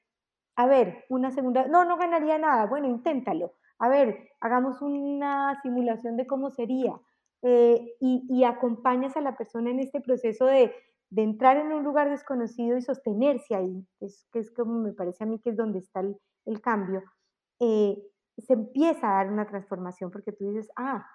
a 0.56 0.66
ver, 0.66 1.04
una 1.10 1.30
segunda, 1.30 1.66
no, 1.68 1.84
no 1.84 1.96
ganaría 1.98 2.38
nada. 2.38 2.66
Bueno, 2.66 2.88
inténtalo. 2.88 3.52
A 3.78 3.88
ver, 3.88 4.30
hagamos 4.40 4.80
una 4.80 5.60
simulación 5.62 6.16
de 6.16 6.26
cómo 6.26 6.50
sería. 6.50 6.98
Eh, 7.42 7.94
y, 8.00 8.44
acompañas 8.44 9.16
a 9.16 9.20
la 9.20 9.36
persona 9.36 9.70
en 9.70 9.80
este 9.80 10.00
proceso 10.00 10.46
de, 10.46 10.72
entrar 11.14 11.58
en 11.58 11.72
un 11.72 11.84
lugar 11.84 12.10
desconocido 12.10 12.76
y 12.76 12.82
sostenerse 12.82 13.54
ahí, 13.54 13.86
es, 14.00 14.26
que 14.32 14.40
es 14.40 14.50
como 14.50 14.80
me 14.80 14.92
parece 14.92 15.24
a 15.24 15.26
mí 15.26 15.38
que 15.38 15.50
es 15.50 15.56
donde 15.56 15.78
está 15.78 16.00
el, 16.00 16.60
cambio, 16.60 17.02
eh, 17.60 18.02
se 18.38 18.54
empieza 18.54 19.08
a 19.08 19.14
dar 19.22 19.32
una 19.32 19.46
transformación 19.46 20.10
porque 20.10 20.32
tú 20.32 20.48
dices, 20.48 20.68
ah, 20.76 21.06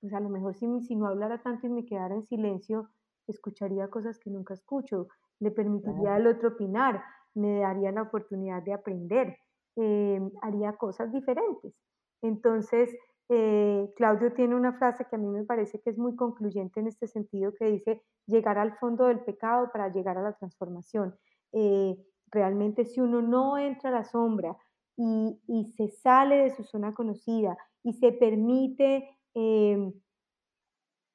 pues 0.00 0.12
a 0.14 0.20
lo 0.20 0.30
mejor 0.30 0.56
si, 0.56 0.66
si 0.80 0.96
no 0.96 1.06
hablara 1.06 1.42
tanto 1.42 1.66
y 1.66 1.70
me 1.70 1.84
quedara 1.84 2.14
en 2.14 2.26
silencio, 2.26 2.88
escucharía 3.28 3.88
cosas 3.88 4.18
que 4.18 4.30
nunca 4.30 4.54
escucho, 4.54 5.08
le 5.38 5.50
permitiría 5.50 6.16
al 6.16 6.26
otro 6.26 6.50
opinar, 6.50 7.02
me 7.34 7.60
daría 7.60 7.92
la 7.92 8.02
oportunidad 8.02 8.62
de 8.62 8.72
aprender, 8.72 9.36
eh, 9.76 10.20
haría 10.42 10.72
cosas 10.74 11.12
diferentes. 11.12 11.74
Entonces, 12.22 12.90
eh, 13.32 13.88
Claudio 13.94 14.32
tiene 14.32 14.56
una 14.56 14.72
frase 14.72 15.04
que 15.04 15.14
a 15.14 15.18
mí 15.18 15.28
me 15.28 15.44
parece 15.44 15.80
que 15.80 15.90
es 15.90 15.98
muy 15.98 16.16
concluyente 16.16 16.80
en 16.80 16.88
este 16.88 17.06
sentido, 17.06 17.54
que 17.54 17.66
dice, 17.66 18.02
llegar 18.26 18.58
al 18.58 18.76
fondo 18.78 19.06
del 19.06 19.20
pecado 19.20 19.70
para 19.72 19.88
llegar 19.92 20.18
a 20.18 20.22
la 20.22 20.32
transformación. 20.32 21.14
Eh, 21.52 21.96
realmente 22.30 22.84
si 22.84 23.00
uno 23.00 23.22
no 23.22 23.56
entra 23.56 23.90
a 23.90 23.92
la 23.92 24.04
sombra 24.04 24.56
y, 24.96 25.72
se 25.76 25.88
sale 25.88 26.36
de 26.36 26.50
su 26.50 26.64
zona 26.64 26.92
conocida 26.92 27.56
y 27.82 27.94
se 27.94 28.12
permite, 28.12 29.08
em, 29.34 29.92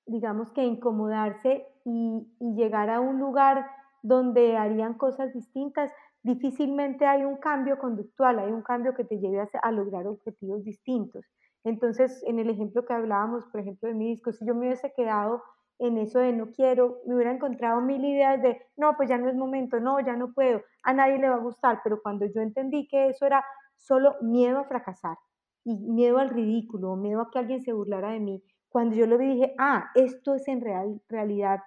digamos 0.07 0.49
que 0.53 0.63
incomodarse 0.63 1.67
y, 1.83 2.27
llegar 2.39 2.89
a 2.89 3.01
un 3.01 3.19
lugar 3.19 3.67
donde 4.01 4.55
harían 4.55 4.93
cosas 4.95 5.33
distintas, 5.33 5.91
difícilmente 6.25 7.05
hay 7.05 7.23
un 7.23 7.37
cambio 7.37 7.77
conductual, 7.77 8.39
hay 8.39 8.51
un 8.51 8.63
cambio 8.63 8.95
que 8.95 9.03
te 9.03 9.19
lleve 9.19 9.47
a 9.61 9.71
lograr 9.71 10.07
objetivos 10.07 10.63
distintos. 10.63 11.23
Entonces, 11.63 12.23
en 12.25 12.39
el 12.39 12.49
ejemplo 12.49 12.83
que 12.83 12.93
hablábamos, 12.93 13.45
por 13.51 13.61
ejemplo, 13.61 13.87
de 13.87 13.95
mi 13.95 14.09
disco, 14.09 14.33
si 14.33 14.45
yo 14.45 14.55
me 14.55 14.61
hubiese 14.61 14.91
quedado 14.95 15.43
en 15.77 15.97
eso 15.99 16.19
de 16.19 16.33
no 16.33 16.51
quiero, 16.51 16.97
me 17.05 17.15
hubiera 17.15 17.31
encontrado 17.31 17.79
mil 17.81 18.03
ideas 18.03 18.41
de, 18.41 18.59
no, 18.75 18.95
pues 18.97 19.07
ya 19.07 19.19
no 19.19 19.29
es 19.29 19.35
momento, 19.35 19.79
no, 19.79 19.99
ya 19.99 20.15
no 20.15 20.33
puedo, 20.33 20.63
a 20.83 20.93
nadie 20.93 21.19
le 21.19 21.29
va 21.29 21.35
a 21.35 21.39
gustar, 21.39 21.81
pero 21.83 22.01
cuando 22.01 22.25
yo 22.25 22.41
entendí 22.41 22.87
que 22.87 23.09
eso 23.09 23.25
era 23.25 23.45
solo 23.75 24.15
miedo 24.21 24.59
a 24.59 24.63
fracasar 24.63 25.17
y 25.63 25.75
miedo 25.75 26.17
al 26.17 26.29
ridículo, 26.29 26.95
miedo 26.95 27.21
a 27.21 27.29
que 27.29 27.39
alguien 27.39 27.61
se 27.61 27.73
burlara 27.73 28.11
de 28.11 28.19
mí, 28.19 28.43
cuando 28.69 28.95
yo 28.95 29.05
lo 29.05 29.17
vi 29.17 29.27
dije, 29.27 29.53
ah, 29.59 29.91
esto 29.93 30.33
es 30.33 30.47
en 30.47 30.61
real, 30.61 31.01
realidad 31.07 31.59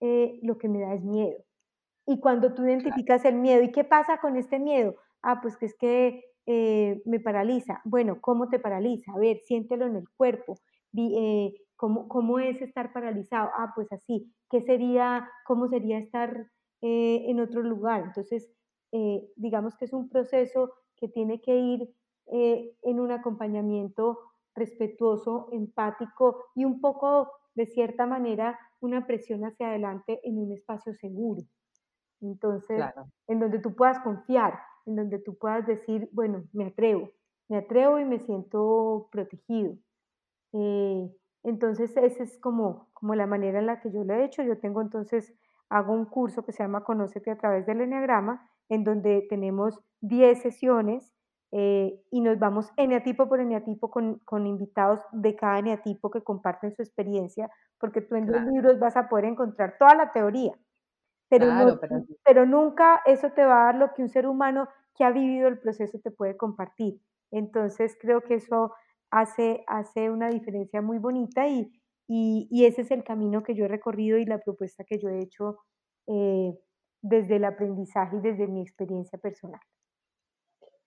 eh, 0.00 0.40
lo 0.42 0.58
que 0.58 0.68
me 0.68 0.80
da 0.80 0.94
es 0.94 1.02
miedo. 1.02 1.38
Y 2.06 2.20
cuando 2.20 2.54
tú 2.54 2.64
identificas 2.64 3.24
el 3.24 3.36
miedo, 3.36 3.62
¿y 3.62 3.70
qué 3.70 3.84
pasa 3.84 4.18
con 4.18 4.36
este 4.36 4.58
miedo? 4.58 4.96
Ah, 5.22 5.40
pues 5.40 5.56
que 5.56 5.66
es 5.66 5.74
que 5.78 6.24
eh, 6.46 7.00
me 7.04 7.20
paraliza. 7.20 7.80
Bueno, 7.84 8.20
¿cómo 8.20 8.48
te 8.48 8.58
paraliza? 8.58 9.12
A 9.12 9.18
ver, 9.18 9.38
siéntelo 9.44 9.86
en 9.86 9.96
el 9.96 10.08
cuerpo. 10.16 10.58
Eh, 10.96 11.54
¿cómo, 11.76 12.08
¿cómo, 12.08 12.38
es 12.40 12.60
estar 12.60 12.92
paralizado? 12.92 13.50
Ah, 13.56 13.72
pues 13.74 13.90
así. 13.92 14.32
¿Qué 14.50 14.62
sería, 14.62 15.28
cómo 15.46 15.68
sería 15.68 15.98
estar 15.98 16.46
eh, 16.80 17.24
en 17.28 17.40
otro 17.40 17.62
lugar? 17.62 18.02
Entonces, 18.04 18.50
digamos 19.36 19.74
que 19.76 19.86
es 19.86 19.94
un 19.94 20.10
proceso 20.10 20.74
que 20.96 21.08
tiene 21.08 21.40
que 21.40 21.56
ir 21.56 21.88
en 22.26 23.00
un 23.00 23.10
acompañamiento 23.10 24.18
respetuoso, 24.54 25.48
empático 25.50 26.44
y 26.54 26.66
un 26.66 26.78
poco, 26.78 27.30
de 27.54 27.64
cierta 27.64 28.04
manera, 28.04 28.58
una 28.80 29.06
presión 29.06 29.44
hacia 29.46 29.68
adelante 29.68 30.20
en 30.24 30.38
un 30.38 30.52
espacio 30.52 30.92
seguro. 30.92 31.42
Entonces, 32.22 32.82
en 33.26 33.40
donde 33.40 33.58
tú 33.58 33.74
puedas 33.74 33.98
confiar, 34.00 34.58
en 34.86 34.96
donde 34.96 35.18
tú 35.18 35.36
puedas 35.36 35.66
decir, 35.66 36.08
bueno, 36.12 36.44
me 36.52 36.66
atrevo, 36.66 37.10
me 37.48 37.58
atrevo 37.58 37.98
y 37.98 38.04
me 38.04 38.20
siento 38.20 39.08
protegido. 39.10 39.74
Eh, 40.52 41.10
entonces, 41.42 41.96
esa 41.96 42.22
es 42.22 42.38
como, 42.38 42.88
como 42.92 43.14
la 43.14 43.26
manera 43.26 43.58
en 43.58 43.66
la 43.66 43.80
que 43.80 43.90
yo 43.90 44.04
lo 44.04 44.14
he 44.14 44.24
hecho. 44.24 44.42
Yo 44.42 44.58
tengo 44.58 44.80
entonces, 44.80 45.34
hago 45.68 45.92
un 45.92 46.04
curso 46.04 46.44
que 46.44 46.52
se 46.52 46.62
llama 46.62 46.84
Conócete 46.84 47.30
a 47.30 47.38
través 47.38 47.66
del 47.66 47.80
Enneagrama, 47.80 48.48
en 48.68 48.84
donde 48.84 49.26
tenemos 49.28 49.80
10 50.00 50.40
sesiones 50.40 51.12
eh, 51.50 52.00
y 52.10 52.20
nos 52.22 52.38
vamos 52.38 52.70
eneatipo 52.76 53.28
por 53.28 53.40
eneatipo 53.40 53.90
con, 53.90 54.20
con, 54.20 54.46
invitados 54.46 55.00
de 55.12 55.36
cada 55.36 55.58
eneatipo 55.58 56.10
que 56.10 56.22
comparten 56.22 56.74
su 56.74 56.80
experiencia, 56.80 57.50
porque 57.78 58.00
tú 58.00 58.14
en 58.14 58.32
los 58.32 58.42
libros 58.44 58.78
vas 58.78 58.96
a 58.96 59.08
poder 59.10 59.26
encontrar 59.26 59.76
toda 59.78 59.94
la 59.94 60.12
teoría, 60.12 60.52
pero, 61.38 61.80
pero... 62.24 62.46
nunca 62.46 63.02
eso 63.06 63.30
te 63.30 63.44
va 63.44 63.62
a 63.62 63.64
dar 63.66 63.74
lo 63.76 63.94
que 63.94 64.02
un 64.02 64.08
ser 64.08 64.26
humano 64.26 64.68
que 64.94 65.04
ha 65.04 65.10
vivido 65.10 65.48
el 65.48 65.58
proceso 65.58 65.98
te 65.98 66.10
puede 66.10 66.36
compartir. 66.36 67.00
Entonces 67.30 67.96
creo 68.00 68.20
que 68.22 68.34
eso 68.34 68.72
hace, 69.10 69.64
hace 69.66 70.10
una 70.10 70.28
diferencia 70.28 70.82
muy 70.82 70.98
bonita 70.98 71.48
y, 71.48 71.72
y, 72.06 72.64
ese 72.66 72.82
es 72.82 72.90
el 72.90 73.04
camino 73.04 73.42
que 73.42 73.54
yo 73.54 73.64
he 73.64 73.68
recorrido 73.68 74.18
y 74.18 74.26
la 74.26 74.38
propuesta 74.38 74.84
que 74.84 74.98
yo 74.98 75.08
he 75.08 75.22
hecho 75.22 75.58
eh, 76.06 76.52
desde 77.00 77.36
el 77.36 77.44
aprendizaje 77.44 78.16
y 78.16 78.20
desde 78.20 78.46
mi 78.46 78.60
experiencia 78.60 79.18
personal. 79.18 79.60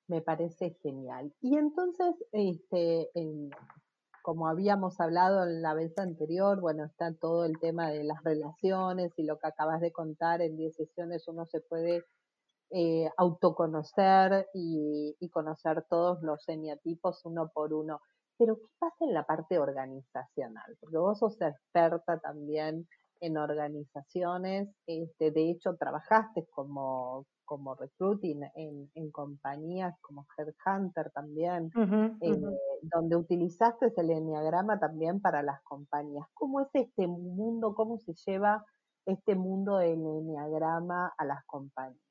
Me 0.07 0.21
parece 0.21 0.77
genial. 0.83 1.33
Y 1.41 1.57
entonces, 1.57 2.13
este, 2.31 3.09
como 4.25 4.47
habíamos 4.47 4.99
hablado 4.99 5.43
en 5.43 5.61
la 5.61 5.75
vez 5.75 5.95
anterior, 5.99 6.59
bueno, 6.59 6.83
está 6.85 7.13
todo 7.13 7.45
el 7.45 7.59
tema 7.59 7.91
de 7.91 8.03
las 8.03 8.23
relaciones 8.23 9.13
y 9.17 9.23
lo 9.23 9.37
que 9.37 9.45
acabas 9.45 9.81
de 9.81 9.91
contar 9.91 10.41
en 10.41 10.57
10 10.57 10.75
sesiones, 10.75 11.27
uno 11.27 11.45
se 11.45 11.61
puede 11.61 12.03
eh, 12.71 13.07
autoconocer 13.17 14.47
y, 14.51 15.15
conocer 15.31 15.85
todos 15.91 16.23
los 16.23 16.43
semiatipos 16.43 17.23
uno 17.25 17.51
por 17.53 17.71
uno. 17.71 18.01
Pero, 18.39 18.55
¿qué 18.55 18.65
pasa 18.79 18.95
en 19.01 19.13
la 19.13 19.27
parte 19.27 19.59
organizacional? 19.59 20.75
Porque 20.79 20.97
vos 20.97 21.19
sos 21.19 21.39
experta 21.39 22.17
también 22.17 22.87
en 23.19 23.37
organizaciones, 23.37 24.69
este, 24.87 25.29
de 25.29 25.51
hecho 25.51 25.75
trabajaste 25.75 26.47
como, 26.49 27.27
como 27.45 27.75
recruiting 27.75 28.43
en, 28.55 28.89
en 28.93 29.11
compañías 29.11 29.95
como 30.01 30.25
Headhunter 30.37 31.11
también, 31.11 31.71
eh, 32.21 32.41
donde 32.81 33.15
utilizaste 33.15 33.93
el 33.95 34.09
enneagrama 34.09 34.79
también 34.79 35.21
para 35.21 35.41
las 35.43 35.61
compañías. 35.63 36.27
¿Cómo 36.33 36.61
es 36.61 36.67
este 36.73 37.07
mundo, 37.07 37.73
cómo 37.75 37.97
se 37.99 38.13
lleva 38.25 38.65
este 39.05 39.35
mundo 39.35 39.77
del 39.77 39.99
enneagrama 40.05 41.13
a 41.17 41.25
las 41.25 41.45
compañías? 41.45 42.01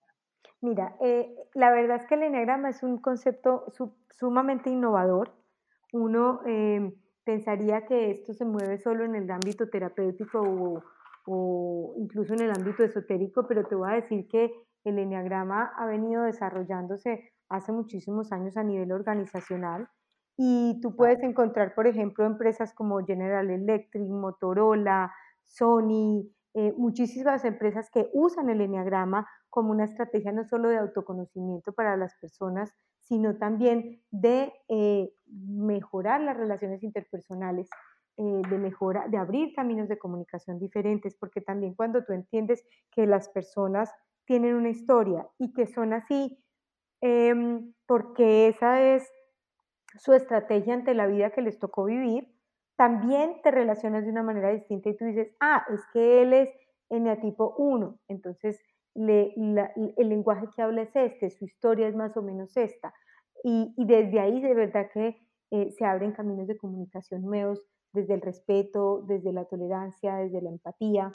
Mira, 0.61 0.97
eh, 1.01 1.35
la 1.55 1.71
verdad 1.73 1.97
es 1.97 2.07
que 2.07 2.15
el 2.15 2.23
enneagrama 2.23 2.71
es 2.71 2.83
un 2.83 2.99
concepto 2.99 3.67
sumamente 4.11 4.71
innovador. 4.71 5.33
Uno 5.93 6.41
eh, 6.47 6.95
pensaría 7.25 7.85
que 7.87 8.11
esto 8.11 8.33
se 8.33 8.45
mueve 8.45 8.79
solo 8.79 9.05
en 9.05 9.15
el 9.15 9.31
ámbito 9.31 9.69
terapéutico 9.69 10.41
o, 10.41 10.83
o 11.27 11.95
incluso 11.99 12.35
en 12.35 12.43
el 12.43 12.51
ámbito 12.51 12.83
esotérico, 12.83 13.47
pero 13.47 13.67
te 13.67 13.75
voy 13.75 13.91
a 13.91 13.95
decir 13.95 14.27
que 14.29 14.53
el 14.85 14.99
enneagrama 14.99 15.73
ha 15.77 15.87
venido 15.87 16.23
desarrollándose 16.23 17.33
hace 17.49 17.73
muchísimos 17.73 18.33
años 18.33 18.57
a 18.57 18.63
nivel 18.63 18.93
organizacional 18.93 19.89
y 20.37 20.81
tú 20.81 20.97
puedes 20.97 21.23
encontrar, 21.23 21.75
por 21.75 21.87
ejemplo, 21.87 22.25
empresas 22.25 22.75
como 22.75 23.05
General 23.05 23.49
Electric, 23.51 24.09
Motorola, 24.09 25.13
Sony, 25.43 26.29
eh, 26.55 26.73
muchísimas 26.77 27.45
empresas 27.45 27.91
que 27.91 28.09
usan 28.13 28.49
el 28.51 28.61
enneagrama 28.61 29.29
como 29.51 29.71
una 29.71 29.85
estrategia 29.85 30.33
no 30.33 30.45
solo 30.45 30.69
de 30.69 30.79
autoconocimiento 30.79 31.73
para 31.73 31.97
las 31.97 32.17
personas, 32.21 32.73
sino 32.99 33.37
también 33.37 34.03
de 34.11 34.53
eh, 34.69 35.13
mejorar 35.27 36.21
las 36.21 36.37
relaciones 36.37 36.83
interpersonales 36.83 37.69
eh, 38.17 38.43
de 38.49 38.59
mejora, 38.59 39.09
de 39.09 39.17
abrir 39.17 39.53
caminos 39.55 39.89
de 39.89 39.99
comunicación 39.99 40.59
diferentes, 40.59 41.17
porque 41.17 41.41
también 41.41 41.75
cuando 41.75 42.05
tú 42.05 42.13
entiendes 42.13 42.65
que 42.93 43.07
las 43.07 43.29
personas 43.29 43.91
tienen 44.27 44.55
una 44.55 44.71
historia 44.71 45.27
y 45.39 45.53
que 45.53 45.67
son 45.67 45.93
así, 45.93 46.39
em, 47.01 47.73
porque 47.87 48.49
esa 48.49 48.81
es 48.95 49.11
su 49.97 50.13
estrategia 50.13 50.75
ante 50.75 50.95
la 50.95 51.07
vida 51.07 51.31
que 51.31 51.43
les 51.43 51.59
tocó 51.59 51.85
vivir, 51.85 52.29
también 52.77 53.41
te 53.43 53.51
relacionas 53.51 54.05
de 54.05 54.11
una 54.11 54.23
manera 54.23 54.51
distinta 54.51 54.89
y 54.89 54.97
tú 54.97 55.05
dices, 55.05 55.35
ah, 55.41 55.65
es 55.73 55.81
que 55.93 56.23
él 56.23 56.33
es 56.33 56.51
eneatipo 56.91 57.55
1, 57.57 57.99
entonces 58.09 58.61
le, 58.95 59.35
el 59.37 60.09
lenguaje 60.09 60.47
que 60.55 60.63
habla 60.63 60.83
es 60.83 60.95
este, 60.95 61.31
su 61.31 61.45
historia 61.45 61.89
es 61.89 61.97
más 61.97 62.17
o 62.17 62.23
menos 62.23 62.57
esta. 62.57 62.95
Y, 63.43 63.75
desde 63.77 64.21
ahí 64.21 64.41
de 64.41 64.55
verdad 64.55 64.89
que 64.93 65.19
eh, 65.51 65.71
se 65.73 65.85
abren 65.85 66.13
caminos 66.13 66.47
de 66.47 66.57
comunicación 66.57 67.23
nuevos, 67.23 67.67
desde 67.93 68.15
el 68.15 68.23
respeto, 68.23 69.03
desde 69.07 69.33
la 69.33 69.45
tolerancia, 69.45 70.17
desde 70.17 70.43
la 70.43 70.51
empatía 70.51 71.13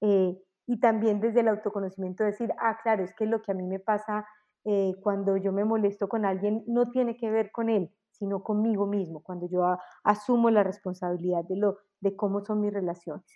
eh, 0.00 0.36
y 0.66 0.80
también 0.80 1.20
desde 1.20 1.40
el 1.40 1.48
autoconocimiento, 1.48 2.24
decir, 2.24 2.52
ah, 2.58 2.78
claro, 2.82 3.04
es 3.04 3.14
que 3.14 3.26
lo 3.26 3.42
que 3.42 3.52
a 3.52 3.54
mí 3.54 3.66
me 3.66 3.78
pasa 3.78 4.26
eh, 4.64 4.94
cuando 5.00 5.36
yo 5.36 5.52
me 5.52 5.64
molesto 5.64 6.08
con 6.08 6.24
alguien 6.24 6.64
no 6.66 6.90
tiene 6.90 7.16
que 7.16 7.30
ver 7.30 7.52
con 7.52 7.68
él, 7.68 7.90
sino 8.10 8.42
conmigo 8.42 8.86
mismo, 8.86 9.22
cuando 9.22 9.48
yo 9.48 9.64
asumo 10.02 10.50
la 10.50 10.64
responsabilidad 10.64 11.44
de, 11.44 11.56
lo, 11.56 11.78
de 12.00 12.16
cómo 12.16 12.44
son 12.44 12.62
mis 12.62 12.72
relaciones. 12.72 13.26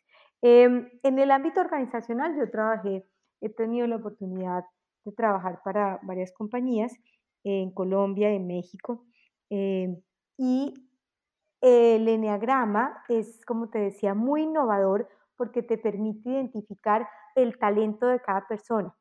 Em, 0.43 0.88
en 1.03 1.19
el 1.19 1.31
ámbito 1.31 1.61
organizacional 1.61 2.37
yo 2.37 2.51
trabajé, 2.51 3.07
he 3.40 3.49
tenido 3.51 3.87
la 3.87 3.97
oportunidad 3.97 4.64
de 5.05 5.12
trabajar 5.12 5.61
para 5.64 6.01
varias 6.03 6.33
compañías 6.33 6.93
en 7.45 7.71
Colombia, 7.73 8.31
en 8.31 8.47
México, 8.47 9.05
em, 9.51 10.01
y 10.37 10.75
el 11.61 12.09
enneagrama 12.09 13.05
es, 13.09 13.45
como 13.45 13.69
te 13.69 13.79
decía, 13.79 14.14
muy 14.14 14.43
innovador 14.43 15.09
porque 15.40 15.62
te 15.62 15.79
permite 15.79 16.29
identificar 16.29 17.09
el 17.35 17.59
talento 17.59 18.07
de 18.09 18.20
cada 18.20 18.46
persona 18.46 18.94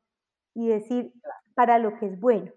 y 0.54 0.68
decir 0.68 1.12
para 1.54 1.78
lo 1.78 1.98
que 1.98 2.06
es 2.06 2.18
bueno. 2.18 2.50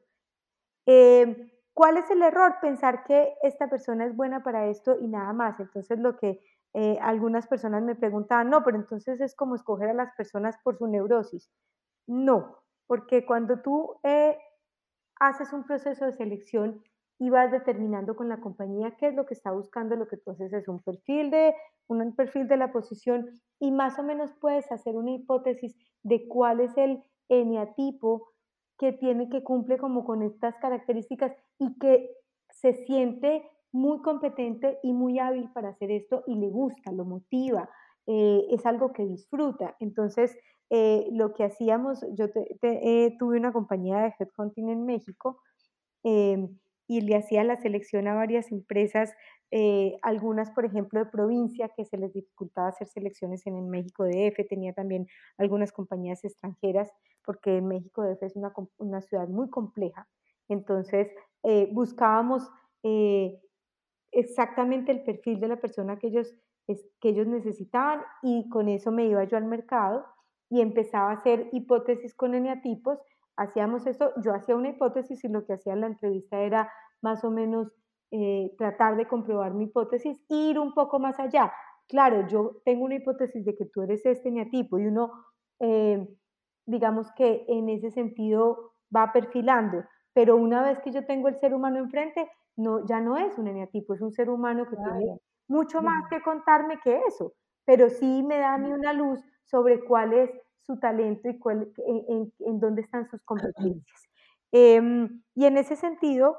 Em, 0.85 1.51
¿Cuál 1.73 1.97
es 1.97 2.09
el 2.09 2.21
error? 2.21 2.55
Pensar 2.61 3.03
que 3.03 3.33
esta 3.41 3.69
persona 3.69 4.05
es 4.05 4.15
buena 4.15 4.41
para 4.41 4.67
esto 4.67 4.95
y 5.01 5.07
nada 5.09 5.33
más. 5.33 5.59
Entonces 5.59 5.99
lo 5.99 6.15
que 6.15 6.39
eh, 6.73 6.97
algunas 7.01 7.45
personas 7.47 7.83
me 7.83 7.95
preguntaban, 7.95 8.49
no, 8.49 8.63
pero 8.63 8.77
entonces 8.77 9.19
es 9.19 9.35
como 9.35 9.55
escoger 9.55 9.89
a 9.89 9.93
las 9.93 10.15
personas 10.15 10.57
por 10.63 10.77
su 10.77 10.87
neurosis. 10.87 11.51
No, 12.07 12.59
porque 12.87 13.25
cuando 13.25 13.59
tú 13.61 13.99
eh, 14.03 14.37
haces 15.19 15.51
un 15.51 15.65
proceso 15.65 16.05
de 16.05 16.13
selección 16.13 16.81
y 17.23 17.29
vas 17.29 17.51
determinando 17.51 18.17
con 18.17 18.27
la 18.27 18.41
compañía 18.41 18.97
qué 18.97 19.07
es 19.07 19.15
lo 19.15 19.25
que 19.25 19.33
está 19.33 19.51
buscando, 19.53 19.95
lo 19.95 20.09
que 20.09 20.17
tú 20.17 20.31
haces 20.31 20.51
es 20.51 20.67
un 20.67 20.81
perfil 20.81 21.31
de, 21.31 21.55
un 21.87 22.13
perfil 22.17 22.49
de 22.49 22.57
la 22.57 22.73
posición 22.73 23.29
y 23.61 23.71
más 23.71 23.97
o 23.97 24.03
menos 24.03 24.29
puedes 24.41 24.69
hacer 24.73 24.97
una 24.97 25.11
hipótesis 25.11 25.73
de 26.03 26.27
cuál 26.27 26.59
es 26.59 26.77
el 26.77 27.01
eneatipo 27.29 28.27
que 28.77 28.91
tiene 28.91 29.29
que 29.29 29.41
cumple 29.41 29.77
como 29.77 30.03
con 30.03 30.21
estas 30.21 30.57
características 30.57 31.33
y 31.59 31.79
que 31.79 32.09
se 32.49 32.73
siente 32.73 33.49
muy 33.71 34.01
competente 34.01 34.79
y 34.83 34.91
muy 34.91 35.17
hábil 35.17 35.49
para 35.53 35.69
hacer 35.69 35.91
esto 35.91 36.25
y 36.27 36.35
le 36.35 36.49
gusta, 36.49 36.91
lo 36.91 37.05
motiva, 37.05 37.69
eh, 38.05 38.47
es 38.49 38.65
algo 38.65 38.91
que 38.91 39.05
disfruta. 39.05 39.77
Entonces, 39.79 40.37
eh, 40.69 41.07
lo 41.13 41.33
que 41.33 41.45
hacíamos, 41.45 42.05
yo 42.15 42.25
eh, 42.63 43.15
tuve 43.17 43.37
una 43.37 43.53
compañía 43.53 43.99
de 43.99 44.13
headhunting 44.19 44.67
en 44.67 44.85
México 44.85 45.39
em, 46.03 46.49
y 46.97 47.01
le 47.01 47.15
hacía 47.15 47.43
la 47.43 47.57
selección 47.57 48.07
a 48.07 48.13
varias 48.13 48.51
empresas, 48.51 49.13
algunas, 50.01 50.49
por 50.51 50.65
ejemplo, 50.65 50.99
de 50.99 51.05
provincia, 51.05 51.69
que 51.75 51.85
se 51.85 51.97
les 51.97 52.13
dificultaba 52.13 52.69
hacer 52.69 52.87
selecciones 52.87 53.45
en 53.45 53.55
el 53.55 53.65
México 53.65 54.03
DF, 54.03 54.47
tenía 54.49 54.73
también 54.73 55.05
algunas 55.37 55.71
compañías 55.71 56.23
extranjeras, 56.23 56.91
porque 57.23 57.61
México 57.61 58.03
DF 58.03 58.23
es 58.23 58.35
una, 58.79 59.01
ciudad 59.01 59.27
muy 59.27 59.49
compleja. 59.49 60.07
Entonces, 60.49 61.07
buscábamos 61.71 62.49
exactamente 64.13 64.91
el 64.91 65.03
perfil 65.03 65.39
de 65.39 65.47
la 65.47 65.57
persona 65.57 65.97
que 65.97 66.07
ellos, 66.07 66.33
que 66.67 67.09
ellos 67.09 67.27
necesitaban 67.27 68.01
y 68.21 68.47
con 68.49 68.69
eso 68.69 68.91
me 68.91 69.05
iba 69.05 69.23
yo 69.25 69.37
al 69.37 69.45
mercado 69.45 70.05
y 70.49 70.61
empezaba 70.61 71.09
a 71.09 71.15
hacer 71.15 71.49
hipótesis 71.51 72.13
con 72.13 72.35
eneatipos. 72.35 72.99
Hacíamos 73.35 73.87
eso, 73.87 74.11
yo 74.23 74.33
hacía 74.33 74.55
una 74.55 74.69
hipótesis 74.69 75.23
y 75.23 75.27
lo 75.27 75.45
que 75.45 75.53
hacía 75.53 75.73
en 75.73 75.81
la 75.81 75.87
entrevista 75.87 76.39
era 76.39 76.71
más 77.03 77.23
o 77.23 77.31
menos 77.31 77.71
eh, 78.11 78.53
tratar 78.57 78.95
de 78.95 79.07
comprobar 79.07 79.53
mi 79.53 79.65
hipótesis 79.65 80.17
e 80.29 80.35
ir 80.35 80.59
un 80.59 80.73
poco 80.73 80.99
más 80.99 81.19
allá. 81.19 81.51
Claro, 81.87 82.27
yo 82.27 82.61
tengo 82.63 82.85
una 82.85 82.95
hipótesis 82.95 83.45
de 83.45 83.55
que 83.55 83.65
tú 83.65 83.81
eres 83.81 84.05
este 84.05 84.29
eneatipo 84.29 84.79
y 84.79 84.87
uno, 84.87 85.11
eh, 85.59 86.07
digamos 86.65 87.11
que 87.11 87.45
en 87.47 87.69
ese 87.69 87.91
sentido 87.91 88.73
va 88.95 89.11
perfilando, 89.11 89.83
pero 90.13 90.35
una 90.37 90.63
vez 90.63 90.79
que 90.79 90.91
yo 90.91 91.05
tengo 91.05 91.27
el 91.27 91.39
ser 91.39 91.53
humano 91.53 91.79
enfrente, 91.79 92.29
no, 92.55 92.85
ya 92.85 93.01
no 93.01 93.17
es 93.17 93.37
un 93.37 93.47
eneatipo, 93.47 93.93
es 93.93 94.01
un 94.01 94.11
ser 94.11 94.29
humano 94.29 94.65
que 94.69 94.75
tiene 94.75 95.17
mucho 95.47 95.81
más 95.81 96.07
que 96.09 96.21
contarme 96.21 96.79
que 96.83 97.01
eso, 97.07 97.33
pero 97.65 97.89
sí 97.89 98.23
me 98.23 98.37
da 98.37 98.53
a 98.53 98.57
mí 98.57 98.71
una 98.71 98.93
luz 98.93 99.19
sobre 99.43 99.83
cuál 99.83 100.13
es 100.13 100.29
su 100.61 100.79
talento 100.79 101.29
y 101.29 101.39
cuál, 101.39 101.71
en, 101.85 102.59
dónde 102.59 102.81
están 102.81 103.09
sus 103.09 103.21
competencias. 103.23 104.03
Em, 104.51 105.21
y 105.35 105.45
en 105.45 105.57
ese 105.57 105.75
sentido, 105.75 106.37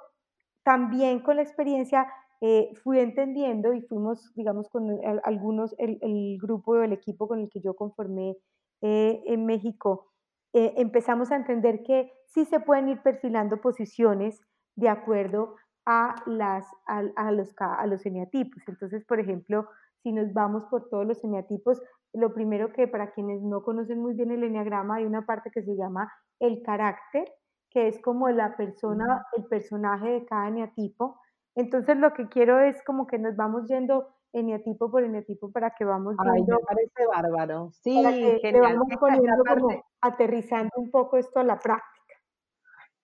también 0.64 1.20
con 1.20 1.36
la 1.36 1.42
experiencia 1.42 2.06
eh, 2.40 2.72
fui 2.82 2.98
entendiendo 2.98 3.72
y 3.72 3.82
fuimos, 3.82 4.32
digamos, 4.34 4.68
con 4.68 4.98
algunos, 5.22 5.74
el, 5.78 5.98
el, 6.02 6.38
grupo 6.40 6.72
o 6.72 6.82
el 6.82 6.92
equipo 6.92 7.28
con 7.28 7.40
el 7.40 7.48
que 7.48 7.60
yo 7.60 7.74
conformé 7.74 8.36
eh, 8.82 9.22
en 9.26 9.46
México, 9.46 10.10
eh, 10.52 10.74
empezamos 10.76 11.32
a 11.32 11.36
entender 11.36 11.82
que 11.82 12.12
sí 12.26 12.44
se 12.44 12.60
pueden 12.60 12.88
ir 12.88 13.02
perfilando 13.02 13.60
posiciones 13.60 14.40
de 14.76 14.88
acuerdo 14.88 15.56
a, 15.86 16.14
las, 16.26 16.66
a, 16.86 17.02
los, 17.32 17.54
a 17.58 17.86
los. 17.86 18.06
Entonces, 18.06 19.04
por 19.04 19.20
ejemplo, 19.20 19.68
si 20.02 20.12
nos 20.12 20.32
vamos 20.32 20.64
por 20.66 20.88
todos 20.88 21.06
los 21.06 21.22
eneatipos, 21.24 21.80
lo 22.12 22.32
primero 22.32 22.72
que 22.72 22.86
para 22.86 23.12
quienes 23.12 23.42
no 23.42 23.62
conocen 23.62 24.00
muy 24.00 24.14
bien 24.14 24.30
el 24.30 24.44
eneagrama, 24.44 24.96
hay 24.96 25.04
una 25.04 25.26
parte 25.26 25.50
que 25.50 25.62
se 25.62 25.76
llama 25.76 26.12
el 26.40 26.62
carácter, 26.62 27.32
que 27.74 27.88
es 27.88 28.00
como 28.00 28.28
la 28.30 28.56
persona, 28.56 29.26
el 29.36 29.44
personaje 29.46 30.08
de 30.08 30.24
cada 30.24 30.48
eneatipo. 30.48 31.20
Entonces, 31.56 31.96
lo 31.96 32.14
que 32.14 32.28
quiero 32.28 32.60
es 32.60 32.80
como 32.84 33.06
que 33.08 33.18
nos 33.18 33.34
vamos 33.34 33.66
yendo 33.68 34.06
eneatipo 34.32 34.90
por 34.90 35.02
eneatipo 35.02 35.50
para 35.50 35.70
que 35.70 35.84
vamos 35.84 36.14
viendo. 36.16 36.54
Ay, 36.54 36.60
me 36.60 36.64
parece 36.64 37.06
bárbaro. 37.08 37.70
Sí, 37.82 38.00
genial. 38.40 38.78
vamos 38.78 38.88
poniendo 38.98 39.44
como 39.48 39.84
aterrizando 40.00 40.70
un 40.76 40.90
poco 40.92 41.16
esto 41.16 41.40
a 41.40 41.44
la 41.44 41.58
práctica. 41.58 41.90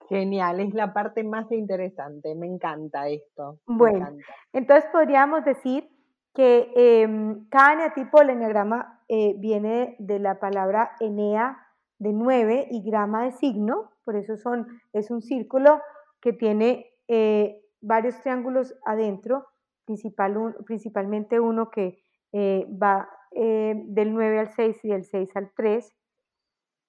Genial, 0.09 0.61
es 0.61 0.75
la 0.75 0.93
parte 0.93 1.23
más 1.25 1.51
interesante, 1.53 2.35
me 2.35 2.47
encanta 2.47 3.09
esto. 3.09 3.59
Bueno, 3.67 4.09
entonces 4.53 4.89
podríamos 4.93 5.45
decir 5.45 5.89
que 6.35 6.73
em, 6.75 7.49
cada 7.49 7.75
eneatipo 7.75 8.19
del 8.19 8.31
eneagrama 8.31 9.03
eh, 9.09 9.35
viene 9.39 9.97
de 9.99 10.19
la 10.21 10.39
palabra 10.39 10.93
enea 11.01 11.59
de 12.01 12.13
nueve 12.13 12.67
y 12.71 12.83
grama 12.83 13.25
de 13.25 13.33
signo, 13.33 13.93
por 14.11 14.17
eso 14.17 14.37
son, 14.37 14.67
es 14.93 15.11
un 15.11 15.23
círculo 15.23 15.81
que 16.21 16.33
tiene 16.33 16.91
eh, 17.07 17.63
varios 17.81 18.21
triángulos 18.21 18.75
adentro, 18.85 19.47
principal, 19.85 20.57
principalmente 20.67 21.39
uno 21.39 21.71
que 21.71 22.03
eh, 22.33 22.67
va 22.71 23.09
del 23.33 24.13
9 24.13 24.41
al 24.41 24.49
6 24.49 24.85
y 24.85 24.89
del 24.89 25.05
6 25.05 25.37
al 25.37 25.53
3, 25.55 25.95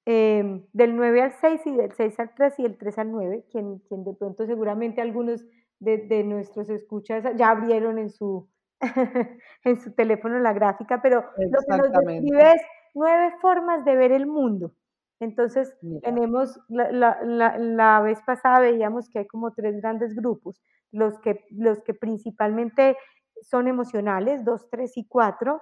Em, 0.06 0.66
del 0.74 0.96
9 0.96 1.22
al 1.22 1.32
6 1.34 1.62
y 1.68 1.76
del 1.76 1.92
6 1.92 2.20
al 2.20 2.34
3 2.34 2.60
y 2.60 2.64
del 2.64 2.78
3 2.78 2.98
al 2.98 3.12
9, 3.12 3.46
quien, 3.52 3.80
quien 3.88 4.04
de 4.04 4.14
pronto 4.14 4.48
seguramente 4.48 5.00
algunos 5.00 5.46
de, 5.80 6.00
de 6.00 6.24
nuestros 6.24 6.70
escuchas 6.72 7.24
ya 7.38 7.52
abrieron 7.52 8.00
en 8.00 8.10
su, 8.10 8.50
en 9.64 9.80
su 9.80 9.94
teléfono 9.94 10.40
la 10.40 10.54
gráfica, 10.54 11.02
pero 11.04 11.24
lo 11.38 11.60
que 11.60 11.78
nos 11.78 11.92
describe 11.92 12.54
es 12.54 12.62
nueve 12.96 13.36
formas 13.42 13.86
de 13.86 13.96
ver 13.96 14.12
el 14.12 14.26
mundo. 14.26 14.74
Entonces, 15.22 15.78
tenemos, 16.02 16.60
la, 16.68 16.92
la, 16.92 17.56
la, 17.60 18.02
vez 18.02 18.20
pasada 18.26 18.60
veíamos 18.60 19.08
que 19.08 19.20
hay 19.20 19.28
como 19.28 19.54
tres 19.54 19.80
grandes 19.80 20.16
grupos, 20.16 20.60
los 20.92 21.20
que, 21.20 21.46
los 21.52 21.80
que 21.84 21.94
principalmente 21.94 22.98
son 23.44 23.68
emocionales, 23.68 24.44
2, 24.44 24.70
3 24.72 24.98
y 24.98 25.08
4, 25.08 25.62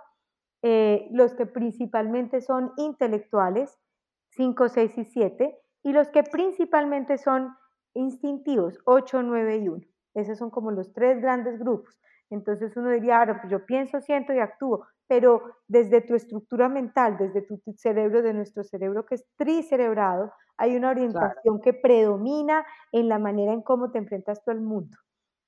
eh, 0.61 1.09
los 1.11 1.33
que 1.33 1.45
principalmente 1.45 2.39
son 2.39 2.71
intelectuales, 2.77 3.77
5, 4.29 4.69
6 4.69 4.97
y 4.97 5.03
7, 5.03 5.59
y 5.83 5.91
los 5.91 6.07
que 6.07 6.23
principalmente 6.23 7.17
son 7.17 7.53
instintivos, 7.93 8.79
8, 8.85 9.23
9 9.23 9.57
y 9.57 9.67
1. 9.67 9.85
Esos 10.13 10.37
son 10.37 10.51
como 10.51 10.71
los 10.71 10.93
tres 10.93 11.21
grandes 11.21 11.59
grupos. 11.59 11.99
Entonces 12.29 12.75
uno 12.77 12.89
diría, 12.91 13.19
ahora 13.19 13.41
pues 13.41 13.51
yo 13.51 13.65
pienso, 13.65 14.01
siento 14.01 14.33
y 14.33 14.39
actúo, 14.39 14.85
pero 15.07 15.41
desde 15.67 16.01
tu 16.01 16.15
estructura 16.15 16.69
mental, 16.69 17.17
desde 17.17 17.41
tu 17.41 17.59
cerebro, 17.75 18.21
de 18.21 18.33
nuestro 18.33 18.63
cerebro 18.63 19.05
que 19.05 19.15
es 19.15 19.25
tricerebrado, 19.35 20.31
hay 20.57 20.75
una 20.75 20.89
orientación 20.89 21.61
que 21.61 21.73
predomina 21.73 22.65
en 22.91 23.09
la 23.09 23.17
manera 23.17 23.53
en 23.53 23.61
cómo 23.61 23.91
te 23.91 23.97
enfrentas 23.97 24.43
tú 24.43 24.51
al 24.51 24.61
mundo. 24.61 24.97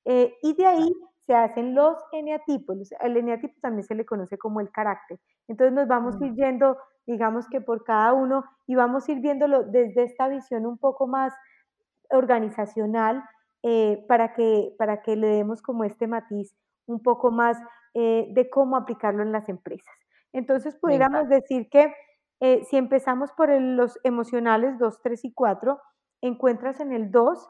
Eh, 0.06 0.34
y 0.42 0.56
de 0.56 0.66
ahí 0.66 0.92
se 1.20 1.36
hacen 1.36 1.76
los 1.76 1.98
eneatipos. 2.12 2.78
El 3.00 3.18
eneatipo 3.18 3.54
también 3.62 3.84
se 3.84 3.94
le 3.94 4.06
conoce 4.06 4.38
como 4.38 4.60
el 4.62 4.72
carácter. 4.72 5.20
Entonces 5.48 5.74
nos 5.74 5.88
vamos 5.88 6.20
a 6.20 6.26
ir 6.26 6.32
mm. 6.32 6.36
yendo 6.36 6.78
digamos 7.06 7.48
que 7.50 7.62
por 7.62 7.84
cada 7.84 8.14
uno, 8.14 8.44
y 8.68 8.76
vamos 8.76 9.08
a 9.08 9.12
ir 9.12 9.20
viéndolo 9.20 9.64
desde 9.64 10.04
esta 10.04 10.28
visión 10.28 10.66
un 10.66 10.78
poco 10.78 11.08
más 11.08 11.34
organizacional 12.10 13.24
eh, 13.64 14.04
para, 14.08 14.34
que, 14.34 14.74
para 14.78 15.02
que 15.02 15.16
le 15.16 15.28
demos 15.28 15.62
como 15.62 15.84
este 15.84 16.08
matiz 16.08 16.56
un 16.92 17.02
poco 17.02 17.32
más 17.32 17.58
eh, 17.94 18.28
de 18.32 18.50
cómo 18.50 18.78
aplicarlo 18.78 19.24
en 19.24 19.32
las 19.32 19.50
empresas. 19.50 19.94
Entonces, 20.34 20.76
pudiéramos 20.76 21.28
decir 21.30 21.70
que 21.70 21.94
eh, 22.40 22.64
si 22.70 22.78
empezamos 22.78 23.32
por 23.34 23.50
los 23.50 24.00
emocionales 24.04 24.78
2, 24.80 25.02
3 25.02 25.26
y 25.26 25.34
4, 25.34 25.80
encuentras 26.22 26.80
en 26.80 26.94
el 26.94 27.12
2 27.12 27.50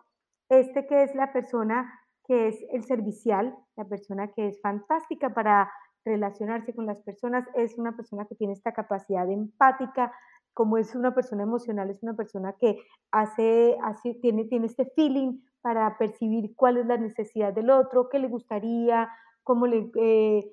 este 0.50 0.86
que 0.86 1.04
es 1.04 1.16
la 1.16 1.32
persona 1.32 1.98
que 2.26 2.50
es 2.50 2.58
el 2.72 2.84
servicial, 2.84 3.56
la 3.78 3.86
persona 3.86 4.32
que 4.34 4.48
es 4.48 4.62
fantástica 4.62 5.34
para 5.34 5.72
relacionarse 6.04 6.74
con 6.74 6.86
las 6.86 7.00
personas, 7.02 7.48
es 7.56 7.78
una 7.78 7.96
persona 7.96 8.26
que 8.26 8.36
tiene 8.36 8.54
esta 8.54 8.74
capacidad 8.74 9.30
empática 9.30 10.12
como 10.54 10.78
es 10.78 10.96
una 10.96 11.14
persona 11.14 11.44
emocional, 11.44 11.90
es 11.90 12.04
una 12.04 12.14
persona 12.14 12.54
que 12.60 12.78
hace, 13.12 13.78
hace 13.84 14.16
tiene, 14.16 14.46
tiene 14.46 14.66
este 14.66 14.86
feeling 14.96 15.40
para 15.62 15.98
percibir 15.98 16.54
cuál 16.56 16.78
es 16.78 16.86
la 16.86 16.98
necesidad 16.98 17.54
del 17.54 17.70
otro, 17.70 18.10
qué 18.10 18.20
le 18.20 18.28
gustaría, 18.28 19.10
cómo 19.44 19.68
le, 19.68 19.90
eh, 20.00 20.52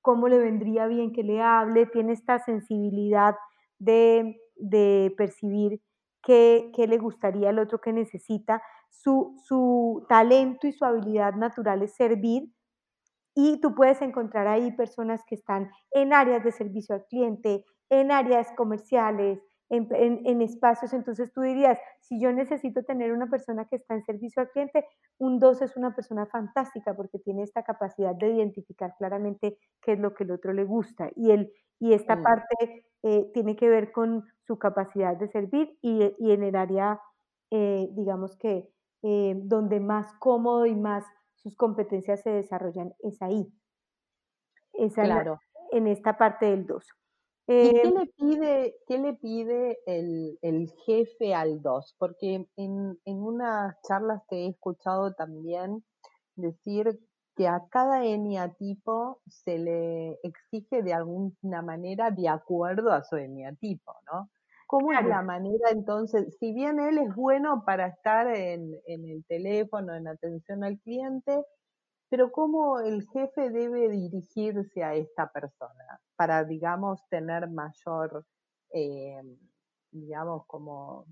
cómo 0.00 0.28
le 0.28 0.38
vendría 0.38 0.86
bien 0.86 1.12
que 1.12 1.22
le 1.22 1.40
hable, 1.40 1.86
tiene 1.86 2.12
esta 2.12 2.38
sensibilidad 2.38 3.34
de, 3.78 4.40
de 4.56 5.14
percibir 5.16 5.80
qué, 6.22 6.70
qué, 6.74 6.86
le 6.86 6.98
gustaría 6.98 7.50
al 7.50 7.58
otro 7.58 7.80
que 7.80 7.92
necesita. 7.92 8.62
Su, 8.90 9.36
su 9.46 10.04
talento 10.08 10.66
y 10.66 10.72
su 10.72 10.84
habilidad 10.84 11.34
natural 11.34 11.82
es 11.82 11.94
servir, 11.94 12.50
y 13.34 13.60
tú 13.60 13.74
puedes 13.74 14.02
encontrar 14.02 14.46
ahí 14.48 14.72
personas 14.72 15.22
que 15.24 15.34
están 15.34 15.70
en 15.92 16.12
áreas 16.12 16.44
de 16.44 16.52
servicio 16.52 16.94
al 16.94 17.04
cliente, 17.06 17.64
en 17.88 18.10
áreas 18.10 18.48
comerciales, 18.56 19.40
en, 19.70 20.42
espacios. 20.42 20.92
Entonces 20.92 21.32
tú 21.32 21.42
dirías, 21.42 21.78
si 22.00 22.20
yo 22.20 22.32
necesito 22.32 22.82
tener 22.82 23.12
una 23.12 23.28
persona 23.28 23.64
que 23.66 23.76
está 23.76 23.94
en 23.94 24.04
servicio 24.04 24.42
al 24.42 24.50
cliente, 24.50 24.84
un 25.18 25.38
2 25.38 25.62
es 25.62 25.76
una 25.76 25.94
persona 25.94 26.26
fantástica 26.26 26.94
porque 26.94 27.18
tiene 27.18 27.42
esta 27.42 27.62
capacidad 27.62 28.14
de 28.14 28.30
identificar 28.30 28.94
claramente 28.98 29.56
qué 29.80 29.92
es 29.92 30.00
lo 30.00 30.14
que 30.14 30.24
el 30.24 30.32
otro 30.32 30.52
le 30.52 30.64
gusta. 30.64 31.10
Y, 31.14 31.30
el, 31.30 31.52
y 31.78 31.94
esta 31.94 32.16
mm. 32.16 32.22
parte 32.22 32.84
eh, 33.02 33.30
tiene 33.32 33.56
que 33.56 33.68
ver 33.68 33.92
con 33.92 34.26
su 34.46 34.58
capacidad 34.58 35.16
de 35.16 35.28
servir 35.28 35.78
y, 35.80 36.02
en 36.18 36.42
el 36.42 36.56
área, 36.56 37.00
eh, 37.50 37.88
digamos 37.92 38.36
que, 38.36 38.68
eh, 39.02 39.34
donde 39.36 39.80
más 39.80 40.12
cómodo 40.18 40.66
y 40.66 40.74
más 40.74 41.04
sus 41.34 41.56
competencias 41.56 42.20
se 42.20 42.30
desarrollan 42.30 42.92
es 42.98 43.22
ahí. 43.22 43.50
Es 44.74 44.94
claro. 44.94 45.38
en 45.72 45.86
esta 45.86 46.18
parte 46.18 46.46
del 46.46 46.66
2. 46.66 46.86
¿Y 47.52 47.70
qué 47.72 47.90
le 47.90 48.06
pide, 48.16 48.76
qué 48.86 48.98
le 48.98 49.14
pide 49.14 49.78
el, 49.86 50.38
el 50.42 50.70
jefe 50.86 51.34
al 51.34 51.60
2? 51.60 51.96
Porque 51.98 52.46
en, 52.56 52.98
en 53.04 53.16
unas 53.16 53.76
charlas 53.82 54.22
te 54.28 54.44
he 54.44 54.48
escuchado 54.48 55.14
también 55.14 55.84
decir 56.36 57.00
que 57.34 57.48
a 57.48 57.62
cada 57.70 58.04
eneatipo 58.04 59.20
se 59.26 59.58
le 59.58 60.18
exige 60.22 60.82
de 60.82 60.92
alguna 60.92 61.62
manera 61.62 62.10
de 62.10 62.28
acuerdo 62.28 62.92
a 62.92 63.02
su 63.02 63.16
eneatipo, 63.16 63.94
¿no? 64.12 64.30
¿Cómo 64.70 64.92
es 64.92 65.04
la 65.04 65.22
manera 65.22 65.70
entonces? 65.70 66.36
Si 66.38 66.54
bien 66.54 66.78
él 66.78 66.98
es 66.98 67.12
bueno 67.16 67.64
para 67.66 67.88
estar 67.88 68.28
en, 68.28 68.80
el 68.86 69.24
teléfono, 69.26 69.96
en 69.96 70.06
atención 70.06 70.62
al 70.62 70.78
cliente, 70.78 71.42
pero 72.10 72.32
¿cómo 72.32 72.80
el 72.80 73.06
jefe 73.08 73.50
debe 73.50 73.88
dirigirse 73.88 74.82
a 74.84 74.94
esta 74.94 75.30
persona 75.32 76.00
para, 76.16 76.44
digamos, 76.44 77.00
tener 77.08 77.48
mayor, 77.48 78.26
eh, 78.74 79.22
digamos, 79.92 80.44
como 80.46 81.06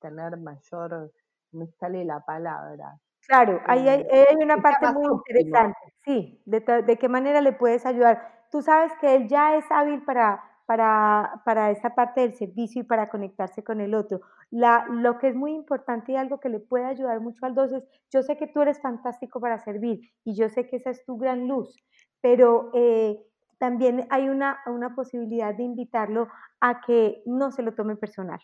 tener 0.00 0.36
mayor, 0.38 1.12
me 1.52 1.66
sale 1.78 2.04
la 2.04 2.20
palabra. 2.20 2.98
Claro, 3.26 3.60
ahí 3.66 3.88
hay, 3.88 4.00
eh, 4.10 4.26
hay 4.30 4.36
una 4.36 4.56
parte 4.60 4.88
muy 4.92 5.06
interesante, 5.06 5.78
sí, 6.04 6.42
de, 6.46 6.60
de 6.60 6.96
qué 6.98 7.08
manera 7.08 7.40
le 7.40 7.52
puedes 7.52 7.86
ayudar. 7.86 8.46
Tú 8.50 8.62
sabes 8.62 8.92
que 9.00 9.14
él 9.14 9.28
ya 9.28 9.56
es 9.56 9.64
hábil 9.70 10.02
para 10.04 10.42
para, 10.70 11.42
para 11.44 11.72
esa 11.72 11.96
parte 11.96 12.20
del 12.20 12.34
servicio 12.34 12.82
y 12.82 12.84
para 12.84 13.10
conectarse 13.10 13.64
con 13.64 13.80
el 13.80 13.92
otro. 13.92 14.20
La, 14.52 14.86
lo 14.88 15.18
que 15.18 15.26
es 15.26 15.34
muy 15.34 15.52
importante 15.52 16.12
y 16.12 16.16
algo 16.16 16.38
que 16.38 16.48
le 16.48 16.60
puede 16.60 16.84
ayudar 16.84 17.20
mucho 17.20 17.44
al 17.44 17.56
dos 17.56 17.72
es, 17.72 17.82
yo 18.12 18.22
sé 18.22 18.36
que 18.36 18.46
tú 18.46 18.62
eres 18.62 18.80
fantástico 18.80 19.40
para 19.40 19.58
servir 19.58 19.98
y 20.24 20.36
yo 20.36 20.48
sé 20.48 20.68
que 20.68 20.76
esa 20.76 20.90
es 20.90 21.04
tu 21.04 21.18
gran 21.18 21.48
luz, 21.48 21.76
pero 22.20 22.70
eh, 22.72 23.20
también 23.58 24.06
hay 24.10 24.28
una, 24.28 24.60
una 24.66 24.94
posibilidad 24.94 25.52
de 25.52 25.64
invitarlo 25.64 26.28
a 26.60 26.80
que 26.82 27.20
no 27.26 27.50
se 27.50 27.62
lo 27.62 27.74
tome 27.74 27.96
personal, 27.96 28.38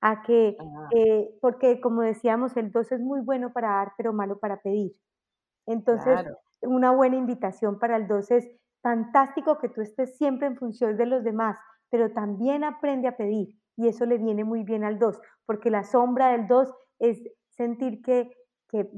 a 0.00 0.22
que, 0.22 0.56
ah. 0.60 0.88
eh, 0.94 1.36
porque 1.40 1.80
como 1.80 2.02
decíamos, 2.02 2.56
el 2.56 2.70
dos 2.70 2.92
es 2.92 3.00
muy 3.00 3.22
bueno 3.22 3.52
para 3.52 3.70
dar, 3.70 3.92
pero 3.96 4.12
malo 4.12 4.38
para 4.38 4.62
pedir. 4.62 4.92
Entonces, 5.66 6.26
una 6.60 6.92
buena 6.92 7.16
invitación 7.16 7.80
para 7.80 7.96
el 7.96 8.06
dos 8.06 8.30
es 8.30 8.48
fantástico 8.82 9.58
que 9.58 9.68
tú 9.68 9.80
estés 9.80 10.16
siempre 10.16 10.46
en 10.46 10.56
función 10.56 10.96
de 10.96 11.06
los 11.06 11.24
demás, 11.24 11.56
pero 11.92 12.10
también 12.10 12.64
aprende 12.64 13.06
a 13.06 13.18
pedir 13.18 13.54
y 13.76 13.86
eso 13.86 14.06
le 14.06 14.16
viene 14.16 14.44
muy 14.44 14.64
bien 14.64 14.82
al 14.82 14.98
2, 14.98 15.20
porque 15.44 15.70
la 15.70 15.84
sombra 15.84 16.32
del 16.32 16.46
2 16.46 16.72
es 16.98 17.22
sentir 17.50 18.00
que, 18.00 18.32
que, 18.70 18.88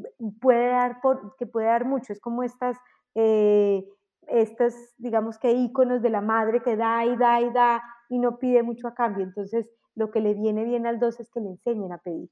puede 0.40 0.68
dar 0.68 1.00
por, 1.00 1.34
que 1.36 1.44
puede 1.44 1.66
dar 1.66 1.86
mucho, 1.86 2.12
es 2.12 2.20
como 2.20 2.44
estas, 2.44 2.76
eh, 3.16 3.84
estos, 4.28 4.74
digamos 4.96 5.38
que 5.38 5.50
íconos 5.50 6.02
de 6.02 6.10
la 6.10 6.20
madre 6.20 6.62
que 6.62 6.76
da 6.76 7.04
y 7.04 7.16
da 7.16 7.40
y 7.40 7.50
da 7.50 7.82
y 8.08 8.20
no 8.20 8.38
pide 8.38 8.62
mucho 8.62 8.86
a 8.86 8.94
cambio, 8.94 9.24
entonces 9.24 9.68
lo 9.96 10.12
que 10.12 10.20
le 10.20 10.34
viene 10.34 10.64
bien 10.64 10.86
al 10.86 11.00
2 11.00 11.18
es 11.18 11.28
que 11.30 11.40
le 11.40 11.48
enseñen 11.48 11.90
a 11.90 11.98
pedir. 11.98 12.30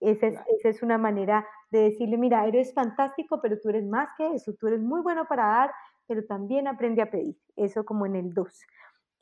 Esa 0.00 0.26
es, 0.26 0.34
esa 0.58 0.68
es, 0.68 0.82
una 0.82 0.98
manera 0.98 1.46
de 1.70 1.82
decirle, 1.82 2.18
mira, 2.18 2.44
eres 2.44 2.74
fantástico, 2.74 3.40
pero 3.40 3.60
tú 3.60 3.68
eres 3.68 3.86
más 3.86 4.08
que 4.18 4.34
eso, 4.34 4.52
tú 4.58 4.66
eres 4.66 4.80
muy 4.80 5.00
bueno 5.00 5.26
para 5.28 5.46
dar, 5.46 5.70
pero 6.08 6.24
también 6.24 6.66
aprende 6.66 7.02
a 7.02 7.10
pedir, 7.10 7.36
eso 7.54 7.84
como 7.84 8.04
en 8.04 8.16
el 8.16 8.34
2. 8.34 8.66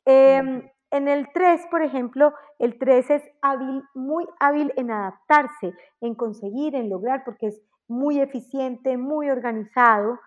Em, 0.05 0.69
en 0.91 1.07
el 1.07 1.31
3, 1.33 1.67
por 1.71 1.81
ejemplo, 1.81 2.33
el 2.59 2.77
3 2.77 3.09
es 3.11 3.23
hábil, 3.41 3.83
muy 3.93 4.25
hábil 4.39 4.73
en 4.75 4.91
adaptarse, 4.91 5.73
en 6.01 6.15
conseguir, 6.15 6.75
en 6.75 6.89
lograr, 6.89 7.23
porque 7.23 7.47
es 7.47 7.61
muy 7.87 8.19
eficiente, 8.19 8.97
muy 8.97 9.29
organizado. 9.29 10.19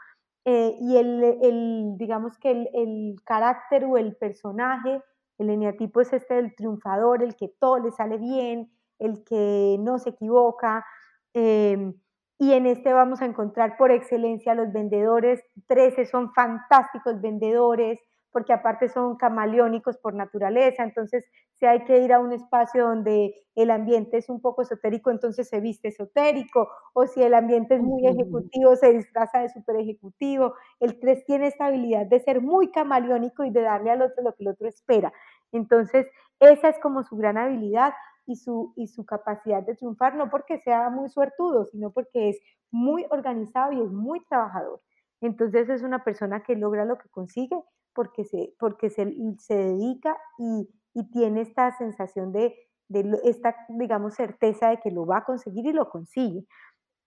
Eh, 0.47 0.77
y 0.81 0.97
el, 0.97 1.97
digamos 1.97 2.39
que 2.39 2.51
el, 2.51 3.17
carácter 3.25 3.85
o 3.87 3.97
el 3.97 4.15
personaje, 4.17 5.03
el 5.39 5.51
eneatipo 5.51 6.01
es 6.01 6.13
este 6.13 6.35
del 6.35 6.55
triunfador, 6.55 7.23
el 7.23 7.35
que 7.35 7.49
todo 7.59 7.79
le 7.79 7.91
sale 7.91 8.19
bien, 8.19 8.71
el 8.99 9.25
que 9.25 9.77
no 9.81 9.99
se 9.99 10.11
equivoca. 10.11 10.85
Em, 11.33 11.95
y 12.39 12.53
en 12.53 12.67
este 12.67 12.93
vamos 12.93 13.23
a 13.23 13.27
encontrar 13.27 13.77
por 13.77 13.91
excelencia 13.91 14.55
los 14.55 14.73
vendedores. 14.73 15.43
13 15.67 16.07
son 16.07 16.33
fantásticos 16.35 17.21
vendedores, 17.21 17.99
porque 18.35 18.53
aparte 18.53 18.89
son 18.89 19.17
camaleónicos 19.17 19.97
por 19.99 20.13
naturaleza, 20.13 20.83
entonces 20.83 21.25
si 21.61 21.67
hay 21.67 21.85
que 21.85 22.01
ir 22.01 22.13
a 22.13 22.19
un 22.19 22.33
espacio 22.33 22.85
donde 22.89 23.33
el 23.55 23.71
ambiente 23.71 24.17
es 24.17 24.29
un 24.29 24.41
poco 24.41 24.63
esotérico, 24.63 25.13
entonces 25.13 25.49
se 25.49 25.61
viste 25.61 25.87
esotérico, 25.89 26.69
o 26.95 27.07
si 27.07 27.23
el 27.23 27.33
ambiente 27.33 27.77
es 27.77 27.81
muy 27.81 28.05
ejecutivo, 28.09 28.75
se 28.75 28.93
disfraza 28.93 29.39
de 29.39 29.51
super 29.51 29.77
ejecutivo. 29.77 30.55
El 30.81 30.99
3 30.99 31.25
tiene 31.27 31.47
esta 31.47 31.67
habilidad 31.67 32.07
de 32.07 32.19
ser 32.19 32.43
muy 32.43 32.73
camaleónico 32.73 33.45
y 33.45 33.51
de 33.51 33.63
darle 33.63 33.93
al 33.93 34.03
otro 34.03 34.25
lo 34.25 34.35
que 34.35 34.43
el 34.43 34.49
otro 34.49 34.67
espera. 34.67 35.13
Entonces, 35.53 36.09
esa 36.41 36.71
es 36.71 36.79
como 36.81 37.05
su 37.05 37.17
gran 37.17 37.39
habilidad 37.39 37.93
y 38.27 38.35
su, 38.35 38.73
y 38.75 38.89
su 38.89 39.07
capacidad 39.07 39.63
de 39.63 39.77
triunfar, 39.77 40.17
no 40.17 40.29
porque 40.29 40.59
sea 40.59 40.91
muy 40.91 41.09
suertudo, 41.09 41.67
sino 41.67 41.93
porque 41.93 42.31
es 42.31 42.41
muy 42.73 43.07
organizado 43.11 43.71
y 43.71 43.81
es 43.81 43.93
muy 43.93 44.25
trabajador. 44.25 44.81
Entonces 45.21 45.69
es 45.69 45.83
una 45.83 46.03
persona 46.03 46.43
que 46.43 46.57
logra 46.57 46.85
lo 46.85 46.99
que 46.99 47.09
consigue 47.11 47.63
porque 47.95 48.25
se, 48.25 48.55
porque 48.59 48.91
se, 48.91 49.07
se 49.39 49.55
dedica 49.55 50.17
y, 50.39 50.69
y, 50.95 51.11
tiene 51.11 51.43
esta 51.43 51.77
sensación 51.77 52.33
de, 52.33 52.55
de, 52.89 53.19
esta, 53.25 53.57
digamos, 53.69 54.15
certeza 54.15 54.69
de 54.71 54.81
que 54.81 54.91
lo 54.91 55.07
va 55.07 55.19
a 55.19 55.25
conseguir 55.25 55.67
y 55.67 55.73
lo 55.73 55.89
consigue. 55.89 56.45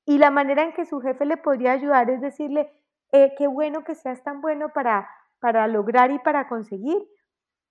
Y 0.06 0.18
la 0.18 0.32
manera 0.32 0.64
en 0.64 0.74
que 0.74 0.86
su 0.86 1.00
jefe 1.02 1.26
le 1.26 1.38
podría 1.38 1.74
ayudar 1.74 2.10
es 2.10 2.22
decirle, 2.22 2.72
eh, 3.12 3.34
qué 3.38 3.48
bueno 3.48 3.84
que 3.84 3.96
seas 3.96 4.24
tan 4.24 4.42
bueno 4.42 4.70
para, 4.74 5.10
para 5.40 5.68
lograr 5.68 6.12
y 6.12 6.20
para 6.20 6.48
conseguir, 6.48 6.98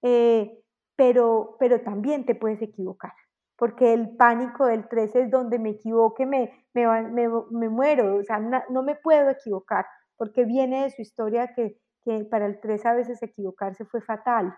eh, 0.02 0.62
pero, 0.96 1.56
pero 1.58 1.80
también 1.80 2.24
te 2.24 2.34
puedes 2.34 2.60
equivocar, 2.62 3.12
porque 3.56 3.92
el 3.92 4.16
pánico 4.16 4.66
del 4.66 4.88
13 4.88 5.22
es 5.22 5.30
donde 5.30 5.58
me 5.58 5.70
equivoque, 5.70 6.26
me, 6.26 6.52
me, 6.74 6.86
me, 7.02 7.28
me 7.50 7.68
muero, 7.68 8.16
o 8.16 8.22
sea, 8.22 8.38
no 8.38 8.82
me 8.82 8.94
puedo 8.94 9.30
equivocar, 9.30 9.86
porque 10.16 10.44
viene 10.44 10.84
de 10.84 10.90
su 10.90 11.02
historia 11.02 11.54
que 11.54 11.78
que 12.06 12.24
para 12.24 12.46
el 12.46 12.60
3 12.60 12.86
a 12.86 12.94
veces 12.94 13.20
equivocarse 13.20 13.84
fue 13.84 14.00
fatal. 14.00 14.56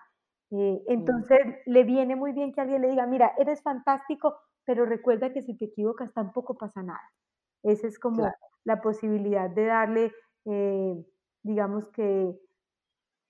Eh, 0.50 0.82
entonces 0.86 1.40
le 1.64 1.82
viene 1.82 2.14
muy 2.14 2.32
bien 2.32 2.52
que 2.52 2.60
alguien 2.60 2.82
le 2.82 2.90
diga, 2.90 3.06
mira, 3.06 3.32
eres 3.38 3.62
fantástico, 3.62 4.36
pero 4.66 4.84
recuerda 4.84 5.32
que 5.32 5.40
si 5.40 5.56
te 5.56 5.64
equivocas 5.64 6.12
tampoco 6.12 6.58
pasa 6.58 6.82
nada. 6.82 7.00
Esa 7.62 7.86
es 7.86 7.98
como 7.98 8.30
la 8.64 8.82
posibilidad 8.82 9.48
de 9.48 9.64
darle, 9.64 10.12
eh, 10.44 10.94
digamos 11.42 11.88
que, 11.88 12.38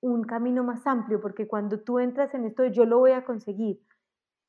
un 0.00 0.22
camino 0.22 0.62
más 0.62 0.86
amplio, 0.86 1.20
porque 1.20 1.48
cuando 1.48 1.80
tú 1.80 1.98
entras 1.98 2.32
en 2.32 2.44
esto, 2.44 2.64
yo 2.66 2.84
lo 2.84 2.98
voy 2.98 3.10
a 3.12 3.24
conseguir, 3.24 3.80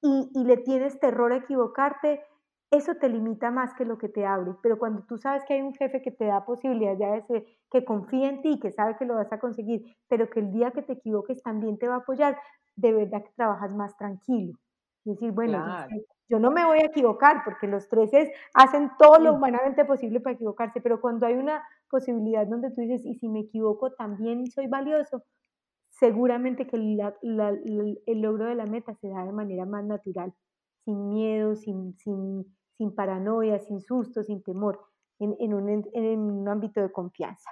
y, 0.01 0.31
y 0.35 0.43
le 0.43 0.57
tienes 0.57 0.99
terror 0.99 1.31
a 1.31 1.37
equivocarte, 1.37 2.21
eso 2.71 2.95
te 2.95 3.09
limita 3.09 3.51
más 3.51 3.73
que 3.73 3.85
lo 3.85 3.97
que 3.97 4.09
te 4.09 4.25
abre. 4.25 4.53
Pero 4.61 4.77
cuando 4.77 5.03
tú 5.03 5.17
sabes 5.17 5.43
que 5.45 5.55
hay 5.55 5.61
un 5.61 5.73
jefe 5.73 6.01
que 6.01 6.11
te 6.11 6.25
da 6.25 6.45
posibilidades, 6.45 7.27
de 7.27 7.45
que 7.71 7.83
confía 7.83 8.29
en 8.29 8.41
ti, 8.41 8.59
que 8.59 8.71
sabe 8.71 8.95
que 8.97 9.05
lo 9.05 9.15
vas 9.15 9.31
a 9.31 9.39
conseguir, 9.39 9.95
pero 10.07 10.29
que 10.29 10.39
el 10.39 10.51
día 10.51 10.71
que 10.71 10.83
te 10.83 10.93
equivoques 10.93 11.41
también 11.41 11.77
te 11.77 11.87
va 11.87 11.95
a 11.95 11.99
apoyar, 11.99 12.37
de 12.75 12.93
verdad 12.93 13.23
que 13.23 13.31
trabajas 13.35 13.71
más 13.73 13.97
tranquilo. 13.97 14.53
Y 15.05 15.11
decir, 15.11 15.31
bueno, 15.31 15.65
yo, 16.27 16.39
no 16.39 16.51
me 16.51 16.65
voy 16.65 16.79
a 16.79 16.85
equivocar 16.85 17.41
porque 17.43 17.67
los 17.67 17.89
treces 17.89 18.29
hacen 18.53 18.91
todo 18.99 19.17
lo 19.17 19.33
humanamente 19.33 19.85
posible 19.85 20.19
para 20.19 20.35
equivocarse, 20.35 20.81
pero 20.81 21.01
cuando 21.01 21.25
hay 21.25 21.33
una 21.35 21.63
posibilidad 21.89 22.45
donde 22.45 22.69
tú 22.69 22.81
dices, 22.81 23.05
y 23.05 23.15
si 23.15 23.29
me 23.29 23.39
equivoco 23.39 23.93
también 23.93 24.45
soy 24.51 24.67
valioso, 24.67 25.23
seguramente 25.89 26.67
que 26.67 26.77
el 26.77 28.21
logro 28.21 28.45
de 28.45 28.55
la 28.55 28.65
meta 28.65 28.93
se 28.95 29.09
da 29.09 29.25
de 29.25 29.31
manera 29.31 29.65
más 29.65 29.85
natural, 29.85 30.33
sin 30.85 31.09
miedo, 31.09 31.55
sin, 31.55 31.97
sin, 31.97 32.45
sin 32.79 32.95
paranoia, 32.95 33.59
sin 33.59 33.81
susto, 33.81 34.23
sin 34.23 34.41
temor, 34.41 34.79
en, 35.19 35.53
un, 35.53 35.83
en 35.93 36.19
un, 36.19 36.47
ámbito 36.47 36.81
de 36.81 36.89
confianza. 36.93 37.51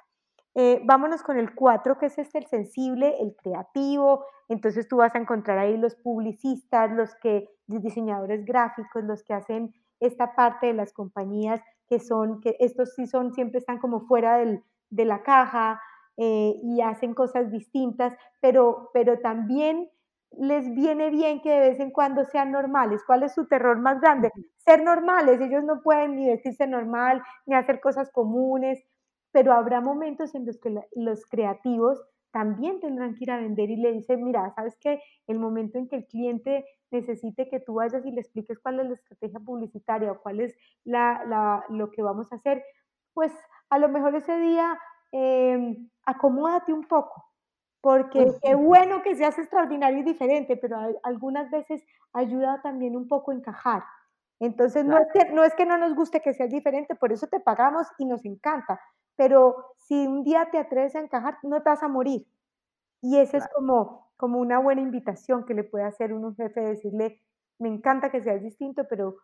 Eh, 0.55 0.81
vámonos 0.85 1.21
con 1.21 1.37
el 1.37 1.53
4, 1.53 1.97
que 1.99 2.05
es 2.05 2.17
este, 2.17 2.37
el 2.37 2.47
sensible, 2.47 3.17
el 3.19 3.35
creativo. 3.35 4.23
Entonces 4.47 4.87
tú 4.87 4.97
vas 4.97 5.13
a 5.13 5.19
encontrar 5.19 5.57
ahí 5.59 5.75
los 5.75 5.95
publicistas, 5.95 6.89
los 6.91 7.13
que, 7.21 7.49
los 7.67 7.83
diseñadores 7.83 8.45
gráficos, 8.45 9.03
los 9.03 9.21
que 9.23 9.33
hacen 9.33 9.73
esta 9.99 10.33
parte 10.33 10.67
de 10.67 10.73
las 10.73 10.93
compañías 10.93 11.61
que 11.89 11.99
son, 11.99 12.39
que 12.39 12.55
estos 12.59 12.93
sí 12.95 13.05
son, 13.05 13.33
siempre 13.33 13.59
están 13.59 13.79
como 13.79 14.07
fuera 14.07 14.37
del, 14.37 14.63
de 14.89 15.03
la 15.03 15.23
caja 15.23 15.81
eh, 16.15 16.55
y 16.63 16.79
hacen 16.79 17.13
cosas 17.13 17.51
distintas, 17.51 18.13
pero, 18.39 18.91
pero 18.93 19.19
también 19.19 19.89
les 20.31 20.69
viene 20.73 21.09
bien 21.09 21.41
que 21.41 21.49
de 21.49 21.69
vez 21.69 21.79
en 21.79 21.91
cuando 21.91 22.25
sean 22.25 22.51
normales. 22.51 23.03
¿Cuál 23.05 23.23
es 23.23 23.33
su 23.33 23.47
terror 23.47 23.79
más 23.79 23.99
grande? 24.01 24.31
Ser 24.57 24.83
normales. 24.83 25.39
Ellos 25.41 25.63
no 25.63 25.81
pueden 25.81 26.15
ni 26.15 26.27
vestirse 26.27 26.67
normal, 26.67 27.21
ni 27.45 27.55
hacer 27.55 27.79
cosas 27.79 28.11
comunes, 28.11 28.83
pero 29.31 29.53
habrá 29.53 29.81
momentos 29.81 30.35
en 30.35 30.45
los 30.45 30.57
que 30.59 30.75
los 30.95 31.25
creativos 31.25 32.01
también 32.31 32.79
tendrán 32.79 33.15
que 33.15 33.23
ir 33.23 33.31
a 33.31 33.37
vender 33.37 33.69
y 33.69 33.77
le 33.77 33.93
dicen, 33.93 34.23
mira, 34.23 34.51
¿sabes 34.55 34.77
qué? 34.79 35.01
El 35.27 35.39
momento 35.39 35.77
en 35.77 35.87
que 35.87 35.95
el 35.95 36.05
cliente 36.05 36.65
necesite 36.91 37.49
que 37.49 37.59
tú 37.59 37.75
vayas 37.75 38.05
y 38.05 38.11
le 38.11 38.21
expliques 38.21 38.59
cuál 38.59 38.79
es 38.79 38.87
la 38.87 38.93
estrategia 38.93 39.39
publicitaria 39.39 40.11
o 40.11 40.21
cuál 40.21 40.41
es 40.41 40.55
la, 40.83 41.63
lo 41.69 41.89
que 41.91 42.01
vamos 42.01 42.31
a 42.31 42.35
hacer, 42.35 42.63
pues 43.13 43.33
a 43.69 43.79
lo 43.79 43.89
mejor 43.89 44.15
ese 44.15 44.37
día 44.37 44.77
em, 45.11 45.89
acomódate 46.05 46.73
un 46.73 46.83
poco, 46.83 47.25
porque 47.87 48.33
qué 48.43 48.53
bueno 48.53 49.01
que 49.01 49.15
seas 49.15 49.39
extraordinario 49.39 49.99
y 49.99 50.03
diferente, 50.03 50.57
pero 50.57 50.77
algunas 51.03 51.49
veces 51.49 51.81
ayuda 52.11 52.61
también 52.61 52.97
un 52.97 53.07
poco 53.07 53.31
a 53.31 53.35
encajar. 53.35 53.81
Entonces, 54.41 54.83
no, 54.83 54.97
es 54.97 55.07
que, 55.13 55.31
no 55.31 55.45
es 55.45 55.55
que 55.55 55.65
no 55.65 55.77
nos 55.77 55.95
guste 55.95 56.19
que 56.19 56.33
seas 56.33 56.49
diferente, 56.49 56.95
por 56.95 57.13
eso 57.13 57.27
te 57.27 57.39
pagamos 57.39 57.87
y 57.97 58.03
nos 58.03 58.25
encanta, 58.25 58.77
pero 59.15 59.55
si 59.77 60.05
un 60.05 60.25
día 60.25 60.49
te 60.51 60.57
atreves 60.57 60.97
a 60.97 60.99
encajar, 60.99 61.37
no 61.43 61.63
te 61.63 61.69
vas 61.69 61.81
a 61.81 61.87
morir. 61.87 62.27
Y 63.01 63.19
esa 63.19 63.37
es 63.37 63.47
como, 63.55 64.11
como 64.17 64.39
una 64.39 64.59
buena 64.59 64.81
invitación 64.81 65.45
que 65.45 65.53
le 65.53 65.63
puede 65.63 65.85
hacer 65.85 66.11
un 66.11 66.35
jefe, 66.35 66.59
decirle, 66.59 67.21
me 67.57 67.69
encanta 67.69 68.11
que 68.11 68.21
seas 68.21 68.43
distinto, 68.43 68.83
pero, 68.89 69.15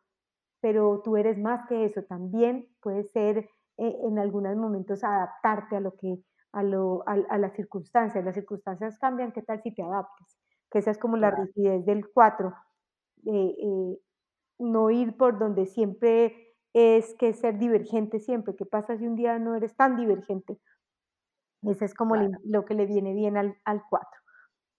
pero 0.61 1.01
tú 1.03 1.17
eres 1.17 1.37
más 1.37 1.67
que 1.67 1.83
eso. 1.83 2.03
También 2.03 2.69
puede 2.81 3.03
ser 3.03 3.39
eh, 3.77 3.97
en 4.03 4.19
algunos 4.19 4.55
momentos 4.55 5.03
adaptarte 5.03 5.75
a 5.75 5.81
lo 5.81 5.97
que 5.97 6.23
a, 6.53 6.63
lo, 6.63 7.03
a, 7.07 7.37
las 7.37 7.53
circunstancias. 7.53 8.23
Las 8.23 8.35
circunstancias 8.35 8.97
cambian, 8.99 9.31
¿qué 9.31 9.41
tal 9.41 9.61
si 9.61 9.73
te 9.73 9.83
adaptas? 9.83 10.39
Que 10.71 10.79
esa 10.79 10.91
es 10.91 10.97
como 10.97 11.17
la 11.17 11.31
rigidez 11.31 11.85
del 11.85 12.09
4. 12.13 12.53
Eh, 13.25 13.55
eh, 13.57 13.99
no 14.59 14.89
ir 14.91 15.17
por 15.17 15.39
donde 15.39 15.65
siempre 15.65 16.55
es 16.73 17.15
que 17.15 17.33
ser 17.33 17.57
divergente 17.57 18.19
siempre. 18.19 18.55
¿Qué 18.55 18.65
pasa 18.65 18.97
si 18.97 19.05
un 19.05 19.15
día 19.15 19.37
no 19.39 19.55
eres 19.55 19.75
tan 19.75 19.95
divergente? 19.95 20.59
Ese 21.63 21.85
es 21.85 21.93
como 21.93 22.15
lo 22.43 22.65
que 22.65 22.75
le 22.75 22.85
viene 22.85 23.13
bien 23.13 23.37
al, 23.37 23.57
al 23.65 23.83
4. 23.89 24.07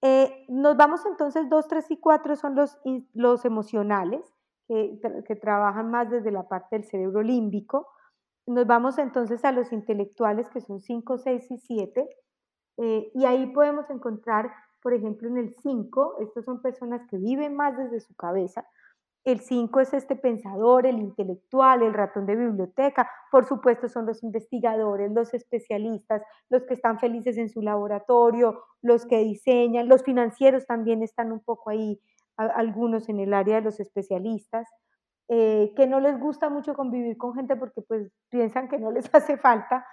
Eh, 0.02 0.44
nos 0.48 0.76
vamos 0.76 1.04
entonces, 1.06 1.48
2, 1.48 1.68
3 1.68 1.90
y 1.92 1.96
4 1.98 2.36
son 2.36 2.54
los, 2.54 2.78
los 3.14 3.44
emocionales, 3.44 4.22
que, 4.68 4.98
que, 5.26 5.36
trabajan 5.36 5.90
más 5.90 6.10
desde 6.10 6.30
la 6.30 6.48
parte 6.48 6.76
del 6.76 6.84
cerebro 6.84 7.22
límbico. 7.22 7.88
Nos 8.46 8.66
vamos 8.66 8.98
entonces 8.98 9.44
a 9.44 9.52
los 9.52 9.72
intelectuales, 9.72 10.48
que 10.50 10.60
son 10.60 10.80
5, 10.80 11.18
6 11.18 11.50
y 11.50 11.58
7. 11.58 12.08
Eh, 12.76 13.10
y 13.14 13.24
ahí 13.24 13.46
podemos 13.52 13.88
encontrar, 13.90 14.52
por 14.82 14.94
ejemplo, 14.94 15.28
en 15.28 15.38
el 15.38 15.54
5, 15.62 16.16
estas 16.20 16.44
son 16.44 16.60
personas 16.60 17.02
que 17.08 17.16
viven 17.16 17.54
más 17.54 17.76
desde 17.76 18.00
su 18.00 18.14
cabeza, 18.14 18.66
el 19.24 19.40
5 19.40 19.80
es 19.80 19.94
este 19.94 20.16
pensador, 20.16 20.86
el 20.86 20.98
intelectual, 20.98 21.82
el 21.82 21.94
ratón 21.94 22.26
de 22.26 22.36
biblioteca. 22.36 23.10
Por 23.30 23.46
supuesto, 23.46 23.88
son 23.88 24.04
los 24.04 24.22
investigadores, 24.22 25.10
los 25.12 25.32
especialistas, 25.32 26.22
los 26.50 26.64
que 26.64 26.74
están 26.74 26.98
felices 27.00 27.38
en 27.38 27.48
su 27.48 27.62
laboratorio, 27.62 28.62
los 28.82 29.06
que 29.06 29.18
diseñan. 29.24 29.88
Los 29.88 30.02
financieros 30.02 30.66
también 30.66 31.02
están 31.02 31.32
un 31.32 31.40
poco 31.40 31.70
ahí, 31.70 31.98
algunos 32.36 33.08
en 33.08 33.18
el 33.18 33.32
área 33.32 33.56
de 33.56 33.62
los 33.62 33.80
especialistas, 33.80 34.68
eh, 35.28 35.72
que 35.76 35.86
no 35.86 36.00
les 36.00 36.18
gusta 36.18 36.50
mucho 36.50 36.74
convivir 36.74 37.16
con 37.16 37.34
gente 37.34 37.56
porque 37.56 37.82
pues 37.82 38.10
piensan 38.30 38.68
que 38.68 38.78
no 38.78 38.90
les 38.90 39.04
hace 39.14 39.36
falta. 39.36 39.86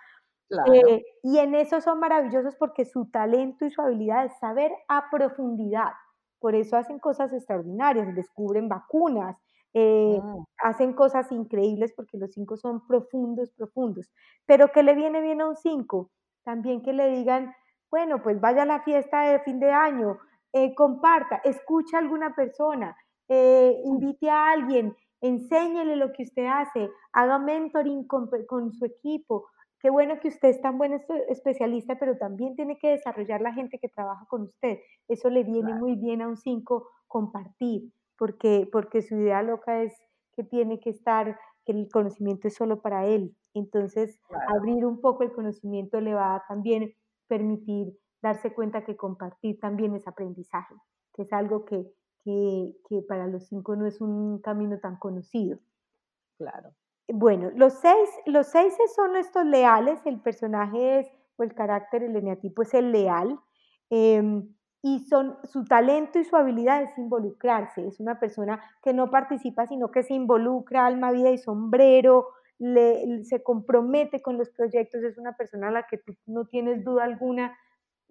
Eh, 0.73 1.01
y 1.23 1.37
en 1.37 1.55
eso 1.55 1.79
son 1.79 1.99
maravillosos 1.99 2.57
porque 2.57 2.83
su 2.83 3.09
talento 3.09 3.65
y 3.65 3.71
su 3.71 3.81
habilidad 3.81 4.25
es 4.25 4.37
saber 4.37 4.71
a 4.89 5.09
profundidad 5.09 5.93
por 6.41 6.55
eso 6.55 6.75
hacen 6.75 6.97
cosas 6.97 7.31
extraordinarias, 7.31 8.15
descubren 8.15 8.67
vacunas, 8.67 9.37
eh, 9.75 10.19
ah. 10.21 10.35
hacen 10.63 10.93
cosas 10.93 11.31
increíbles 11.31 11.93
porque 11.95 12.17
los 12.17 12.33
cinco 12.33 12.57
son 12.57 12.85
profundos, 12.87 13.51
profundos. 13.51 14.11
Pero 14.47 14.69
¿qué 14.69 14.81
le 14.81 14.95
viene 14.95 15.21
bien 15.21 15.39
a 15.39 15.47
un 15.47 15.55
cinco? 15.55 16.09
También 16.43 16.81
que 16.81 16.93
le 16.93 17.09
digan, 17.09 17.53
bueno, 17.91 18.23
pues 18.23 18.41
vaya 18.41 18.63
a 18.63 18.65
la 18.65 18.81
fiesta 18.81 19.21
de 19.21 19.39
fin 19.41 19.59
de 19.59 19.71
año, 19.71 20.17
eh, 20.51 20.73
comparta, 20.73 21.41
escucha 21.43 21.97
a 21.97 21.99
alguna 22.01 22.33
persona, 22.33 22.97
eh, 23.33 23.81
invite 23.85 24.29
a 24.29 24.51
alguien, 24.51 24.93
enséñele 25.21 25.95
lo 25.95 26.11
que 26.11 26.23
usted 26.23 26.45
hace, 26.45 26.89
haga 27.13 27.39
mentoring 27.39 28.05
con 28.05 28.73
su 28.73 28.85
equipo, 28.85 29.47
qué 29.79 29.89
bueno 29.89 30.19
que 30.19 30.27
usted 30.27 30.49
es 30.49 30.61
tan 30.61 30.77
buen 30.77 31.01
especialista, 31.29 31.97
pero 31.97 32.17
también 32.17 32.55
tiene 32.55 32.77
que 32.77 32.89
desarrollar 32.89 33.41
la 33.41 33.53
gente 33.53 33.79
que 33.79 33.89
trabaja 33.89 34.25
con 34.27 34.43
usted. 34.43 34.79
Eso 35.07 35.29
le 35.29 35.43
viene 35.43 35.73
muy 35.73 35.95
bien 35.95 36.21
a 36.21 36.27
un 36.27 36.37
5 36.37 36.87
compartir, 37.07 37.91
porque, 38.17 38.67
porque 38.71 39.01
su 39.01 39.15
idea 39.15 39.41
loca 39.41 39.81
es 39.81 39.93
que 40.33 40.43
tiene 40.43 40.79
que 40.79 40.91
estar, 40.91 41.39
que 41.65 41.71
el 41.71 41.89
conocimiento 41.89 42.47
es 42.47 42.55
solo 42.55 42.81
para 42.81 43.05
él. 43.07 43.35
Entonces, 43.53 44.19
abrir 44.47 44.85
un 44.85 45.01
poco 45.01 45.23
el 45.23 45.33
conocimiento 45.33 45.99
le 45.99 46.13
va 46.13 46.35
a 46.35 46.43
también 46.47 46.93
permitir 47.27 47.97
darse 48.21 48.53
cuenta 48.53 48.83
que 48.83 48.95
compartir 48.95 49.59
también 49.59 49.95
es 49.95 50.07
aprendizaje, 50.07 50.75
que 51.13 51.23
es 51.23 51.33
algo 51.33 51.65
que, 51.65 51.91
que, 52.23 52.75
que 52.87 53.01
para 53.07 53.27
los 53.27 53.47
cinco 53.47 53.75
no 53.75 53.85
es 53.87 54.01
un 54.01 54.39
camino 54.39 54.79
tan 54.79 54.97
conocido. 54.97 55.59
Claro. 56.37 56.73
Bueno, 57.07 57.51
los 57.55 57.73
seis, 57.73 58.09
los 58.25 58.47
seis 58.47 58.73
son 58.95 59.15
estos 59.15 59.45
leales, 59.45 59.99
el 60.05 60.19
personaje 60.21 60.99
es, 60.99 61.07
o 61.35 61.43
el 61.43 61.53
carácter, 61.53 62.03
el 62.03 62.15
eneatipo 62.15 62.61
es 62.61 62.73
el 62.73 62.91
leal, 62.91 63.39
em, 63.89 64.47
y 64.81 64.99
son, 64.99 65.37
su 65.43 65.65
talento 65.65 66.19
y 66.19 66.23
su 66.23 66.35
habilidad 66.35 66.81
es 66.81 66.97
involucrarse, 66.97 67.85
es 67.85 67.99
una 67.99 68.19
persona 68.19 68.61
que 68.81 68.93
no 68.93 69.11
participa, 69.11 69.67
sino 69.67 69.91
que 69.91 70.03
se 70.03 70.13
involucra, 70.13 70.85
alma, 70.85 71.11
vida 71.11 71.31
y 71.31 71.37
sombrero, 71.37 72.27
le, 72.57 73.23
se 73.25 73.43
compromete 73.43 74.21
con 74.21 74.37
los 74.37 74.49
proyectos, 74.49 75.03
es 75.03 75.17
una 75.17 75.35
persona 75.35 75.67
a 75.67 75.71
la 75.71 75.87
que 75.87 75.97
tú 75.97 76.15
no 76.25 76.45
tienes 76.45 76.83
duda 76.83 77.03
alguna 77.03 77.57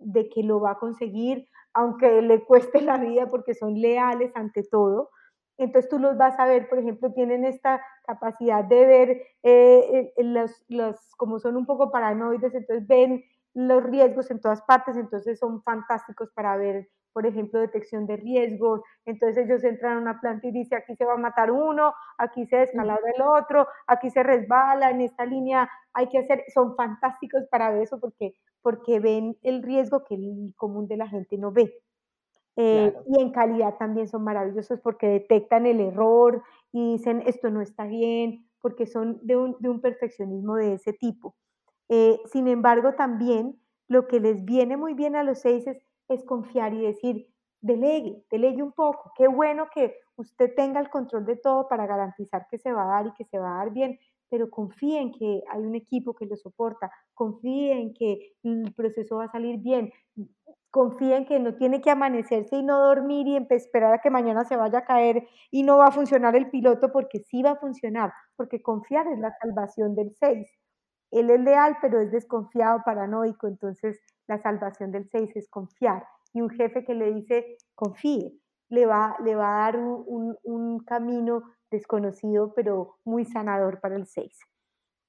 de 0.01 0.29
que 0.29 0.43
lo 0.43 0.61
va 0.61 0.73
a 0.73 0.79
conseguir, 0.79 1.49
aunque 1.73 2.23
le 2.23 2.45
cueste 2.45 2.81
la 2.83 2.99
vida 2.99 3.27
porque 3.29 3.55
son 3.55 3.81
leales 3.81 4.33
ante 4.35 4.63
todo. 4.63 5.11
Entonces 5.59 5.91
tú 5.91 5.99
los 5.99 6.17
vas 6.17 6.39
a 6.39 6.47
ver, 6.47 6.69
por 6.69 6.79
ejemplo, 6.79 7.13
tienen 7.13 7.45
esta 7.45 7.83
capacidad 8.07 8.65
de 8.65 8.87
ver 8.87 9.11
eh, 9.43 10.13
eh, 10.17 10.25
los, 10.25 10.65
los, 10.69 10.97
como 11.17 11.39
son 11.39 11.57
un 11.57 11.67
poco 11.67 11.93
paranoides, 11.93 12.55
entonces 12.55 12.87
ven 12.87 13.23
los 13.53 13.83
riesgos 13.83 14.31
en 14.31 14.41
todas 14.41 14.63
partes, 14.63 14.97
entonces 14.97 15.39
son 15.39 15.63
fantásticos 15.63 16.31
para 16.33 16.57
ver, 16.57 16.89
por 17.13 17.27
ejemplo, 17.27 17.61
detección 17.61 18.07
de 18.07 18.17
riesgos. 18.17 18.81
Entonces 19.05 19.47
ellos 19.47 19.65
entran 19.65 19.99
a 19.99 20.01
una 20.01 20.21
planta 20.21 20.49
y 20.49 20.53
dicen, 20.53 20.79
aquí 20.79 20.95
se 20.97 21.05
va 21.05 21.15
a 21.15 21.17
matar 21.17 21.51
uno, 21.51 21.93
aquí 22.19 22.47
se 22.47 22.57
descalabra 22.57 23.11
el 23.15 23.23
otro, 23.23 23.67
aquí 23.87 24.11
se 24.11 24.23
resbala, 24.23 24.91
en 24.91 25.01
esta 25.03 25.25
línea 25.25 25.69
hay 25.93 26.09
que 26.09 26.19
hacer, 26.19 26.45
son 26.55 26.77
fantásticos 26.77 27.45
para 27.51 27.71
ver 27.71 27.83
eso 27.83 27.99
porque, 28.01 28.35
porque 28.63 29.01
ven 29.01 29.37
el 29.43 29.63
riesgo 29.63 30.05
que 30.05 30.15
el 30.15 30.55
común 30.57 30.87
de 30.89 30.97
la 30.97 31.09
gente 31.09 31.39
no 31.39 31.53
ve. 31.53 31.75
Eh, 32.57 32.93
y 33.07 33.21
en 33.23 33.33
calidad 33.33 33.77
también 33.79 34.09
son 34.09 34.25
maravillosos 34.25 34.81
porque 34.81 35.07
detectan 35.07 35.67
el 35.67 35.81
error 35.81 36.43
y 36.73 36.93
dicen 36.93 37.23
esto 37.27 37.51
no 37.51 37.61
está 37.63 37.85
bien, 37.85 38.47
porque 38.61 38.87
son 38.87 39.19
de 39.23 39.37
un, 39.37 39.57
de 39.61 39.71
un 39.71 39.81
perfeccionismo 39.81 40.57
de 40.57 40.75
ese 40.75 40.93
tipo. 40.93 41.35
Eh, 41.89 42.21
sin 42.27 42.49
embargo, 42.49 42.95
también 42.95 43.61
lo 43.89 44.07
que 44.07 44.21
les 44.21 44.45
viene 44.45 44.77
muy 44.77 44.95
bien 44.95 45.17
a 45.17 45.25
los 45.25 45.41
seis 45.41 45.67
es, 45.67 45.79
es 46.11 46.25
confiar 46.25 46.75
y 46.75 46.83
decir, 46.83 47.29
delegue, 47.61 48.25
delegue 48.31 48.63
un 48.63 48.73
poco. 48.73 49.13
Qué 49.17 49.29
bueno 49.29 49.69
que 49.73 49.97
usted 50.17 50.55
tenga 50.55 50.81
el 50.81 50.91
control 50.91 51.25
de 51.25 51.37
todo 51.37 51.69
para 51.69 51.87
garantizar 51.87 52.47
que 52.51 52.59
se 52.59 52.73
va 52.73 52.83
a 52.83 53.03
dar 53.03 53.07
y 53.07 53.15
que 53.15 53.25
se 53.25 53.39
va 53.39 53.55
a 53.55 53.65
dar 53.65 53.73
bien, 53.73 53.99
pero 54.29 54.51
confíe 54.51 55.01
en 55.01 55.13
que 55.13 55.43
hay 55.51 55.63
un 55.63 55.75
equipo 55.75 56.15
que 56.15 56.27
lo 56.27 56.37
soporta, 56.37 56.91
confíe 57.15 57.73
en 57.73 57.95
que 57.95 58.33
el 58.43 58.73
proceso 58.75 59.17
va 59.17 59.25
a 59.25 59.33
salir 59.33 59.59
bien, 59.59 59.93
confía 60.71 61.17
en 61.17 61.27
que 61.27 61.39
no 61.41 61.55
tiene 61.57 61.81
que 61.81 61.91
amanecerse 61.91 62.57
y 62.57 62.63
no 62.63 62.79
dormir 62.79 63.27
y 63.27 63.37
esperar 63.55 63.95
a 63.95 63.99
que 63.99 64.11
mañana 64.11 64.45
se 64.45 64.57
vaya 64.57 64.81
a 64.81 64.85
caer 64.85 65.27
y 65.51 65.63
no 65.63 65.79
va 65.79 65.87
a 65.87 65.93
funcionar 65.93 66.37
el 66.37 66.51
piloto 66.51 66.93
porque 66.93 67.21
sí 67.21 67.43
va 67.43 67.53
a 67.53 67.57
funcionar, 67.57 68.13
porque 68.37 68.63
confiar 68.63 69.07
es 69.09 69.19
la 69.19 69.33
salvación 69.41 69.95
del 69.95 70.13
6. 70.13 70.49
Él 71.11 71.31
es 71.31 71.41
leal, 71.41 71.77
pero 71.81 72.01
es 72.01 72.13
desconfiado, 72.13 72.83
paranoico, 72.85 73.49
entonces 73.49 74.01
la 74.31 74.39
salvación 74.39 74.93
del 74.93 75.09
6 75.11 75.35
es 75.35 75.49
confiar 75.51 76.07
y 76.33 76.41
un 76.41 76.51
jefe 76.51 76.85
que 76.85 76.95
le 76.95 77.13
dice 77.13 77.57
confíe, 77.75 78.33
le 78.69 78.87
va, 78.87 79.17
le 79.25 79.35
va 79.35 79.49
a 79.49 79.61
dar 79.65 79.77
un, 79.77 80.79
camino 80.87 81.43
desconocido 81.71 82.53
pero 82.55 82.97
muy 83.05 83.25
sanador 83.25 83.81
para 83.81 83.97
el 83.97 84.07
6. 84.07 84.39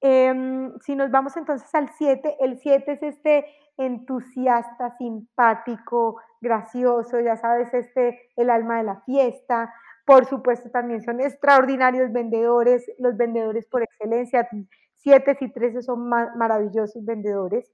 Em, 0.01 0.73
si 0.79 0.95
nos 0.95 1.11
vamos 1.11 1.37
entonces 1.37 1.73
al 1.75 1.89
7, 1.89 2.37
el 2.39 2.57
7 2.57 2.91
es 2.93 3.03
este 3.03 3.45
entusiasta, 3.77 4.97
simpático, 4.97 6.19
gracioso, 6.41 7.19
ya 7.19 7.37
sabes, 7.37 7.71
este, 7.73 8.19
el 8.35 8.49
alma 8.49 8.79
de 8.79 8.83
la 8.83 9.01
fiesta. 9.01 9.71
Por 10.05 10.25
supuesto, 10.25 10.71
también 10.71 11.03
son 11.03 11.21
extraordinarios 11.21 12.11
vendedores, 12.11 12.83
los 12.97 13.15
vendedores 13.17 13.67
por 13.67 13.83
excelencia. 13.83 14.49
7 14.97 15.37
y 15.39 15.51
13 15.51 15.81
son 15.83 16.09
maravillosos 16.09 17.05
vendedores. 17.05 17.71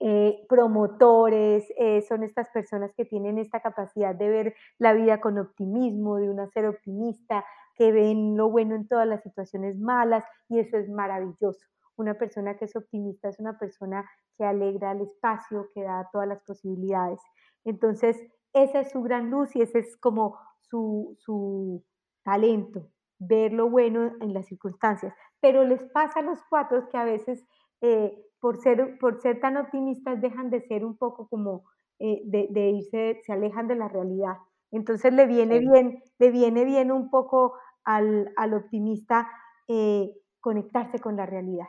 Eh, 0.00 0.46
promotores, 0.48 1.66
eh, 1.76 2.02
son 2.02 2.22
estas 2.22 2.48
personas 2.50 2.92
que 2.96 3.04
tienen 3.04 3.36
esta 3.36 3.60
capacidad 3.60 4.14
de 4.14 4.28
ver 4.28 4.54
la 4.78 4.92
vida 4.92 5.20
con 5.20 5.38
optimismo, 5.38 6.16
de 6.16 6.30
una 6.30 6.48
ser 6.50 6.66
optimista, 6.66 7.44
que 7.74 7.90
ven 7.92 8.36
lo 8.36 8.48
bueno 8.48 8.74
en 8.74 8.86
todas 8.86 9.06
las 9.06 9.22
situaciones 9.22 9.78
malas 9.78 10.24
y 10.48 10.58
eso 10.58 10.76
es 10.76 10.88
maravilloso. 10.88 11.66
Una 11.96 12.14
persona 12.14 12.56
que 12.56 12.66
es 12.66 12.76
optimista 12.76 13.28
es 13.28 13.40
una 13.40 13.58
persona 13.58 14.08
que 14.36 14.44
alegra 14.44 14.92
el 14.92 15.00
espacio, 15.00 15.68
que 15.74 15.82
da 15.82 16.08
todas 16.12 16.28
las 16.28 16.42
posibilidades. 16.44 17.20
Entonces, 17.64 18.16
esa 18.52 18.80
es 18.80 18.90
su 18.90 19.02
gran 19.02 19.30
luz 19.30 19.54
y 19.56 19.62
ese 19.62 19.80
es 19.80 19.96
como 19.96 20.38
su, 20.60 21.16
su 21.18 21.84
talento, 22.22 22.88
ver 23.18 23.52
lo 23.52 23.68
bueno 23.68 24.12
en 24.20 24.32
las 24.32 24.46
circunstancias. 24.46 25.14
Pero 25.40 25.64
les 25.64 25.82
pasa 25.90 26.20
a 26.20 26.22
los 26.22 26.40
cuatro 26.48 26.88
que 26.88 26.96
a 26.96 27.04
veces 27.04 27.44
eh, 27.80 28.27
por, 28.40 28.58
ser, 28.58 28.98
por 28.98 29.20
ser 29.20 29.40
tan 29.40 29.56
optimistas 29.56 30.20
dejan 30.20 30.50
de 30.50 30.60
ser 30.62 30.84
un 30.84 30.96
poco 30.96 31.28
como 31.28 31.64
eh, 31.98 32.22
de, 32.24 32.70
irse, 32.70 33.20
se 33.24 33.32
alejan 33.32 33.66
de 33.66 33.76
la 33.76 33.88
realidad. 33.88 34.36
Entonces 34.70 35.12
le 35.12 35.26
viene 35.26 35.58
bien, 35.58 36.02
le 36.18 36.30
viene 36.30 36.64
bien 36.64 36.92
un 36.92 37.10
poco 37.10 37.54
al, 37.84 38.32
optimista 38.54 39.28
eh, 39.66 40.12
conectarse 40.40 40.98
con 40.98 41.16
la 41.16 41.26
realidad 41.26 41.66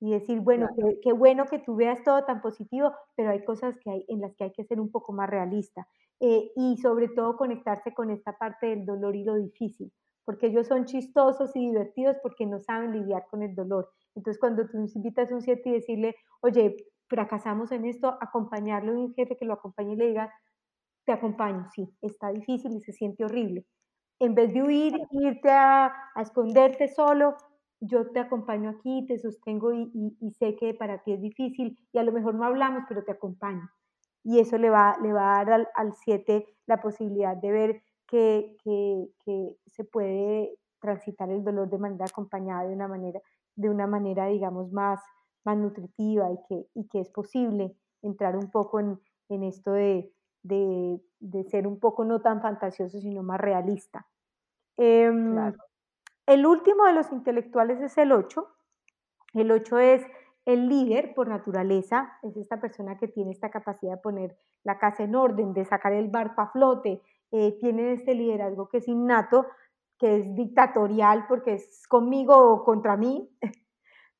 y 0.00 0.12
decir, 0.12 0.40
bueno, 0.40 0.68
qué, 1.02 1.12
bueno 1.12 1.46
que 1.46 1.58
tú 1.58 1.76
veas 1.76 2.02
todo 2.04 2.24
tan 2.24 2.40
positivo, 2.40 2.92
pero 3.14 3.30
hay 3.30 3.44
cosas 3.44 3.76
que 3.78 3.90
hay, 3.90 4.04
en 4.08 4.20
las 4.20 4.34
que 4.36 4.44
hay 4.44 4.52
que 4.52 4.64
ser 4.64 4.78
un 4.78 4.90
poco 4.90 5.12
más 5.12 5.28
realista. 5.28 5.88
Eh, 6.20 6.50
y 6.56 6.78
sobre 6.78 7.08
todo 7.08 7.36
conectarse 7.36 7.92
con 7.92 8.10
esta 8.10 8.38
parte 8.38 8.66
del 8.68 8.86
dolor 8.86 9.16
y 9.16 9.24
lo 9.24 9.34
difícil, 9.34 9.92
porque 10.26 10.48
ellos 10.48 10.66
son 10.66 10.84
chistosos 10.84 11.56
y 11.56 11.60
divertidos 11.60 12.18
porque 12.22 12.44
no 12.44 12.60
saben 12.60 12.92
lidiar 12.92 13.26
con 13.30 13.42
el 13.42 13.54
dolor. 13.54 13.90
Entonces, 14.14 14.38
cuando 14.38 14.68
tú 14.68 14.76
invitas 14.94 15.32
a 15.32 15.34
un 15.34 15.40
7 15.40 15.62
y 15.66 15.72
decirle, 15.72 16.16
oye, 16.42 16.76
fracasamos 17.08 17.72
en 17.72 17.86
esto, 17.86 18.18
acompañarlo 18.20 18.92
de 18.92 18.98
un 18.98 19.14
jefe 19.14 19.36
que 19.38 19.46
lo 19.46 19.54
acompañe 19.54 19.94
y 19.94 19.96
le 19.96 20.08
diga, 20.08 20.34
te 21.06 21.12
acompaño, 21.12 21.66
sí, 21.74 21.88
está 22.02 22.28
difícil 22.28 22.72
y 22.72 22.80
se 22.82 22.92
siente 22.92 23.24
horrible. 23.24 23.64
En 24.18 24.34
vez 24.34 24.52
de 24.52 24.62
huir, 24.62 24.94
irte 25.12 25.50
a, 25.50 25.86
a 26.14 26.22
esconderte 26.22 26.88
solo, 26.88 27.36
yo 27.80 28.10
te 28.10 28.20
acompaño 28.20 28.70
aquí, 28.70 29.04
te 29.06 29.18
sostengo 29.18 29.72
y, 29.72 30.18
sé 30.38 30.56
que 30.56 30.74
para 30.74 31.02
ti 31.02 31.12
es 31.12 31.20
difícil 31.20 31.78
y 31.92 31.98
a 31.98 32.02
lo 32.02 32.12
mejor 32.12 32.34
no 32.34 32.44
hablamos, 32.44 32.84
pero 32.88 33.04
te 33.04 33.12
acompaño. 33.12 33.68
Y 34.24 34.40
eso 34.40 34.58
le 34.58 34.70
va, 34.70 34.96
le 35.02 35.12
va 35.12 35.38
a 35.38 35.44
dar 35.44 35.70
al 35.74 35.94
7 35.94 36.46
la 36.66 36.80
posibilidad 36.80 37.36
de 37.36 37.50
ver 37.52 37.82
que, 38.06 38.56
se 39.66 39.84
puede 39.84 40.58
transitar 40.80 41.30
el 41.30 41.44
dolor 41.44 41.68
de 41.68 41.78
manera 41.78 42.06
acompañada, 42.06 42.66
de 42.66 42.74
una 42.74 42.88
manera, 42.88 43.20
de 43.54 43.70
una 43.70 43.86
manera 43.86 44.26
digamos, 44.26 44.72
más, 44.72 45.00
más 45.44 45.56
nutritiva 45.56 46.30
y 46.30 46.38
que, 46.48 46.66
y 46.74 46.88
que 46.88 47.00
es 47.00 47.10
posible 47.10 47.76
entrar 48.02 48.36
un 48.36 48.50
poco 48.50 48.80
en, 48.80 48.98
esto 49.42 49.72
de, 49.72 50.12
ser 51.50 51.66
un 51.66 51.78
poco 51.80 52.04
no 52.04 52.20
tan 52.20 52.40
fantasioso, 52.40 53.00
sino 53.00 53.22
más 53.22 53.40
realista. 53.40 54.06
Em, 54.76 55.36
el 56.26 56.46
último 56.46 56.84
de 56.84 56.92
los 56.92 57.12
intelectuales 57.12 57.80
es 57.80 57.96
el 57.98 58.12
8. 58.12 58.46
El 59.34 59.50
8 59.50 59.78
es 59.78 60.06
el 60.44 60.68
líder 60.68 61.12
por 61.14 61.28
naturaleza, 61.28 62.18
es 62.22 62.36
esta 62.36 62.60
persona 62.60 62.96
que 62.96 63.08
tiene 63.08 63.32
esta 63.32 63.50
capacidad 63.50 63.96
de 63.96 64.00
poner 64.00 64.38
la 64.62 64.78
casa 64.78 65.02
en 65.02 65.14
orden, 65.14 65.52
de 65.52 65.64
sacar 65.64 65.92
el 65.92 66.08
barco 66.08 66.40
a 66.40 66.50
flote, 66.52 67.02
eh, 67.38 67.58
tiene 67.60 67.92
este 67.92 68.14
liderazgo 68.14 68.66
que 68.70 68.78
es 68.78 68.88
innato, 68.88 69.44
que 69.98 70.16
es 70.16 70.34
dictatorial 70.34 71.26
porque 71.28 71.52
es 71.52 71.86
conmigo 71.86 72.34
o 72.34 72.64
contra 72.64 72.96
mí, 72.96 73.28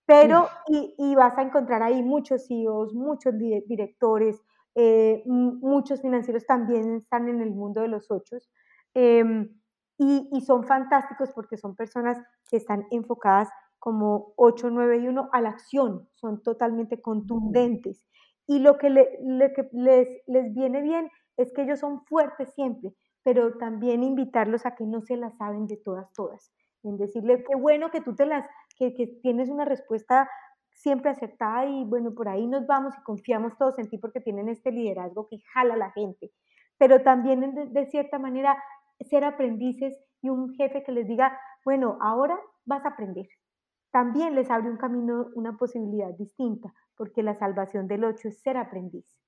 pero 0.06 0.46
y, 0.66 1.14
vas 1.14 1.38
a 1.38 1.42
encontrar 1.42 1.82
ahí 1.82 2.02
muchos 2.02 2.46
CEOs, 2.46 2.92
muchos 2.92 3.32
directores, 3.38 4.44
eh, 4.74 5.22
muchos 5.24 6.02
financieros 6.02 6.44
también 6.44 6.96
están 6.96 7.26
en 7.28 7.40
el 7.40 7.52
mundo 7.52 7.80
de 7.80 7.88
los 7.88 8.10
ocho. 8.10 8.36
Em, 8.92 9.48
y, 9.96 10.38
son 10.42 10.64
fantásticos 10.64 11.30
porque 11.32 11.56
son 11.56 11.74
personas 11.74 12.18
que 12.50 12.58
están 12.58 12.86
enfocadas 12.90 13.48
como 13.78 14.34
8, 14.36 14.68
9 14.68 14.98
y 14.98 15.08
1 15.08 15.30
a 15.32 15.40
la 15.40 15.48
acción, 15.48 16.06
son 16.16 16.42
totalmente 16.42 17.00
contundentes. 17.00 18.04
Y 18.46 18.58
lo 18.58 18.76
que, 18.76 18.88
que 18.88 19.68
les, 19.72 20.08
les 20.26 20.54
viene 20.54 20.82
bien 20.82 21.10
es 21.38 21.50
que 21.54 21.62
ellos 21.62 21.80
son 21.80 22.04
fuertes 22.04 22.52
siempre, 22.52 22.92
pero 23.26 23.58
también 23.58 24.04
invitarlos 24.04 24.66
a 24.66 24.76
que 24.76 24.86
no 24.86 25.00
se 25.00 25.16
las 25.16 25.36
saben 25.36 25.66
de 25.66 25.76
todas, 25.76 26.12
todas. 26.12 26.52
En 26.84 26.96
decirle, 26.96 27.42
qué 27.42 27.56
bueno 27.56 27.90
que 27.90 28.00
tú 28.00 28.14
te 28.14 28.24
las, 28.24 28.48
que, 28.78 28.94
que 28.94 29.08
tienes 29.20 29.48
una 29.48 29.64
respuesta 29.64 30.30
siempre 30.70 31.10
acertada 31.10 31.66
y 31.66 31.82
bueno, 31.86 32.14
por 32.14 32.28
ahí 32.28 32.46
nos 32.46 32.68
vamos 32.68 32.94
y 32.96 33.02
confiamos 33.02 33.58
todos 33.58 33.80
en 33.80 33.88
ti 33.88 33.98
porque 33.98 34.20
tienen 34.20 34.48
este 34.48 34.70
liderazgo 34.70 35.26
que 35.28 35.40
jala 35.52 35.74
a 35.74 35.76
la 35.76 35.90
gente. 35.90 36.30
Pero 36.78 37.02
también 37.02 37.52
de, 37.52 37.66
de 37.66 37.86
cierta 37.86 38.20
manera 38.20 38.62
ser 39.00 39.24
aprendices 39.24 39.98
y 40.22 40.28
un 40.28 40.54
jefe 40.54 40.84
que 40.84 40.92
les 40.92 41.08
diga, 41.08 41.36
bueno, 41.64 41.98
ahora 42.00 42.38
vas 42.64 42.84
a 42.84 42.90
aprender. 42.90 43.26
También 43.90 44.36
les 44.36 44.48
abre 44.52 44.70
un 44.70 44.76
camino, 44.76 45.30
una 45.34 45.56
posibilidad 45.56 46.14
distinta, 46.16 46.72
porque 46.96 47.24
la 47.24 47.34
salvación 47.34 47.88
del 47.88 48.04
ocho 48.04 48.28
es 48.28 48.40
ser 48.40 48.56
aprendiz. 48.56 49.18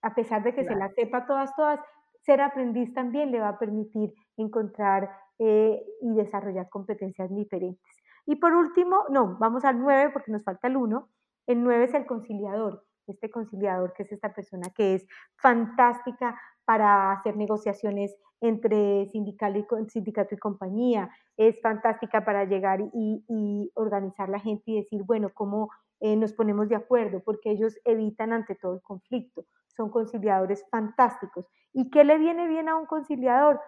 A 0.00 0.14
pesar 0.14 0.44
de 0.44 0.54
que 0.54 0.62
se 0.62 0.76
la 0.76 0.90
sepa 0.90 1.26
todas, 1.26 1.56
todas, 1.56 1.80
ser 2.28 2.42
aprendiz 2.42 2.92
también 2.92 3.32
le 3.32 3.40
va 3.40 3.48
a 3.48 3.58
permitir 3.58 4.12
encontrar 4.36 5.08
eh, 5.38 5.82
y 6.02 6.14
desarrollar 6.14 6.68
competencias 6.68 7.34
diferentes. 7.34 7.96
Y 8.26 8.36
por 8.36 8.52
último, 8.52 9.04
no, 9.08 9.38
vamos 9.40 9.64
al 9.64 9.80
9 9.80 10.10
porque 10.12 10.30
nos 10.30 10.44
falta 10.44 10.68
el 10.68 10.76
1. 10.76 11.08
El 11.46 11.64
9 11.64 11.84
es 11.84 11.94
el 11.94 12.04
conciliador, 12.04 12.84
este 13.06 13.30
conciliador 13.30 13.94
que 13.94 14.02
es 14.02 14.12
esta 14.12 14.34
persona 14.34 14.68
que 14.76 14.96
es 14.96 15.06
fantástica 15.36 16.38
para 16.66 17.12
hacer 17.12 17.34
negociaciones 17.38 18.14
entre 18.42 19.06
sindicato 19.06 20.34
y 20.34 20.38
compañía. 20.38 21.08
Es 21.38 21.58
fantástica 21.62 22.26
para 22.26 22.44
llegar 22.44 22.80
y, 22.92 23.72
organizar 23.72 24.28
la 24.28 24.38
gente 24.38 24.64
y 24.66 24.76
decir, 24.82 25.02
bueno, 25.02 25.30
¿cómo 25.32 25.70
eh, 26.00 26.14
nos 26.14 26.34
ponemos 26.34 26.68
de 26.68 26.76
acuerdo? 26.76 27.22
Porque 27.24 27.50
ellos 27.52 27.78
evitan 27.84 28.34
ante 28.34 28.54
todo 28.54 28.74
el 28.74 28.82
conflicto. 28.82 29.46
Son 29.78 29.90
conciliadores 29.90 30.66
fantásticos. 30.72 31.46
¿Y 31.72 31.88
qué 31.88 32.02
le 32.02 32.18
viene 32.18 32.48
bien 32.48 32.68
a 32.68 32.76
un 32.76 32.86
conciliador? 32.86 33.60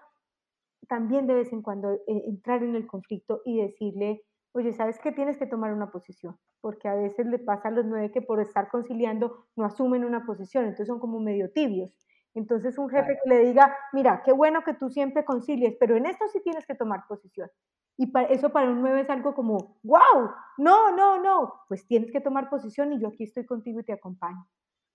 También 0.89 1.29
de 1.29 1.35
vez 1.35 1.53
en 1.53 1.63
cuando 1.63 1.93
eh, 1.93 2.01
entrar 2.27 2.65
en 2.65 2.75
el 2.75 2.89
conflicto 2.89 3.43
y 3.45 3.63
decirle, 3.63 4.25
oye, 4.51 4.73
¿sabes 4.73 4.99
qué? 4.99 5.13
Tienes 5.13 5.39
que 5.39 5.47
tomar 5.47 5.73
una 5.73 5.93
posición, 5.93 6.37
porque 6.61 6.89
a 6.89 6.97
veces 6.97 7.27
le 7.27 7.39
pasa 7.39 7.69
a 7.69 7.71
los 7.71 7.87
nueve 7.87 8.11
que 8.11 8.23
por 8.23 8.41
estar 8.41 8.69
conciliando 8.71 9.47
no 9.55 9.65
asumen 9.65 10.05
una 10.05 10.27
posición, 10.27 10.65
entonces 10.65 10.89
son 10.89 10.99
como 10.99 11.21
medio 11.21 11.53
tibios. 11.53 11.97
Entonces 12.35 12.77
un 12.77 12.89
jefe 12.89 13.17
que 13.23 13.31
le 13.31 13.45
diga, 13.45 13.77
mira, 13.93 14.23
qué 14.25 14.33
bueno 14.33 14.63
que 14.65 14.75
tú 14.75 14.89
siempre 14.91 15.25
concilies, 15.25 15.77
pero 15.79 15.97
en 15.97 16.07
esto 16.07 16.27
sí 16.27 16.41
tienes 16.43 16.67
que 16.67 16.75
tomar 16.75 17.05
posición. 17.09 17.49
Y 17.97 18.13
eso 18.31 18.51
para 18.51 18.69
un 18.69 18.81
9 18.81 19.03
es 19.03 19.11
algo 19.11 19.33
como, 19.33 19.79
wow, 19.85 20.31
no, 20.59 20.97
no, 20.97 21.23
no, 21.23 21.53
pues 21.69 21.87
tienes 21.87 22.11
que 22.11 22.21
tomar 22.21 22.51
posición 22.51 22.93
y 22.93 23.01
yo 23.01 23.09
aquí 23.09 23.25
estoy 23.25 23.47
contigo 23.47 23.79
y 23.79 23.85
te 23.85 23.93
acompaño. 23.93 24.45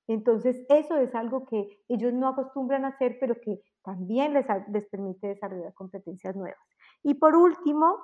Entonces 0.08 0.66
eso 0.70 0.98
es 0.98 1.14
algo 1.16 1.46
que 1.46 1.68
ellos 1.88 2.14
no 2.14 2.28
acostumbran 2.30 2.86
a 2.86 2.90
hacer, 2.90 3.18
pero 3.20 3.36
que 3.42 3.60
también 3.84 4.34
les, 4.34 4.46
les 4.72 4.88
permite 4.88 5.28
desarrollar 5.28 5.74
competencias 5.74 6.36
nuevas. 6.36 6.60
Y 7.04 7.16
por 7.16 7.36
último, 7.36 8.00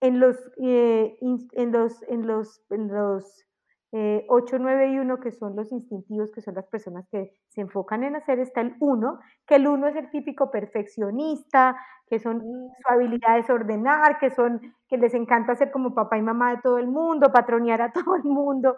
en 0.00 0.20
los, 0.20 0.36
eh, 0.62 1.16
en 1.20 1.72
los, 1.72 2.02
en 2.04 2.26
los, 2.26 2.62
en 2.70 2.88
los 2.88 3.46
8, 3.92 4.56
eh, 4.56 4.58
9 4.58 4.92
y 4.92 4.98
1, 4.98 5.20
que 5.20 5.30
son 5.30 5.54
los 5.54 5.70
instintivos, 5.70 6.32
que 6.32 6.40
son 6.40 6.54
las 6.56 6.66
personas 6.66 7.06
que 7.10 7.30
se 7.48 7.60
enfocan 7.60 8.02
en 8.02 8.16
hacer, 8.16 8.40
está 8.40 8.60
el 8.60 8.74
1, 8.80 9.20
que 9.46 9.54
el 9.54 9.68
1 9.68 9.86
es 9.86 9.96
el 9.96 10.10
típico 10.10 10.50
perfeccionista, 10.50 11.76
que 12.08 12.18
son 12.18 12.38
mm. 12.38 12.70
su 12.82 12.92
habilidad 12.92 13.38
es 13.38 13.48
ordenar, 13.48 14.18
que 14.18 14.30
son 14.30 14.60
que 14.88 14.98
les 14.98 15.14
encanta 15.14 15.54
ser 15.54 15.70
como 15.70 15.94
papá 15.94 16.18
y 16.18 16.22
mamá 16.22 16.56
de 16.56 16.62
todo 16.62 16.78
el 16.78 16.88
mundo, 16.88 17.32
patronear 17.32 17.82
a 17.82 17.92
todo 18.12 18.16
el 18.16 18.24
mundo. 18.24 18.76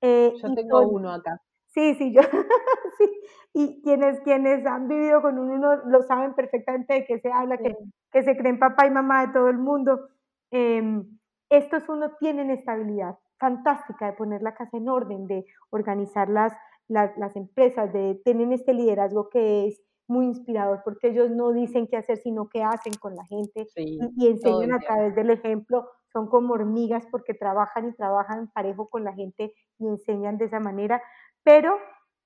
Eh, 0.00 0.32
yo 0.42 0.54
tengo 0.54 0.80
uno 0.88 1.10
acá. 1.10 1.40
Sí, 1.74 1.94
sí, 1.96 2.12
yo, 2.12 2.22
sí. 2.98 3.20
Y 3.52 3.82
quienes, 3.82 4.20
quienes 4.20 4.64
han 4.64 4.88
vivido 4.88 5.20
con 5.20 5.38
un 5.38 5.50
uno 5.50 5.76
lo 5.86 6.02
saben 6.02 6.34
perfectamente 6.34 6.94
de 6.94 7.04
qué 7.04 7.18
se 7.18 7.32
habla, 7.32 7.58
que, 7.58 7.76
que 8.12 8.22
se 8.22 8.36
creen 8.36 8.58
papá 8.58 8.86
y 8.86 8.90
mamá 8.90 9.26
de 9.26 9.32
todo 9.32 9.48
el 9.48 9.58
mundo. 9.58 10.08
Em, 10.52 11.18
estos 11.50 11.88
uno 11.88 12.12
tienen 12.20 12.50
estabilidad 12.50 13.18
fantástica 13.38 14.06
de 14.06 14.12
poner 14.12 14.42
la 14.42 14.54
casa 14.54 14.76
en 14.76 14.88
orden, 14.88 15.26
de 15.26 15.44
organizar 15.70 16.28
las, 16.28 16.52
las 16.88 17.36
empresas 17.36 17.92
de, 17.92 18.20
tienen 18.24 18.52
este 18.52 18.72
liderazgo 18.72 19.28
que 19.28 19.66
es 19.66 19.82
muy 20.06 20.26
inspirador 20.26 20.82
porque 20.84 21.08
ellos 21.08 21.30
no 21.30 21.52
dicen 21.52 21.86
qué 21.86 21.96
hacer, 21.96 22.18
sino 22.18 22.48
qué 22.48 22.62
hacen 22.62 22.94
con 22.94 23.14
la 23.14 23.24
gente 23.24 23.66
y, 23.76 24.26
enseñan 24.26 24.72
a 24.72 24.78
través 24.78 25.14
del 25.14 25.30
ejemplo. 25.30 25.88
Son 26.12 26.28
como 26.28 26.54
hormigas 26.54 27.04
porque 27.10 27.34
trabajan 27.34 27.88
y 27.88 27.94
trabajan 27.94 28.50
parejo 28.52 28.88
con 28.88 29.02
la 29.02 29.12
gente 29.14 29.52
y 29.78 29.88
enseñan 29.88 30.38
de 30.38 30.44
esa 30.44 30.60
manera. 30.60 31.02
Pero 31.44 31.78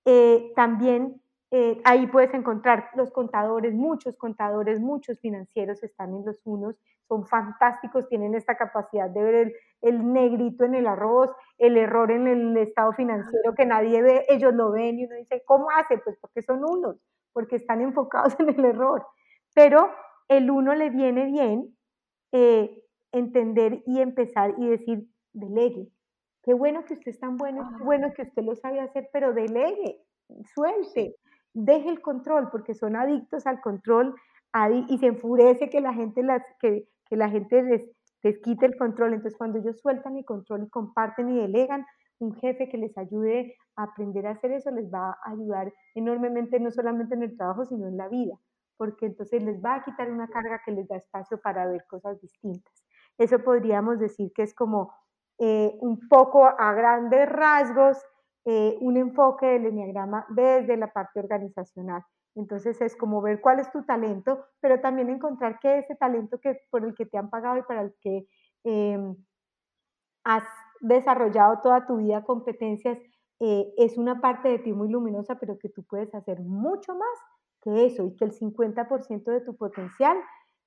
eh, 0.05 0.53
también 0.57 1.21
eh, 1.51 1.81
ahí 1.85 2.07
puedes 2.07 2.33
encontrar 2.35 2.91
los 2.95 3.11
contadores, 3.11 3.75
muchos 3.75 4.17
contadores, 4.17 4.81
muchos 4.81 5.19
financieros 5.21 5.83
están 5.83 6.15
en 6.15 6.25
los 6.25 6.41
unos, 6.45 6.77
son 7.09 7.27
fantásticos, 7.27 8.09
tienen 8.09 8.35
esta 8.35 8.57
capacidad 8.57 9.09
de 9.09 9.23
ver 9.23 9.53
el, 9.81 10.13
negrito 10.13 10.65
en 10.65 10.75
el 10.75 10.87
arroz, 10.87 11.31
el 11.57 11.79
error 11.79 12.11
en 12.11 12.27
el 12.27 12.57
estado 12.59 12.93
financiero 12.93 13.55
que 13.55 13.65
nadie 13.65 14.03
ve, 14.03 14.27
ellos 14.29 14.55
lo 14.55 14.73
ven 14.73 14.99
y 14.99 15.07
uno 15.07 15.17
dice, 15.17 15.43
¿cómo 15.47 15.71
hace? 15.71 15.97
Pues 15.99 16.19
porque 16.21 16.43
son 16.43 16.63
unos, 16.65 16.97
porque 17.33 17.57
están 17.57 17.81
enfocados 17.81 18.35
en 18.41 18.51
el 18.51 18.65
error. 18.65 19.07
Pero 19.55 19.91
el 20.29 20.51
uno 20.51 20.75
le 20.75 20.91
viene 20.91 21.25
bien 21.25 21.75
eh, 22.33 22.83
entender 23.13 23.83
y 23.87 24.01
empezar 24.01 24.55
y 24.59 24.69
decir, 24.69 25.09
delegue. 25.33 25.89
Qué 26.43 26.55
bueno 26.55 26.85
que 26.85 26.95
usted 26.95 27.11
es 27.11 27.21
tan 27.21 27.37
bueno, 27.37 27.69
qué 27.77 27.85
bueno 27.85 28.13
que 28.15 28.23
usted 28.23 28.43
lo 28.43 28.55
sabe 28.57 28.81
hacer, 28.81 29.11
pero 29.13 29.33
delegue, 29.33 30.01
suelte 30.55 31.17
deje 31.55 31.89
el 31.89 32.01
control, 32.01 32.51
porque 32.51 32.75
son 32.75 32.97
adictos 32.97 33.47
al 33.47 33.61
control 33.61 34.15
y 34.89 34.99
se 34.99 35.07
enfurece 35.07 35.69
que 35.71 35.81
la 35.81 35.93
gente, 35.93 36.23
las, 36.23 36.43
que, 36.61 36.89
que 37.07 37.17
la 37.17 37.29
gente 37.29 37.63
les, 37.63 37.83
les 38.23 38.39
quite 38.41 38.67
el 38.67 38.77
control. 38.77 39.15
Entonces, 39.15 39.37
cuando 39.37 39.59
ellos 39.59 39.79
sueltan 39.81 40.17
el 40.17 40.25
control 40.25 40.65
y 40.65 40.71
comparten 40.71 41.29
y 41.31 41.41
delegan, 41.41 41.85
un 42.19 42.35
jefe 42.35 42.69
que 42.69 42.79
les 42.79 42.97
ayude 42.99 43.55
a 43.77 43.85
aprender 43.85 44.27
a 44.27 44.33
hacer 44.33 44.51
eso 44.51 44.73
les 44.73 44.93
va 44.93 45.11
a 45.11 45.31
ayudar 45.31 45.73
enormemente, 45.95 46.59
no 46.59 46.71
solamente 46.73 47.15
en 47.15 47.23
el 47.23 47.37
trabajo, 47.37 47.65
sino 47.65 47.87
en 47.87 47.97
la 47.97 48.09
vida, 48.09 48.35
porque 48.77 49.07
entonces 49.07 49.45
les 49.45 49.63
va 49.65 49.77
a 49.77 49.85
quitar 49.85 50.11
una 50.11 50.27
carga 50.27 50.61
que 50.65 50.73
les 50.73 50.89
da 50.89 50.97
espacio 50.97 51.41
para 51.41 51.67
ver 51.67 51.87
cosas 51.87 52.21
distintas. 52.21 52.85
Eso 53.19 53.39
podríamos 53.39 54.01
decir 54.01 54.33
que 54.35 54.43
es 54.43 54.53
como 54.53 54.93
eh, 55.39 55.77
un 55.81 56.09
poco 56.09 56.47
a 56.47 56.73
grandes 56.73 57.29
rasgos 57.29 57.99
eh, 58.51 58.79
un 58.81 58.97
enfoque 58.97 59.45
del 59.45 59.67
enneagrama 59.67 60.25
desde 60.31 60.77
la 60.79 60.91
parte 60.91 61.21
organizacional. 61.21 62.03
Entonces 62.35 62.81
es 62.81 62.97
como 62.97 63.21
ver 63.21 63.41
cuál 63.43 63.61
es 63.61 63.71
tu 63.71 63.85
talento, 63.85 64.43
pero 64.61 64.81
también 64.81 65.11
encontrar 65.11 65.59
que 65.61 65.81
ese 65.81 65.97
talento 65.97 66.39
que, 66.41 66.61
por 66.71 66.85
el 66.85 66.95
que 66.95 67.05
te 67.05 67.19
han 67.19 67.29
pagado 67.29 67.59
y 67.59 67.63
para 67.63 67.83
el 67.83 67.95
que 68.01 68.27
em, 68.65 69.15
has 70.25 70.45
desarrollado 70.81 71.61
toda 71.63 71.87
tu 71.87 71.99
vida 71.99 72.25
competencias 72.25 72.99
eh, 73.41 73.73
es 73.77 73.99
una 73.99 74.21
parte 74.21 74.49
de 74.49 74.59
ti 74.61 74.73
muy 74.73 74.89
luminosa, 74.89 75.35
pero 75.39 75.59
que 75.59 75.69
tú 75.69 75.85
puedes 75.85 76.15
hacer 76.15 76.41
mucho 76.41 76.95
más 76.95 77.19
que 77.61 77.87
eso 77.87 78.05
y 78.05 78.17
que 78.17 78.25
el 78.25 78.33
50% 78.33 79.25
de 79.25 79.41
tu 79.43 79.57
potencial 79.57 80.17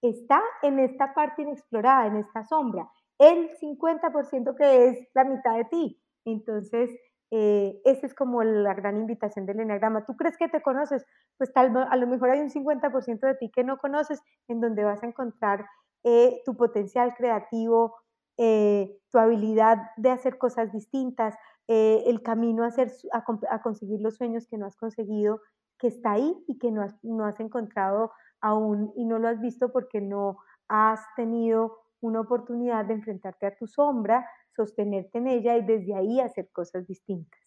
está 0.02 0.42
en 0.62 0.78
esta 0.80 1.14
parte 1.14 1.42
inexplorada, 1.42 2.08
en 2.08 2.18
esta 2.18 2.44
sombra, 2.44 2.90
el 3.22 3.52
50% 3.60 4.56
que 4.56 4.88
es 4.88 5.08
la 5.14 5.24
mitad 5.24 5.56
de 5.56 5.66
ti. 5.66 6.02
Entonces, 6.26 6.90
eh, 7.30 7.80
esa 7.86 8.08
es 8.08 8.16
como 8.16 8.44
la 8.44 8.74
gran 8.74 8.98
invitación 8.98 9.46
del 9.46 9.60
Enneagrama. 9.60 10.06
¿Tú 10.06 10.18
crees 10.18 10.38
que 10.38 10.50
te 10.50 10.64
conoces? 10.64 11.06
Pues 11.38 11.54
tal, 11.54 11.72
a 11.78 11.96
lo 11.98 12.08
mejor 12.08 12.32
hay 12.32 12.40
un 12.40 12.50
50% 12.50 13.20
de 13.28 13.36
ti 13.36 13.52
que 13.52 13.64
no 13.64 13.78
conoces, 13.78 14.22
en 14.48 14.60
donde 14.60 14.84
vas 14.84 15.04
a 15.04 15.06
encontrar 15.06 15.68
eh, 16.04 16.42
tu 16.46 16.58
potencial 16.58 17.14
creativo, 17.16 17.96
eh, 18.38 18.98
tu 19.12 19.20
habilidad 19.20 19.78
de 19.98 20.10
hacer 20.10 20.40
cosas 20.40 20.72
distintas, 20.72 21.36
el 21.68 22.22
camino 22.22 22.66
a, 22.66 22.68
hacer, 22.68 22.92
a, 23.14 23.62
conseguir 23.62 24.02
los 24.02 24.18
sueños 24.18 24.46
que 24.46 24.58
no 24.58 24.66
has 24.66 24.76
conseguido, 24.76 25.40
que 25.80 25.88
está 25.88 26.14
ahí 26.14 26.44
y 26.46 26.58
que 26.58 26.70
no 26.70 26.86
no 27.02 27.24
has 27.24 27.40
encontrado 27.40 28.12
aún 28.42 28.92
y 28.98 29.06
no 29.06 29.20
lo 29.20 29.30
has 29.30 29.40
visto 29.40 29.72
porque 29.72 30.02
no 30.02 30.38
has 30.68 31.00
tenido 31.16 31.78
una 32.02 32.22
oportunidad 32.22 32.86
de 32.86 32.96
enfrentarte 32.96 33.46
a 33.48 33.56
tu 33.56 33.68
sombra, 33.68 34.28
sostenerte 34.56 35.20
en 35.20 35.28
ella 35.28 35.58
y 35.58 35.66
desde 35.66 35.96
ahí 35.96 36.20
hacer 36.20 36.50
cosas 36.52 36.86
distintas. 36.88 37.40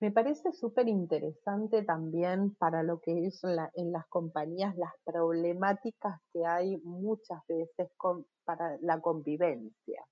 Me 0.00 0.10
parece 0.10 0.52
súper 0.52 0.88
interesante 0.88 1.82
también 1.82 2.54
para 2.54 2.82
lo 2.82 3.00
que 3.00 3.26
es 3.26 3.42
en 3.44 3.92
las 3.92 4.06
compañías 4.06 4.74
las 4.76 4.94
problemáticas 5.04 6.18
que 6.32 6.46
hay 6.46 6.78
muchas 6.78 7.46
veces 7.46 7.90
para 8.44 8.78
la 8.80 8.98
convivencia 9.00 10.02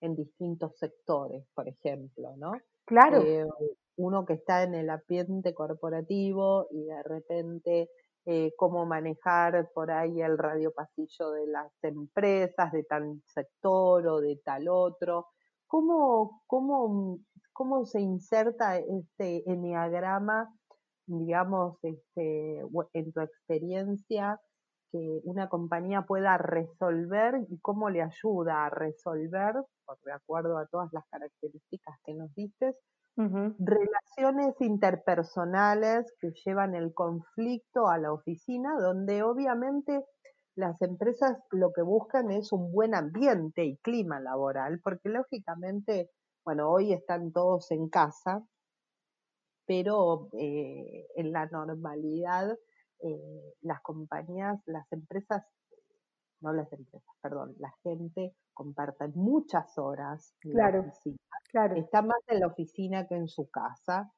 en 0.00 0.16
distintos 0.16 0.76
sectores, 0.76 1.46
por 1.54 1.68
ejemplo, 1.68 2.34
¿no? 2.36 2.52
Claro. 2.84 3.22
Eh, 3.22 3.46
uno 3.96 4.26
que 4.26 4.34
está 4.34 4.64
en 4.64 4.74
el 4.74 4.90
ambiente 4.90 5.54
corporativo 5.54 6.66
y 6.70 6.84
de 6.84 7.02
repente 7.04 7.88
eh, 8.26 8.52
cómo 8.56 8.86
manejar 8.86 9.70
por 9.72 9.90
ahí 9.92 10.20
el 10.20 10.36
radio 10.36 10.72
pasillo 10.72 11.30
de 11.30 11.46
las 11.46 11.72
empresas 11.82 12.72
de 12.72 12.82
tal 12.82 13.22
sector 13.24 14.06
o 14.08 14.20
de 14.20 14.40
tal 14.44 14.68
otro. 14.68 15.28
¿Cómo, 15.68 16.42
cómo, 16.46 17.18
cómo 17.52 17.86
se 17.86 18.00
inserta 18.00 18.78
este 18.78 19.48
enneagrama, 19.48 20.52
digamos, 21.06 21.78
este, 21.82 22.62
en 22.92 23.12
tu 23.12 23.20
experiencia, 23.20 24.40
que 24.90 25.20
una 25.24 25.48
compañía 25.48 26.02
pueda 26.02 26.36
resolver 26.36 27.46
y 27.48 27.58
cómo 27.60 27.90
le 27.90 28.02
ayuda 28.02 28.66
a 28.66 28.70
resolver, 28.70 29.54
de 30.04 30.12
acuerdo 30.12 30.58
a 30.58 30.66
todas 30.66 30.92
las 30.92 31.04
características 31.10 31.96
que 32.04 32.14
nos 32.14 32.34
relaciones 33.16 34.60
interpersonales 34.60 36.12
que 36.20 36.32
llevan 36.44 36.74
el 36.74 36.92
conflicto 36.92 37.88
a 37.88 37.98
la 37.98 38.12
oficina, 38.12 38.78
donde 38.78 39.22
obviamente 39.22 40.04
las 40.54 40.80
empresas 40.82 41.38
lo 41.50 41.72
que 41.72 41.82
buscan 41.82 42.30
es 42.30 42.52
un 42.52 42.72
buen 42.72 42.94
ambiente 42.94 43.64
y 43.64 43.76
clima 43.78 44.20
laboral, 44.20 44.80
porque 44.82 45.08
lógicamente, 45.08 46.10
bueno, 46.44 46.70
hoy 46.70 46.92
están 46.92 47.32
todos 47.32 47.70
en 47.70 47.88
casa, 47.88 48.42
pero 49.66 50.28
eh, 50.32 51.06
en 51.16 51.32
la 51.32 51.46
normalidad 51.46 52.56
eh, 53.00 53.54
las 53.62 53.80
compañías, 53.82 54.58
las 54.66 54.90
empresas, 54.92 55.44
no 56.40 56.52
las 56.52 56.72
empresas, 56.72 57.14
perdón, 57.20 57.54
la 57.58 57.72
gente 57.82 58.34
comparten 58.56 59.12
muchas 59.14 59.78
horas 59.78 60.34
en 60.42 60.52
claro, 60.52 60.82
la 60.82 60.88
oficina. 60.88 61.16
Claro. 61.50 61.76
Está 61.76 62.02
más 62.02 62.18
en 62.26 62.40
la 62.40 62.46
oficina 62.48 63.06
que 63.06 63.14
en 63.14 63.28
su 63.28 63.48
casa, 63.50 64.10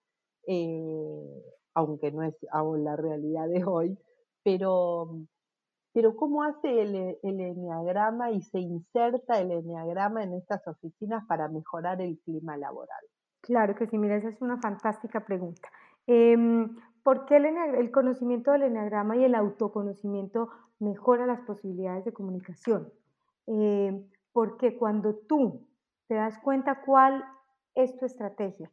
eh, 0.47 1.45
aunque 1.74 2.11
no 2.12 2.22
es 2.22 2.34
la 2.78 2.97
realidad 2.97 3.49
de 3.49 3.64
hoy, 3.64 3.99
pero 4.43 5.18
pero 5.93 6.14
¿cómo 6.14 6.45
hace 6.45 6.82
el, 6.82 7.18
el 7.22 7.41
enneagrama 7.41 8.30
y 8.30 8.41
se 8.43 8.61
inserta 8.61 9.41
el 9.41 9.51
enneagrama 9.51 10.22
en 10.22 10.34
estas 10.34 10.66
oficinas 10.68 11.24
para 11.26 11.49
mejorar 11.49 12.01
el 12.01 12.20
clima 12.20 12.57
laboral? 12.57 13.01
Claro 13.41 13.74
que 13.74 13.89
sí, 13.89 13.99
mira, 13.99 14.16
esa 14.16 14.28
es 14.28 14.41
una 14.41 14.61
fantástica 14.61 15.24
pregunta. 15.24 15.68
Em, 16.07 16.76
¿Por 17.03 17.24
qué 17.26 17.36
el, 17.36 17.91
conocimiento 17.91 18.53
del 18.53 18.64
enneagrama 18.64 19.16
y 19.16 19.24
el 19.24 19.34
autoconocimiento 19.34 20.51
mejora 20.78 21.26
las 21.26 21.41
posibilidades 21.41 22.05
de 22.05 22.12
comunicación? 22.12 22.93
Em, 23.47 24.05
porque 24.39 24.78
cuando 24.78 25.16
tú 25.16 25.66
te 26.07 26.14
das 26.14 26.39
cuenta 26.39 26.80
cuál 26.86 27.24
es 27.74 27.97
tu 27.97 28.07
estrategia 28.07 28.70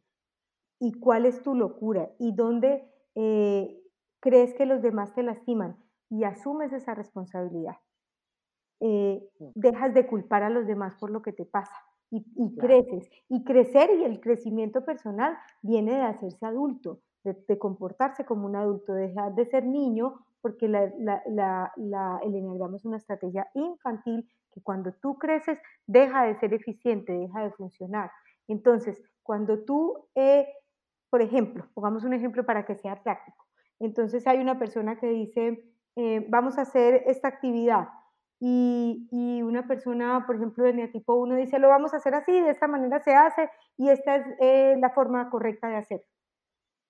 y 0.78 0.92
cuál 1.00 1.26
es 1.26 1.42
tu 1.42 1.56
locura 1.56 2.08
y 2.20 2.36
dónde 2.36 2.88
eh, 3.16 3.76
crees 4.20 4.54
que 4.54 4.64
los 4.64 4.80
demás 4.80 5.12
te 5.12 5.24
lastiman 5.24 5.76
y 6.08 6.22
asumes 6.22 6.72
esa 6.72 6.94
responsabilidad. 6.94 7.78
Eh, 8.78 9.28
dejas 9.56 9.92
de 9.92 10.06
culpar 10.06 10.44
a 10.44 10.50
los 10.50 10.68
demás 10.68 10.94
por 11.00 11.10
lo 11.10 11.20
que 11.20 11.32
te 11.32 11.44
pasa 11.44 11.74
y, 12.12 12.56
creces. 12.56 13.10
Y 13.28 13.42
crecer 13.42 13.90
y 13.98 14.04
el 14.04 14.20
crecimiento 14.20 14.84
personal 14.84 15.36
viene 15.62 15.96
de 15.96 16.02
hacerse 16.02 16.46
adulto, 16.46 17.00
de, 17.24 17.58
comportarse 17.58 18.24
como 18.24 18.46
un 18.46 18.54
adulto, 18.54 18.92
dejar 18.92 19.34
de 19.34 19.46
ser 19.46 19.66
niño, 19.66 20.24
porque 20.46 20.66
el 20.66 20.76
enneagrama 20.76 22.76
es 22.76 22.84
una 22.84 22.98
estrategia 22.98 23.50
infantil 23.54 24.30
que 24.52 24.62
cuando 24.62 24.92
tú 24.92 25.18
creces 25.18 25.60
deja 25.88 26.22
de 26.22 26.36
ser 26.36 26.54
eficiente, 26.54 27.12
deja 27.12 27.42
de 27.42 27.50
funcionar. 27.50 28.12
Entonces, 28.46 29.02
cuando 29.24 29.64
tú, 29.64 30.06
eh, 30.14 30.46
por 31.10 31.20
ejemplo, 31.20 31.66
pongamos 31.74 32.04
un 32.04 32.12
ejemplo 32.12 32.46
para 32.46 32.64
que 32.64 32.76
sea 32.76 33.02
práctico. 33.02 33.44
Entonces 33.80 34.24
hay 34.28 34.38
una 34.38 34.56
persona 34.56 35.00
que 35.00 35.08
dice, 35.08 35.64
eh, 35.96 36.24
vamos 36.28 36.58
a 36.58 36.62
hacer 36.62 37.02
esta 37.06 37.26
actividad. 37.26 37.88
Y, 38.38 39.42
una 39.42 39.66
persona, 39.66 40.26
por 40.28 40.36
ejemplo, 40.36 40.62
de 40.62 40.74
neotipo 40.74 41.14
1 41.14 41.34
dice, 41.34 41.58
lo 41.58 41.68
vamos 41.68 41.92
a 41.92 41.96
hacer 41.96 42.14
así, 42.14 42.32
de 42.32 42.50
esta 42.50 42.68
manera 42.68 43.00
se 43.00 43.16
hace 43.16 43.50
y 43.76 43.88
esta 43.88 44.14
es 44.14 44.26
eh, 44.38 44.76
la 44.78 44.90
forma 44.90 45.28
correcta 45.28 45.68
de 45.68 45.76
hacer. 45.76 46.04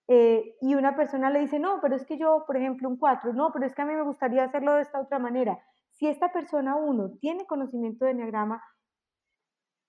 Eh, 0.08 0.54
y 0.60 0.74
una 0.76 0.94
persona 0.96 1.30
le 1.30 1.40
dice, 1.40 1.58
no, 1.58 1.80
pero 1.80 1.96
es 1.96 2.04
que 2.06 2.16
yo, 2.18 2.44
por 2.46 2.56
ejemplo, 2.56 2.88
un 2.88 2.96
4, 2.96 3.32
no, 3.32 3.50
pero 3.52 3.66
es 3.66 3.74
que 3.74 3.82
a 3.82 3.86
mí 3.86 3.94
me 3.94 4.02
gustaría 4.02 4.44
hacerlo 4.44 4.74
de 4.74 4.82
esta 4.82 5.00
otra 5.00 5.18
manera. 5.18 5.58
Si 5.92 6.06
esta 6.06 6.32
persona 6.32 6.76
1 6.76 7.18
tiene 7.20 7.46
conocimiento 7.46 8.04
de 8.04 8.12
enneagrama 8.12 8.62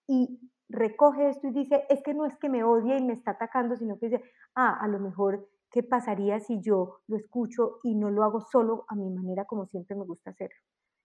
y 0.09 0.39
recoge 0.69 1.29
esto 1.29 1.47
y 1.47 1.51
dice, 1.51 1.85
es 1.89 2.01
que 2.01 2.13
no 2.13 2.25
es 2.25 2.35
que 2.37 2.49
me 2.49 2.63
odie 2.63 2.97
y 2.97 3.03
me 3.03 3.13
está 3.13 3.31
atacando, 3.31 3.75
sino 3.75 3.97
que 3.99 4.07
dice, 4.09 4.23
ah, 4.55 4.77
a 4.79 4.87
lo 4.87 4.99
mejor, 4.99 5.49
¿qué 5.69 5.83
pasaría 5.83 6.39
si 6.39 6.61
yo 6.61 7.01
lo 7.07 7.17
escucho 7.17 7.79
y 7.83 7.95
no 7.95 8.09
lo 8.09 8.23
hago 8.23 8.41
solo 8.41 8.85
a 8.87 8.95
mi 8.95 9.09
manera 9.09 9.45
como 9.45 9.65
siempre 9.65 9.95
me 9.95 10.05
gusta 10.05 10.31
hacerlo? 10.31 10.57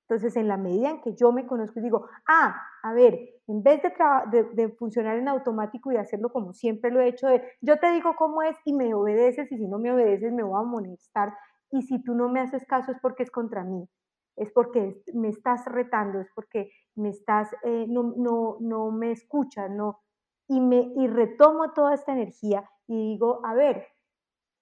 Entonces, 0.08 0.36
en 0.36 0.48
la 0.48 0.56
medida 0.56 0.90
en 0.90 1.00
que 1.00 1.14
yo 1.14 1.32
me 1.32 1.46
conozco 1.46 1.78
y 1.78 1.82
digo, 1.82 2.06
ah, 2.26 2.60
a 2.82 2.92
ver, 2.92 3.18
en 3.46 3.62
vez 3.62 3.80
de, 3.82 4.44
de, 4.52 4.68
funcionar 4.70 5.16
en 5.16 5.28
automático 5.28 5.92
y 5.92 5.96
hacerlo 5.96 6.30
como 6.30 6.52
siempre 6.52 6.90
lo 6.90 7.00
he 7.00 7.08
hecho, 7.08 7.28
yo 7.60 7.78
te 7.78 7.92
digo 7.92 8.14
cómo 8.16 8.42
es 8.42 8.56
y 8.64 8.74
me 8.74 8.92
obedeces 8.94 9.50
y 9.52 9.56
si 9.56 9.66
no 9.68 9.78
me 9.78 9.92
obedeces 9.92 10.32
me 10.32 10.42
voy 10.42 10.60
a 10.60 10.64
molestar 10.64 11.32
y 11.70 11.82
si 11.82 12.02
tú 12.02 12.14
no 12.14 12.28
me 12.28 12.40
haces 12.40 12.64
caso 12.66 12.92
es 12.92 12.98
porque 13.00 13.22
es 13.22 13.30
contra 13.30 13.64
mí, 13.64 13.88
es 14.36 14.50
porque 14.52 15.02
me 15.14 15.28
estás 15.28 15.64
retando, 15.66 16.20
es 16.20 16.28
porque 16.34 16.70
me 16.94 17.08
estás, 17.10 17.48
eh, 17.64 17.86
no, 17.88 18.14
no, 18.16 18.58
no 18.60 18.90
me 18.90 19.12
escuchas, 19.12 19.70
no, 19.70 20.00
y, 20.48 20.60
me, 20.60 20.92
y 20.96 21.06
retomo 21.06 21.72
toda 21.72 21.94
esta 21.94 22.12
energía 22.12 22.68
y 22.86 23.12
digo, 23.12 23.40
a 23.44 23.54
ver, 23.54 23.86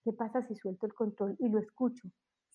¿qué 0.04 0.12
pasa 0.12 0.42
si 0.42 0.54
suelto 0.54 0.86
el 0.86 0.94
control 0.94 1.36
y 1.38 1.48
lo 1.48 1.58
escucho? 1.58 2.08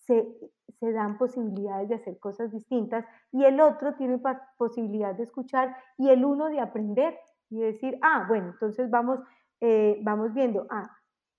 Se, 0.06 0.92
dan 0.92 1.18
posibilidades 1.18 1.88
de 1.88 1.94
hacer 1.96 2.18
cosas 2.18 2.52
distintas 2.52 3.04
y 3.32 3.44
el 3.44 3.60
otro 3.60 3.94
tiene 3.94 4.20
posibilidad 4.56 5.14
de 5.14 5.24
escuchar 5.24 5.76
y 5.96 6.10
el 6.10 6.24
uno 6.24 6.48
de 6.48 6.60
aprender 6.60 7.18
y 7.50 7.60
decir, 7.60 7.98
ah, 8.02 8.26
bueno, 8.28 8.50
entonces 8.52 8.90
vamos, 8.90 9.20
eh, 9.60 9.98
vamos 10.02 10.32
viendo, 10.34 10.66
ah, 10.70 10.90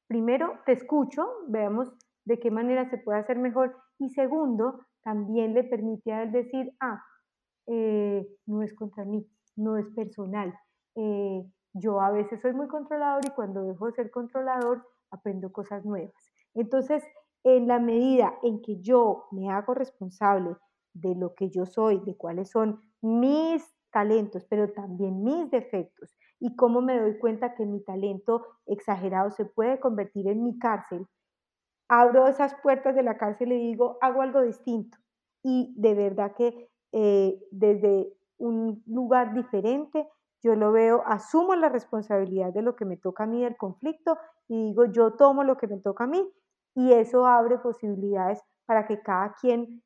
primero 0.08 0.60
te 0.66 0.74
escucho, 0.74 1.26
veamos 1.48 1.92
de 2.26 2.40
qué 2.40 2.52
manera 2.52 2.90
se 2.90 2.98
puede 2.98 3.20
hacer 3.20 3.38
mejor 3.38 3.76
y 4.00 4.10
segundo, 4.10 4.82
también 5.04 5.54
le 5.54 5.64
permite 5.64 6.12
a 6.12 6.24
él 6.24 6.32
decir, 6.32 6.74
ah, 6.80 7.02
eh, 7.68 8.28
no 8.46 8.64
es 8.64 8.74
contra 8.74 9.06
mí, 9.06 9.26
no 9.56 9.78
es 9.78 9.88
personal. 9.96 10.54
Eh, 10.96 11.46
yo 11.74 12.02
a 12.02 12.12
veces 12.12 12.42
soy 12.42 12.54
muy 12.54 12.68
controlador 12.68 13.26
y 13.26 13.30
cuando 13.32 13.64
dejo 13.64 13.86
de 13.86 13.94
ser 13.94 14.12
controlador 14.12 14.84
aprendo 15.12 15.52
cosas 15.52 15.86
nuevas. 15.86 16.32
Entonces, 16.56 17.04
en 17.44 17.68
la 17.68 17.80
medida 17.80 18.38
en 18.44 18.62
que 18.62 18.80
yo 18.82 19.26
me 19.32 19.50
hago 19.50 19.74
responsable 19.74 20.56
de 20.94 21.16
lo 21.16 21.34
que 21.36 21.50
yo 21.50 21.66
soy, 21.66 22.00
de 22.00 22.16
cuáles 22.16 22.50
son 22.50 22.82
mis 23.02 23.64
talentos, 23.92 24.46
pero 24.50 24.72
también 24.74 25.24
mis 25.24 25.50
defectos, 25.50 26.16
y 26.40 26.56
cómo 26.56 26.82
me 26.82 27.00
doy 27.00 27.18
cuenta 27.18 27.56
que 27.56 27.66
mi 27.66 27.84
talento 27.84 28.46
exagerado 28.66 29.32
se 29.32 29.46
puede 29.46 29.80
convertir 29.80 30.28
en 30.28 30.44
mi 30.44 30.60
cárcel, 30.60 31.08
abro 31.88 32.28
esas 32.28 32.56
puertas 32.62 32.96
de 32.96 33.04
la 33.04 33.18
cárcel 33.18 33.52
y 33.54 33.58
digo, 33.58 33.98
hago 34.02 34.22
algo 34.22 34.42
distinto. 34.42 34.98
Y 35.44 35.74
de 35.78 35.94
verdad 35.94 36.34
que 36.36 36.70
eh, 36.92 37.40
desde 37.52 38.14
un 38.38 38.84
lugar 38.86 39.34
diferente, 39.34 40.08
yo 40.44 40.56
lo 40.56 40.72
veo, 40.72 41.04
asumo 41.06 41.56
la 41.56 41.70
responsabilidad 41.70 42.54
de 42.54 42.62
lo 42.62 42.76
que 42.76 42.86
me 42.86 42.98
toca 42.98 43.24
a 43.24 43.28
mí 43.28 43.42
del 43.42 43.58
conflicto 43.58 44.18
y 44.48 44.70
digo, 44.70 44.86
yo 44.86 45.14
tomo 45.14 45.44
lo 45.44 45.58
que 45.58 45.68
me 45.68 45.80
toca 45.80 46.04
a 46.04 46.08
mí 46.08 46.24
y 46.78 46.94
eso 46.94 47.26
abre 47.26 47.58
posibilidades 47.58 48.40
para 48.68 48.86
que 48.86 49.02
cada 49.02 49.34
quien 49.42 49.82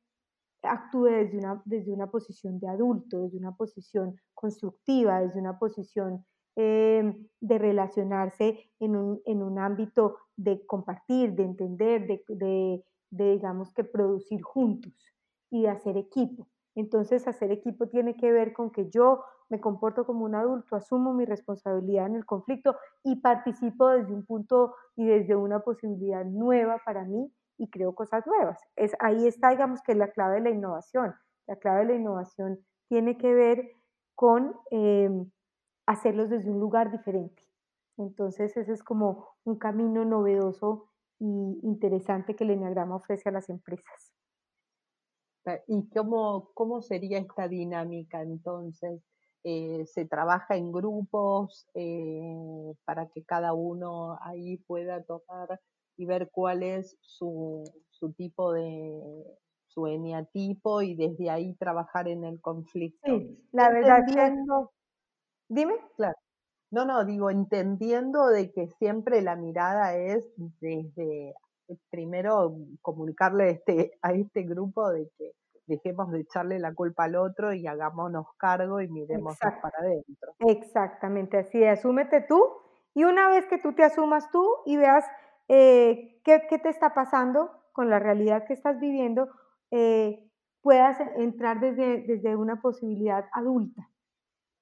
actúe 0.62 1.06
desde 1.06 1.38
una, 1.38 1.62
desde 1.64 1.90
una 1.90 2.10
posición 2.10 2.60
de 2.60 2.68
adulto, 2.68 3.22
desde 3.22 3.38
una 3.38 3.56
posición 3.56 4.14
constructiva, 4.34 5.20
desde 5.22 5.40
una 5.40 5.58
posición 5.58 6.26
em, 6.54 7.26
de 7.40 7.58
relacionarse 7.58 8.70
en 8.78 8.94
un, 8.94 9.22
en 9.24 9.42
un, 9.42 9.58
ámbito 9.58 10.18
de 10.36 10.66
compartir, 10.66 11.34
de 11.34 11.44
entender, 11.44 12.06
de, 12.06 12.24
de, 12.28 12.84
de, 13.10 13.32
digamos 13.32 13.72
que 13.72 13.84
producir 13.84 14.42
juntos 14.42 14.92
y 15.50 15.62
de 15.62 15.70
hacer 15.70 15.96
equipo. 15.96 16.46
Entonces, 16.74 17.26
hacer 17.26 17.52
equipo 17.52 17.88
tiene 17.88 18.16
que 18.16 18.30
ver 18.30 18.52
con 18.52 18.70
que 18.70 18.90
yo 18.90 19.24
me 19.52 19.60
comporto 19.60 20.06
como 20.06 20.24
un 20.24 20.34
adulto, 20.34 20.76
asumo 20.76 21.12
mi 21.12 21.26
responsabilidad 21.26 22.06
en 22.06 22.16
el 22.16 22.24
conflicto 22.24 22.74
y 23.04 23.20
participo 23.20 23.86
desde 23.88 24.14
un 24.14 24.24
punto 24.24 24.74
y 24.96 25.04
desde 25.04 25.36
una 25.36 25.60
posibilidad 25.60 26.24
nueva 26.24 26.80
para 26.86 27.04
mí 27.04 27.30
y 27.58 27.68
creo 27.68 27.94
cosas 27.94 28.26
nuevas. 28.26 28.58
Es, 28.76 28.92
ahí 28.98 29.26
está, 29.26 29.50
digamos, 29.50 29.82
que 29.82 29.94
la 29.94 30.10
clave 30.10 30.36
de 30.36 30.40
la 30.40 30.50
innovación. 30.50 31.14
La 31.46 31.56
clave 31.56 31.80
de 31.80 31.92
la 31.92 31.94
innovación 32.00 32.60
tiene 32.88 33.18
que 33.18 33.34
ver 33.34 33.72
con 34.14 34.56
em, 34.70 35.30
hacerlos 35.84 36.30
desde 36.30 36.50
un 36.50 36.58
lugar 36.58 36.90
diferente. 36.90 37.46
Entonces, 37.98 38.56
ese 38.56 38.72
es 38.72 38.82
como 38.82 39.28
un 39.44 39.58
camino 39.58 40.06
novedoso 40.06 40.88
y 41.18 41.60
interesante 41.62 42.34
que 42.34 42.44
el 42.44 42.52
Enneagrama 42.52 42.96
ofrece 42.96 43.28
a 43.28 43.32
las 43.32 43.50
empresas. 43.50 44.14
¿Y 45.66 45.90
cómo, 45.90 46.52
cómo 46.54 46.80
sería 46.80 47.18
esta 47.18 47.48
dinámica 47.48 48.22
entonces? 48.22 49.02
Eh, 49.44 49.84
se 49.86 50.04
trabaja 50.04 50.56
en 50.56 50.70
grupos 50.70 51.66
eh, 51.74 52.72
para 52.84 53.08
que 53.08 53.24
cada 53.24 53.54
uno 53.54 54.18
ahí 54.22 54.56
pueda 54.58 55.02
tocar 55.02 55.60
y 55.96 56.06
ver 56.06 56.30
cuál 56.30 56.62
es 56.62 56.96
su, 57.00 57.64
su 57.90 58.12
tipo 58.12 58.52
de 58.52 59.00
su 59.66 59.86
eneatipo 59.86 60.82
y 60.82 60.94
desde 60.94 61.30
ahí 61.30 61.54
trabajar 61.54 62.06
en 62.08 62.24
el 62.24 62.40
conflicto. 62.40 63.18
Sí, 63.18 63.48
la 63.52 63.70
verdad 63.70 64.00
Dime. 65.48 65.74
Claro. 65.96 66.16
No, 66.70 66.86
no, 66.86 67.04
digo, 67.04 67.28
entendiendo 67.28 68.28
de 68.28 68.50
que 68.50 68.68
siempre 68.78 69.20
la 69.20 69.36
mirada 69.36 69.94
es 69.96 70.24
desde 70.60 71.34
primero 71.90 72.56
comunicarle 72.80 73.50
este, 73.50 73.98
a 74.02 74.12
este 74.12 74.42
grupo 74.42 74.90
de 74.90 75.08
que 75.18 75.32
dejemos 75.66 76.10
de 76.10 76.20
echarle 76.20 76.58
la 76.58 76.74
culpa 76.74 77.04
al 77.04 77.16
otro 77.16 77.52
y 77.52 77.66
hagámonos 77.66 78.26
cargo 78.36 78.80
y 78.80 78.88
miremos 78.88 79.38
para 79.38 79.78
adentro. 79.78 80.34
Exactamente, 80.40 81.38
así 81.38 81.64
asúmete 81.64 82.20
tú 82.22 82.42
y 82.94 83.04
una 83.04 83.28
vez 83.28 83.46
que 83.46 83.58
tú 83.58 83.72
te 83.72 83.84
asumas 83.84 84.30
tú 84.30 84.46
y 84.66 84.76
veas 84.76 85.04
eh, 85.48 86.20
qué, 86.24 86.40
te 86.40 86.68
está 86.68 86.94
pasando 86.94 87.50
con 87.72 87.88
la 87.90 87.98
realidad 87.98 88.46
que 88.46 88.52
estás 88.52 88.78
viviendo, 88.80 89.28
eh, 89.70 90.28
puedas 90.60 90.98
entrar 91.16 91.60
desde, 91.60 92.02
desde 92.02 92.36
una 92.36 92.60
posibilidad 92.60 93.26
adulta. 93.32 93.88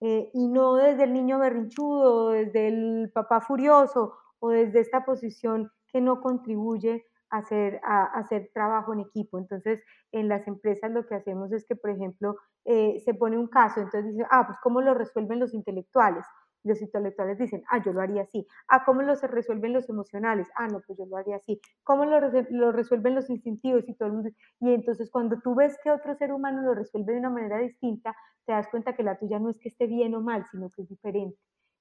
Eh, 0.01 0.31
y 0.33 0.49
no 0.49 0.77
desde 0.77 1.05
el 1.05 1.13
niño 1.13 1.39
berrinchudo, 1.39 2.31
desde 2.31 2.69
el 2.69 3.11
papá 3.13 3.41
furioso 3.41 4.17
o 4.39 4.49
desde 4.49 4.81
esta 4.81 5.05
posición 5.05 5.71
que 5.89 6.01
no 6.01 6.23
contribuye 6.23 7.05
hacer, 7.31 7.81
a, 7.85 8.05
hacer 8.19 8.51
trabajo 8.53 8.93
en 8.93 9.01
equipo. 9.01 9.39
Entonces, 9.39 9.83
en 10.13 10.29
las 10.29 10.47
empresas 10.47 10.91
lo 10.91 11.07
que 11.07 11.15
hacemos 11.15 11.53
es 11.53 11.65
que, 11.65 11.77
por 11.77 11.91
ejemplo, 11.91 12.37
eh, 12.65 13.01
se 13.05 13.15
pone 13.15 13.39
un 13.39 13.49
caso, 13.49 13.81
entonces 13.81 14.13
dicen, 14.13 14.27
ah, 14.31 14.47
pues 14.47 14.59
¿cómo 14.63 14.81
lo 14.81 14.95
resuelven 14.95 15.41
los 15.41 15.55
intelectuales? 15.55 16.25
Los 16.63 16.83
intelectuales 16.83 17.39
dicen, 17.39 17.63
ah, 17.71 17.83
yo 17.83 17.93
lo 17.93 18.03
haría 18.03 18.23
así. 18.23 18.47
Ah, 18.69 18.85
¿cómo 18.85 19.01
lo 19.01 19.17
se 19.17 19.27
resuelven 19.27 19.73
los 19.73 19.89
emocionales? 19.89 20.47
Ah, 20.57 20.69
no, 20.69 20.81
pues 20.87 20.99
yo 20.99 21.07
lo 21.07 21.17
haría 21.17 21.37
así. 21.37 21.59
¿Cómo 21.85 22.05
lo, 22.05 22.21
lo 22.51 22.73
resuelven 22.73 23.15
los 23.15 23.31
instintivos? 23.31 23.89
Y 23.89 23.95
todo 23.95 24.09
el 24.09 24.15
mundo. 24.15 24.31
Y 24.61 24.75
entonces 24.75 25.11
cuando 25.11 25.41
tú 25.41 25.55
ves 25.55 25.79
que 25.83 25.91
otro 25.91 26.15
ser 26.17 26.33
humano 26.33 26.61
lo 26.61 26.75
resuelve 26.75 27.15
de 27.15 27.21
una 27.21 27.31
manera 27.31 27.59
distinta, 27.59 28.15
te 28.45 28.53
das 28.53 28.69
cuenta 28.69 28.95
que 28.95 29.03
la 29.03 29.19
tuya 29.19 29.39
no 29.39 29.49
es 29.49 29.59
que 29.59 29.71
esté 29.71 29.87
bien 29.87 30.15
o 30.15 30.21
mal, 30.21 30.45
sino 30.51 30.69
que 30.69 30.83
es 30.83 30.89
diferente. 30.89 31.39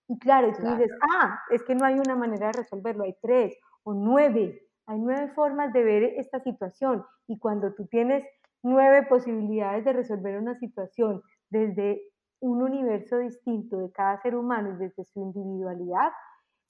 Y 0.07 0.17
claro, 0.17 0.51
tú 0.53 0.65
dices, 0.65 0.91
ah, 1.13 1.39
es 1.51 1.61
que 1.63 1.75
no 1.75 1.85
hay 1.85 1.99
una 1.99 2.15
manera 2.15 2.47
de 2.47 2.53
resolverlo, 2.53 3.03
hay 3.03 3.15
tres 3.21 3.57
o 3.83 3.93
nueve 3.93 4.68
hay 4.89 4.99
nueve 4.99 5.31
formas 5.35 5.71
de 5.71 5.83
ver 5.83 6.03
esta 6.17 6.39
situación 6.39 7.05
y 7.27 7.37
cuando 7.37 7.73
tú 7.75 7.85
tienes 7.85 8.25
nueve 8.63 9.05
posibilidades 9.07 9.85
de 9.85 9.93
resolver 9.93 10.39
una 10.39 10.55
situación 10.55 11.21
desde 11.51 12.01
un 12.39 12.63
universo 12.63 13.19
distinto 13.19 13.77
de 13.77 13.91
cada 13.91 14.19
ser 14.21 14.35
humano 14.35 14.73
y 14.73 14.77
desde 14.77 15.05
su 15.05 15.21
individualidad, 15.21 16.09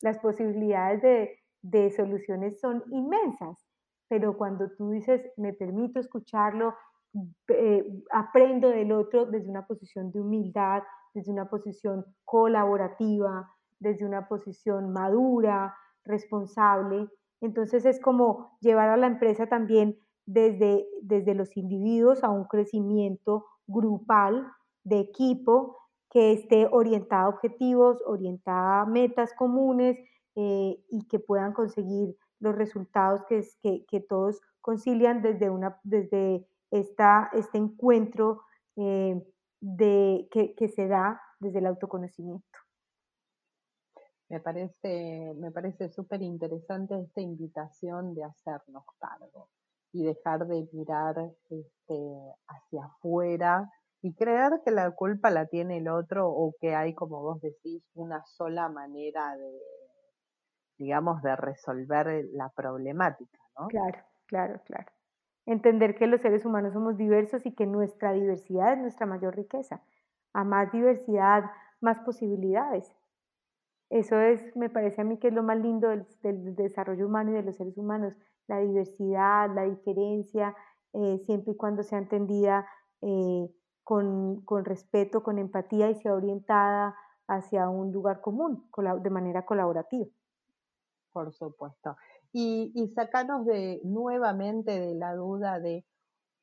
las 0.01 0.19
posibilidades 0.19 1.37
de, 1.61 1.91
soluciones 1.91 2.59
son 2.59 2.83
inmensas. 2.91 3.65
Pero 4.09 4.37
cuando 4.37 4.69
tú 4.77 4.91
dices, 4.91 5.21
me 5.37 5.53
permito 5.53 6.01
escucharlo, 6.01 6.75
eh, 7.47 7.85
aprendo 8.11 8.67
del 8.67 8.91
otro 8.91 9.27
desde 9.27 9.49
una 9.49 9.65
posición 9.65 10.11
de 10.11 10.19
humildad, 10.19 10.83
desde 11.13 11.31
una 11.31 11.49
posición 11.49 12.05
colaborativa, 12.25 13.49
desde 13.79 14.05
una 14.05 14.27
posición 14.27 14.91
madura, 14.91 15.73
responsable, 16.03 17.07
entonces 17.41 17.85
es 17.85 17.99
como 17.99 18.57
llevar 18.61 18.89
a 18.89 18.97
la 18.97 19.07
empresa 19.07 19.47
también 19.47 19.97
desde, 20.25 20.87
desde 21.01 21.33
los 21.33 21.55
individuos 21.57 22.23
a 22.23 22.29
un 22.29 22.45
crecimiento 22.45 23.45
grupal 23.67 24.47
de 24.83 24.99
equipo 24.99 25.77
que 26.09 26.33
esté 26.33 26.67
orientada 26.71 27.23
a 27.23 27.29
objetivos, 27.29 28.01
orientada 28.05 28.81
a 28.81 28.85
metas 28.85 29.33
comunes 29.33 29.97
eh, 30.35 30.83
y 30.89 31.07
que 31.07 31.19
puedan 31.19 31.53
conseguir 31.53 32.15
los 32.39 32.55
resultados 32.55 33.21
que, 33.27 33.85
que, 33.85 33.99
todos 33.99 34.41
concilian 34.61 35.21
desde, 35.21 35.49
una, 35.49 35.79
desde 35.83 36.47
esta, 36.71 37.29
este 37.33 37.57
encuentro 37.57 38.41
eh, 38.75 39.21
de, 39.59 40.27
que, 40.31 40.55
que 40.55 40.69
se 40.69 40.87
da 40.87 41.21
desde 41.39 41.59
el 41.59 41.65
autoconocimiento. 41.65 42.59
Me 44.29 44.39
parece, 44.39 45.33
me 45.37 45.51
parece 45.51 45.89
súper 45.89 46.21
interesante 46.21 46.99
esta 46.99 47.19
invitación 47.19 48.13
de 48.13 48.23
hacernos 48.23 48.83
cargo 48.99 49.49
y 49.91 50.03
dejar 50.03 50.45
de 50.45 50.69
mirar 50.71 51.15
este, 51.49 51.95
hacia 52.47 52.85
afuera 52.85 53.69
y 54.01 54.13
creer 54.13 54.61
que 54.63 54.71
la 54.71 54.91
culpa 54.91 55.31
la 55.31 55.47
tiene 55.47 55.77
el 55.77 55.87
otro 55.87 56.29
o 56.29 56.53
que 56.61 56.75
hay, 56.75 56.93
como 56.93 57.21
vos 57.21 57.41
decís, 57.41 57.83
una 57.95 58.23
sola 58.23 58.69
manera 58.69 59.35
de, 59.35 59.51
digamos, 60.77 61.21
de 61.21 61.35
resolver 61.35 62.25
la 62.31 62.49
problemática, 62.49 63.39
¿no? 63.57 63.67
Claro, 63.67 63.99
claro, 64.27 64.61
claro. 64.65 64.91
Entender 65.45 65.95
que 65.95 66.07
los 66.07 66.21
seres 66.21 66.45
humanos 66.45 66.73
somos 66.73 66.97
diversos 66.97 67.45
y 67.45 67.55
que 67.55 67.65
nuestra 67.65 68.13
diversidad 68.13 68.73
es 68.73 68.79
nuestra 68.79 69.07
mayor 69.07 69.35
riqueza. 69.35 69.81
A 70.33 70.43
más 70.43 70.71
diversidad, 70.71 71.45
más 71.81 71.99
posibilidades. 72.01 72.93
Eso 73.89 74.19
es, 74.19 74.55
me 74.55 74.69
parece 74.69 75.01
a 75.01 75.03
mí 75.03 75.17
que 75.17 75.29
es 75.29 75.33
lo 75.33 75.43
más 75.43 75.57
lindo 75.57 75.89
del, 75.89 76.55
desarrollo 76.55 77.07
humano 77.07 77.31
y 77.31 77.33
de 77.33 77.43
los 77.43 77.55
seres 77.55 77.77
humanos, 77.77 78.13
la 78.47 78.59
diversidad, 78.59 79.53
la 79.53 79.63
diferencia, 79.63 80.55
eh, 80.93 81.21
siempre 81.25 81.53
y 81.53 81.57
cuando 81.57 81.81
sea 81.83 81.97
entendida 81.97 82.67
eh, 83.01 83.49
con, 83.83 84.41
con, 84.41 84.65
respeto, 84.65 85.23
con 85.23 85.39
empatía 85.39 85.89
y 85.89 85.95
sea 85.95 86.13
orientada 86.13 86.95
hacia 87.27 87.69
un 87.69 87.91
lugar 87.91 88.21
común, 88.21 88.69
de 89.01 89.09
manera 89.09 89.45
colaborativa. 89.45 90.05
Por 91.11 91.33
supuesto. 91.33 91.95
Y, 92.31 92.71
y 92.75 92.89
sacarnos 92.89 93.45
de, 93.45 93.81
nuevamente 93.83 94.79
de 94.79 94.93
la 94.93 95.15
duda 95.15 95.59
de, 95.59 95.83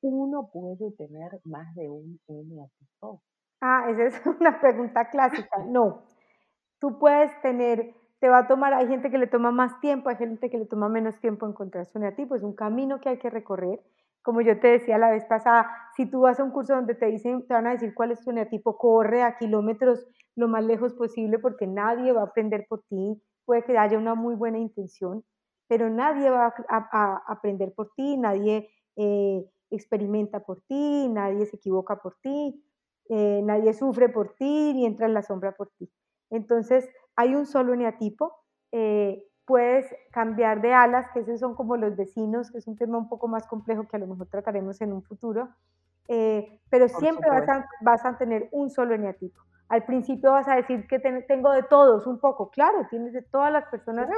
¿uno 0.01 0.51
puede 0.53 0.90
tener 0.92 1.40
más 1.44 1.72
de 1.76 1.88
un 1.88 2.20
eneatipo? 2.26 3.22
Ah, 3.61 3.88
esa 3.88 4.07
es 4.07 4.26
una 4.40 4.61
pregunta 4.61 5.09
clásica. 5.11 5.59
No, 5.64 6.03
tú 6.79 6.99
puedes 6.99 7.31
tener, 7.43 7.95
te 8.20 8.29
va 8.29 8.39
a 8.39 8.47
tomar, 8.47 8.74
hay 8.74 8.89
gente 8.89 9.11
que 9.11 9.18
le 9.18 9.27
toma 9.27 9.51
más 9.51 9.81
tiempo, 9.81 10.09
hay 10.09 10.16
gente 10.16 10.51
que 10.51 10.59
le 10.59 10.66
toma 10.66 10.89
menos 10.89 11.18
tiempo 11.20 11.47
encontrar 11.47 11.87
su 11.87 11.99
eneatipo, 11.99 12.35
es 12.35 12.43
un 12.43 12.55
camino 12.55 13.01
que 13.01 13.11
hay 13.11 13.18
que 13.18 13.31
recorrer. 13.31 13.81
Como 14.22 14.41
yo 14.41 14.59
te 14.59 14.68
decía 14.68 14.99
la 14.99 15.11
vez 15.11 15.24
pasada, 15.24 15.70
si 15.95 16.07
tú 16.07 16.22
vas 16.22 16.41
a 16.41 16.45
un 16.45 16.51
curso 16.51 16.74
donde 16.74 16.95
te 16.95 17.07
dicen, 17.07 17.47
te 17.47 17.55
van 17.55 17.66
a 17.66 17.72
decir 17.72 17.95
cuál 17.95 18.11
es 18.11 18.24
tu 18.24 18.31
eneatipo, 18.31 18.77
corre 18.77 19.22
a 19.22 19.37
kilómetros 19.37 20.05
lo 20.35 20.49
más 20.49 20.64
lejos 20.64 20.95
posible 20.95 21.39
porque 21.39 21.66
nadie 21.66 22.12
va 22.12 22.22
a 22.22 22.24
aprender 22.24 22.66
por 22.68 22.83
ti, 22.89 23.22
puede 23.45 23.64
que 23.64 23.79
haya 23.79 23.97
una 23.97 24.14
muy 24.14 24.35
buena 24.35 24.59
intención, 24.59 25.24
pero 25.68 25.89
nadie 25.91 26.31
va 26.31 26.55
a, 26.68 27.22
aprender 27.27 27.72
por 27.72 27.93
ti, 27.97 28.16
nadie 28.16 28.68
eh, 28.97 29.45
experimenta 29.70 30.41
por 30.41 30.61
ti, 30.62 31.09
nadie 31.09 31.47
se 31.47 31.57
equivoca 31.57 31.97
por 31.97 32.16
ti, 32.20 32.62
eh, 33.09 33.41
nadie 33.45 33.72
sufre 33.72 34.09
por 34.09 34.35
ti 34.35 34.74
ni 34.74 34.87
entra 34.87 35.07
en 35.07 35.14
la 35.14 35.22
sombra 35.22 35.53
por 35.53 35.70
ti. 35.79 35.89
Entonces, 36.31 36.89
hay 37.14 37.35
un 37.35 37.47
solo 37.47 37.74
eneatipo. 37.74 38.35
Eh, 38.72 39.24
puedes 39.45 39.87
cambiar 40.11 40.61
de 40.61 40.74
alas, 40.74 41.07
que 41.12 41.20
esos 41.20 41.41
son 41.41 41.55
como 41.55 41.77
los 41.77 41.97
vecinos, 41.97 42.51
que 42.51 42.59
es 42.59 42.66
un 42.66 42.77
tema 42.77 42.99
un 42.99 43.09
poco 43.09 43.29
más 43.29 43.47
complejo 43.47 43.87
que 43.87 43.97
a 43.97 44.01
lo 44.01 44.07
mejor 44.07 44.27
trataremos 44.27 44.81
en 44.81 44.93
un 44.93 45.03
futuro, 45.03 45.49
pero 46.09 46.89
siempre 46.89 47.31
vas 47.31 47.49
a, 47.49 47.68
vas 47.81 48.05
a, 48.05 48.18
tener 48.18 48.49
un 48.51 48.70
solo 48.70 48.95
eneatipo. 48.95 49.41
Al 49.68 49.85
principio 49.85 50.33
vas 50.33 50.49
a 50.49 50.57
decir 50.57 50.87
que 50.89 50.99
tengo 50.99 51.53
de 51.53 51.62
todos 51.62 52.07
un 52.09 52.18
poco, 52.18 52.51
claro, 52.51 52.87
tienes 52.91 53.12
de 53.12 53.22
todas 53.22 53.53
las 53.53 53.66
personas, 53.66 54.09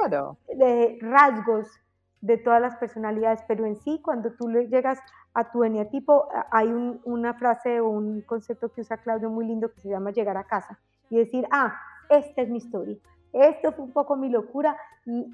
de 0.47 0.97
rasgos 1.01 1.79
de 2.21 2.37
todas 2.37 2.61
las 2.61 2.75
personalidades, 2.77 3.41
pero 3.47 3.65
en 3.65 3.77
sí, 3.77 4.01
cuando 4.03 4.31
tú 4.33 4.49
llegas 4.49 4.99
a 5.33 5.51
tu 5.51 5.63
eneatipo, 5.63 6.27
hay 6.51 6.67
una 7.03 7.33
frase 7.33 7.79
o 7.79 7.89
un 7.89 8.21
concepto 8.21 8.69
que 8.69 8.81
usa 8.81 8.97
Claudio 8.97 9.29
muy 9.29 9.45
lindo 9.45 9.71
que 9.71 9.79
se 9.79 9.89
llama 9.89 10.11
llegar 10.11 10.35
a 10.35 10.43
casa 10.43 10.79
y 11.09 11.17
decir, 11.17 11.47
ah, 11.51 11.79
esta 12.09 12.41
es 12.41 12.49
mi 12.49 12.57
historia, 12.57 12.97
esto 13.33 13.71
fue 13.71 13.85
un 13.85 13.91
poco 13.91 14.15
mi 14.15 14.29
locura 14.29 14.75
y, 15.05 15.25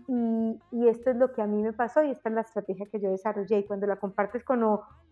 esto 0.88 1.10
es 1.10 1.18
lo 1.18 1.34
que 1.34 1.42
a 1.42 1.48
mí 1.48 1.62
me 1.62 1.74
pasó 1.74 2.04
y 2.04 2.12
esta 2.12 2.30
es 2.30 2.36
la 2.36 2.42
estrategia 2.42 2.86
que 2.86 3.00
yo 3.00 3.10
desarrollé. 3.10 3.60
Y 3.60 3.64
cuando 3.66 3.88
la 3.88 3.98
compartes 3.98 4.44
con 4.44 4.64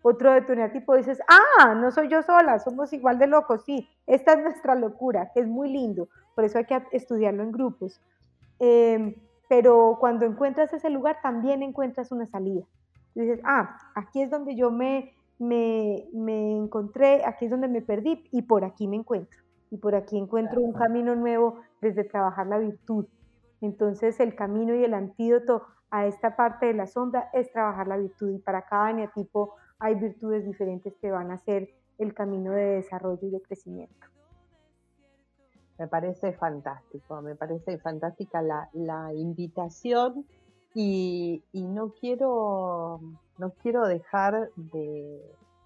otro 0.02 0.32
de 0.32 0.42
tu 0.42 0.52
eneatipo, 0.52 0.94
dices, 0.94 1.20
ah, 1.28 1.74
no 1.74 1.90
soy 1.90 2.08
yo 2.08 2.22
sola, 2.22 2.58
somos 2.58 2.92
igual 2.92 3.18
de 3.18 3.26
locos, 3.26 3.64
sí, 3.64 3.88
esta 4.06 4.34
es 4.34 4.42
nuestra 4.42 4.74
locura, 4.74 5.30
que 5.32 5.40
es 5.40 5.46
muy 5.46 5.70
lindo, 5.70 6.08
por 6.34 6.44
eso 6.44 6.58
hay 6.58 6.64
que 6.66 6.82
estudiarlo 6.92 7.42
en 7.42 7.52
grupos. 7.52 8.00
Em, 8.58 9.14
pero 9.48 9.96
cuando 10.00 10.24
encuentras 10.24 10.72
ese 10.72 10.90
lugar, 10.90 11.18
también 11.22 11.62
encuentras 11.62 12.12
una 12.12 12.26
salida. 12.26 12.64
dices, 13.14 13.40
ah, 13.44 13.76
aquí 13.94 14.22
es 14.22 14.30
donde 14.30 14.56
yo 14.56 14.70
me, 14.70 15.14
me, 15.38 16.06
me 16.12 16.56
encontré, 16.56 17.24
aquí 17.24 17.46
es 17.46 17.50
donde 17.50 17.68
me 17.68 17.82
perdí 17.82 18.24
y 18.30 18.42
por 18.42 18.64
aquí 18.64 18.88
me 18.88 18.96
encuentro 18.96 19.43
y 19.74 19.76
por 19.76 19.96
aquí 19.96 20.16
encuentro 20.16 20.60
un 20.60 20.72
camino 20.72 21.16
nuevo 21.16 21.58
desde 21.80 22.04
trabajar 22.04 22.46
la 22.46 22.58
virtud. 22.58 23.06
Entonces 23.60 24.20
el 24.20 24.36
camino 24.36 24.72
y 24.72 24.84
el 24.84 24.94
antídoto 24.94 25.64
a 25.90 26.06
esta 26.06 26.36
parte 26.36 26.66
de 26.66 26.74
la 26.74 26.86
sombra 26.86 27.28
es 27.32 27.50
trabajar 27.50 27.88
la 27.88 27.96
virtud 27.96 28.30
y 28.30 28.38
para 28.38 28.62
cada 28.62 28.90
eneatipo 28.92 29.56
hay 29.80 29.96
virtudes 29.96 30.46
diferentes 30.46 30.94
que 31.00 31.10
van 31.10 31.32
a 31.32 31.38
ser 31.38 31.70
el 31.98 32.14
camino 32.14 32.52
de 32.52 32.76
desarrollo 32.76 33.26
y 33.26 33.30
de 33.30 33.42
crecimiento. 33.42 34.06
Me 35.76 35.88
parece 35.88 36.32
fantástico, 36.34 37.20
me 37.20 37.34
parece 37.34 37.76
fantástica 37.78 38.42
la, 38.42 39.12
invitación 39.12 40.24
y, 40.72 41.42
no, 41.52 41.94
quiero, 42.00 43.00
no 43.38 43.50
quiero 43.60 43.88
dejar 43.88 44.50
de, 44.54 45.20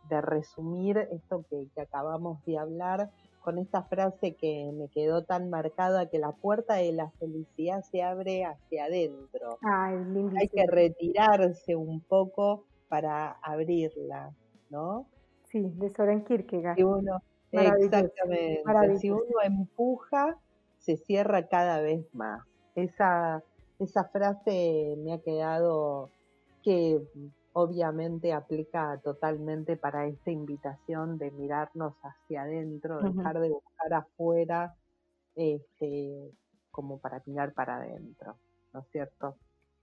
resumir 0.09 0.97
esto 0.97 1.45
que 1.51 1.69
acabamos 1.79 2.43
de 2.47 2.57
hablar 2.57 3.11
con 3.49 3.57
esta 3.57 3.83
frase 3.85 4.35
que 4.35 4.71
me 4.75 4.89
quedó 4.89 5.25
tan 5.25 5.49
marcada 5.49 6.11
que 6.11 6.19
la 6.19 6.33
puerta 6.33 6.75
de 6.75 6.93
la 6.93 7.09
felicidad 7.13 7.81
se 7.81 8.03
abre 8.03 8.45
hacia 8.45 8.85
adentro. 8.85 9.59
Hay 9.63 10.49
que 10.49 10.67
retirarse 10.67 11.75
un 11.75 12.03
poco 12.03 12.67
para 12.91 13.31
abrirla, 13.43 14.35
¿no? 14.69 15.07
Sí, 15.45 15.73
de 15.77 15.89
Soren 15.89 16.25
Kierkegaard. 16.25 16.77
Si 16.77 16.83
uno, 16.83 17.23
exactamente. 17.51 18.99
Si 18.99 19.11
uno 19.11 19.41
empuja, 19.43 20.37
se 20.77 20.99
cierra 20.99 21.49
cada 21.49 21.81
vez 21.81 22.05
más. 22.13 22.43
Esa, 22.75 23.43
esa 23.79 24.05
frase 24.11 24.95
me 24.99 25.15
ha 25.15 25.23
quedado 25.23 26.11
que 26.63 27.01
obviamente 27.61 28.33
aplica 28.33 29.01
totalmente 29.03 29.77
para 29.77 30.07
esta 30.07 30.31
invitación 30.31 31.19
de 31.19 31.33
mirarnos 31.33 31.95
hacia 32.05 32.43
adentro, 32.43 33.01
dejar 33.01 33.41
de 33.41 33.51
buscar 33.51 33.95
afuera, 33.95 34.77
este, 35.35 36.31
como 36.71 36.99
para 37.01 37.21
mirar 37.27 37.53
para 37.55 37.79
adentro, 37.79 38.37
¿no 38.73 38.81
es 38.81 38.89
cierto? 38.91 39.37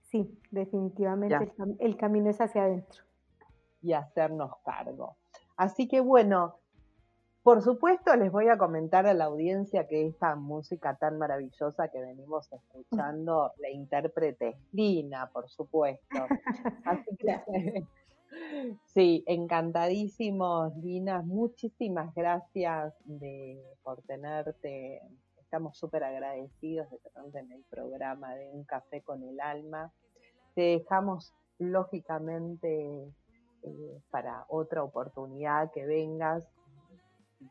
Sí, 0.04 0.40
definitivamente 0.50 1.52
el, 1.78 1.98
camino 1.98 2.30
es 2.30 2.40
hacia 2.40 2.62
adentro. 2.62 3.04
Y 3.82 3.92
hacernos 3.92 4.52
cargo. 4.64 5.16
Así 5.58 5.86
que 5.86 6.00
bueno, 6.00 6.56
por 7.46 7.62
supuesto, 7.62 8.16
les 8.16 8.32
voy 8.32 8.48
a 8.48 8.58
comentar 8.58 9.06
a 9.06 9.14
la 9.14 9.26
audiencia 9.26 9.86
que 9.86 10.04
esta 10.04 10.34
música 10.34 10.96
tan 10.96 11.16
maravillosa 11.16 11.86
que 11.92 12.00
venimos 12.00 12.52
escuchando, 12.52 13.52
la 13.58 13.70
intérprete 13.70 14.56
Lina, 14.72 15.30
por 15.32 15.48
supuesto. 15.48 16.02
Así 16.84 17.16
que, 17.16 17.84
sí, 18.86 19.22
encantadísimos, 19.28 20.76
Lina. 20.78 21.22
Muchísimas 21.22 22.12
gracias 22.16 22.92
de, 23.04 23.62
por 23.84 24.02
tenerte. 24.02 25.00
Estamos 25.38 25.78
súper 25.78 26.02
agradecidos 26.02 26.90
de 26.90 26.98
tenerte 26.98 27.38
en 27.38 27.52
el 27.52 27.62
programa 27.70 28.34
de 28.34 28.50
Un 28.50 28.64
Café 28.64 29.02
con 29.02 29.22
el 29.22 29.38
Alma. 29.38 29.92
Te 30.56 30.62
dejamos, 30.62 31.32
lógicamente, 31.60 33.04
eh, 33.62 34.00
para 34.10 34.46
otra 34.48 34.82
oportunidad 34.82 35.70
que 35.70 35.86
vengas 35.86 36.44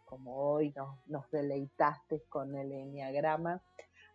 como 0.06 0.38
hoy 0.38 0.74
nos, 1.08 1.30
deleitaste 1.32 2.22
con 2.30 2.56
el 2.56 2.72
enneagrama. 2.72 3.62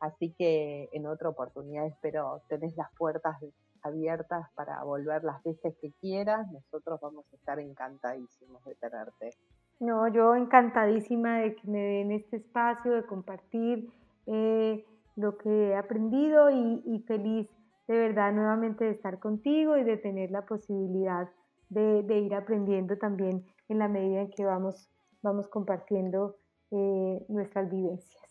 Así 0.00 0.32
que 0.32 0.88
en 0.92 1.06
otra 1.06 1.28
oportunidad 1.28 1.86
espero 1.86 2.42
tenés 2.48 2.76
las 2.76 2.90
puertas 2.96 3.36
abiertas 3.82 4.46
para 4.54 4.82
volver 4.84 5.24
las 5.24 5.42
veces 5.42 5.74
que 5.80 5.92
quieras. 6.00 6.50
Nosotros 6.52 7.00
vamos 7.00 7.24
a 7.32 7.36
estar 7.36 7.58
encantadísimos 7.58 8.64
de 8.64 8.74
tenerte. 8.76 9.30
No, 9.78 10.08
yo 10.08 10.34
encantadísima 10.34 11.38
de 11.38 11.54
que 11.54 11.68
me 11.68 11.80
den 11.80 12.12
este 12.12 12.36
espacio, 12.36 12.92
de 12.92 13.04
compartir 13.04 13.90
eh, 14.26 14.84
lo 15.16 15.36
que 15.38 15.68
he 15.68 15.76
aprendido 15.76 16.50
y, 16.50 17.02
feliz 17.06 17.48
de 17.88 17.98
verdad 17.98 18.32
nuevamente 18.32 18.84
de 18.84 18.92
estar 18.92 19.18
contigo 19.18 19.76
y 19.76 19.82
de 19.82 19.96
tener 19.96 20.30
la 20.30 20.46
posibilidad 20.46 21.28
de, 21.70 22.02
de 22.02 22.18
ir 22.20 22.34
aprendiendo 22.34 22.96
también 22.96 23.44
en 23.68 23.78
la 23.78 23.88
medida 23.88 24.20
en 24.20 24.30
que 24.30 24.44
vamos 24.44 24.88
vamos 25.22 25.48
compartiendo 25.48 26.36
eh, 26.70 27.24
nuestras 27.28 27.70
vivencias. 27.70 28.22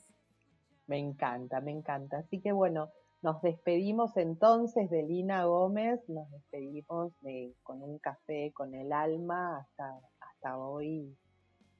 Me 0.87 0.97
encanta, 0.97 1.61
me 1.61 1.71
encanta. 1.71 2.19
Así 2.19 2.41
que 2.41 2.51
bueno, 2.51 2.89
nos 3.21 3.41
despedimos 3.41 4.15
entonces 4.17 4.89
de 4.89 5.03
Lina 5.03 5.45
Gómez, 5.45 6.07
nos 6.07 6.29
despedimos 6.31 7.11
de, 7.21 7.53
con 7.63 7.83
un 7.83 7.99
café 7.99 8.51
con 8.53 8.73
el 8.73 8.91
alma 8.93 9.57
hasta, 9.57 9.99
hasta 10.19 10.57
hoy 10.57 11.15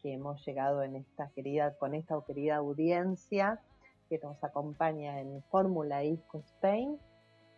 que 0.01 0.13
hemos 0.13 0.45
llegado 0.45 0.83
en 0.83 0.95
esta 0.95 1.29
querida, 1.31 1.77
con 1.77 1.93
esta 1.93 2.21
querida 2.25 2.57
audiencia 2.57 3.61
que 4.09 4.19
nos 4.19 4.43
acompaña 4.43 5.19
en 5.21 5.41
Fórmula 5.43 5.99
Disco 5.99 6.39
Spain, 6.39 6.97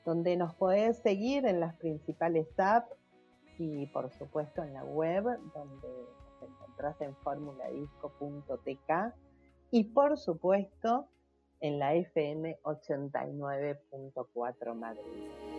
donde 0.05 0.35
nos 0.37 0.53
podés 0.55 0.97
seguir 0.97 1.45
en 1.45 1.59
las 1.59 1.75
principales 1.75 2.47
apps 2.59 2.95
y 3.57 3.87
por 3.87 4.11
supuesto 4.11 4.63
en 4.63 4.73
la 4.73 4.83
web, 4.83 5.23
donde 5.53 5.87
encontrás 6.41 6.99
en 7.01 7.15
formuladisco.tk 7.17 9.13
y 9.71 9.83
por 9.85 10.17
supuesto 10.17 11.07
en 11.59 11.79
la 11.79 11.95
FM 11.95 12.59
89.4 12.63 14.75
Madrid. 14.75 15.50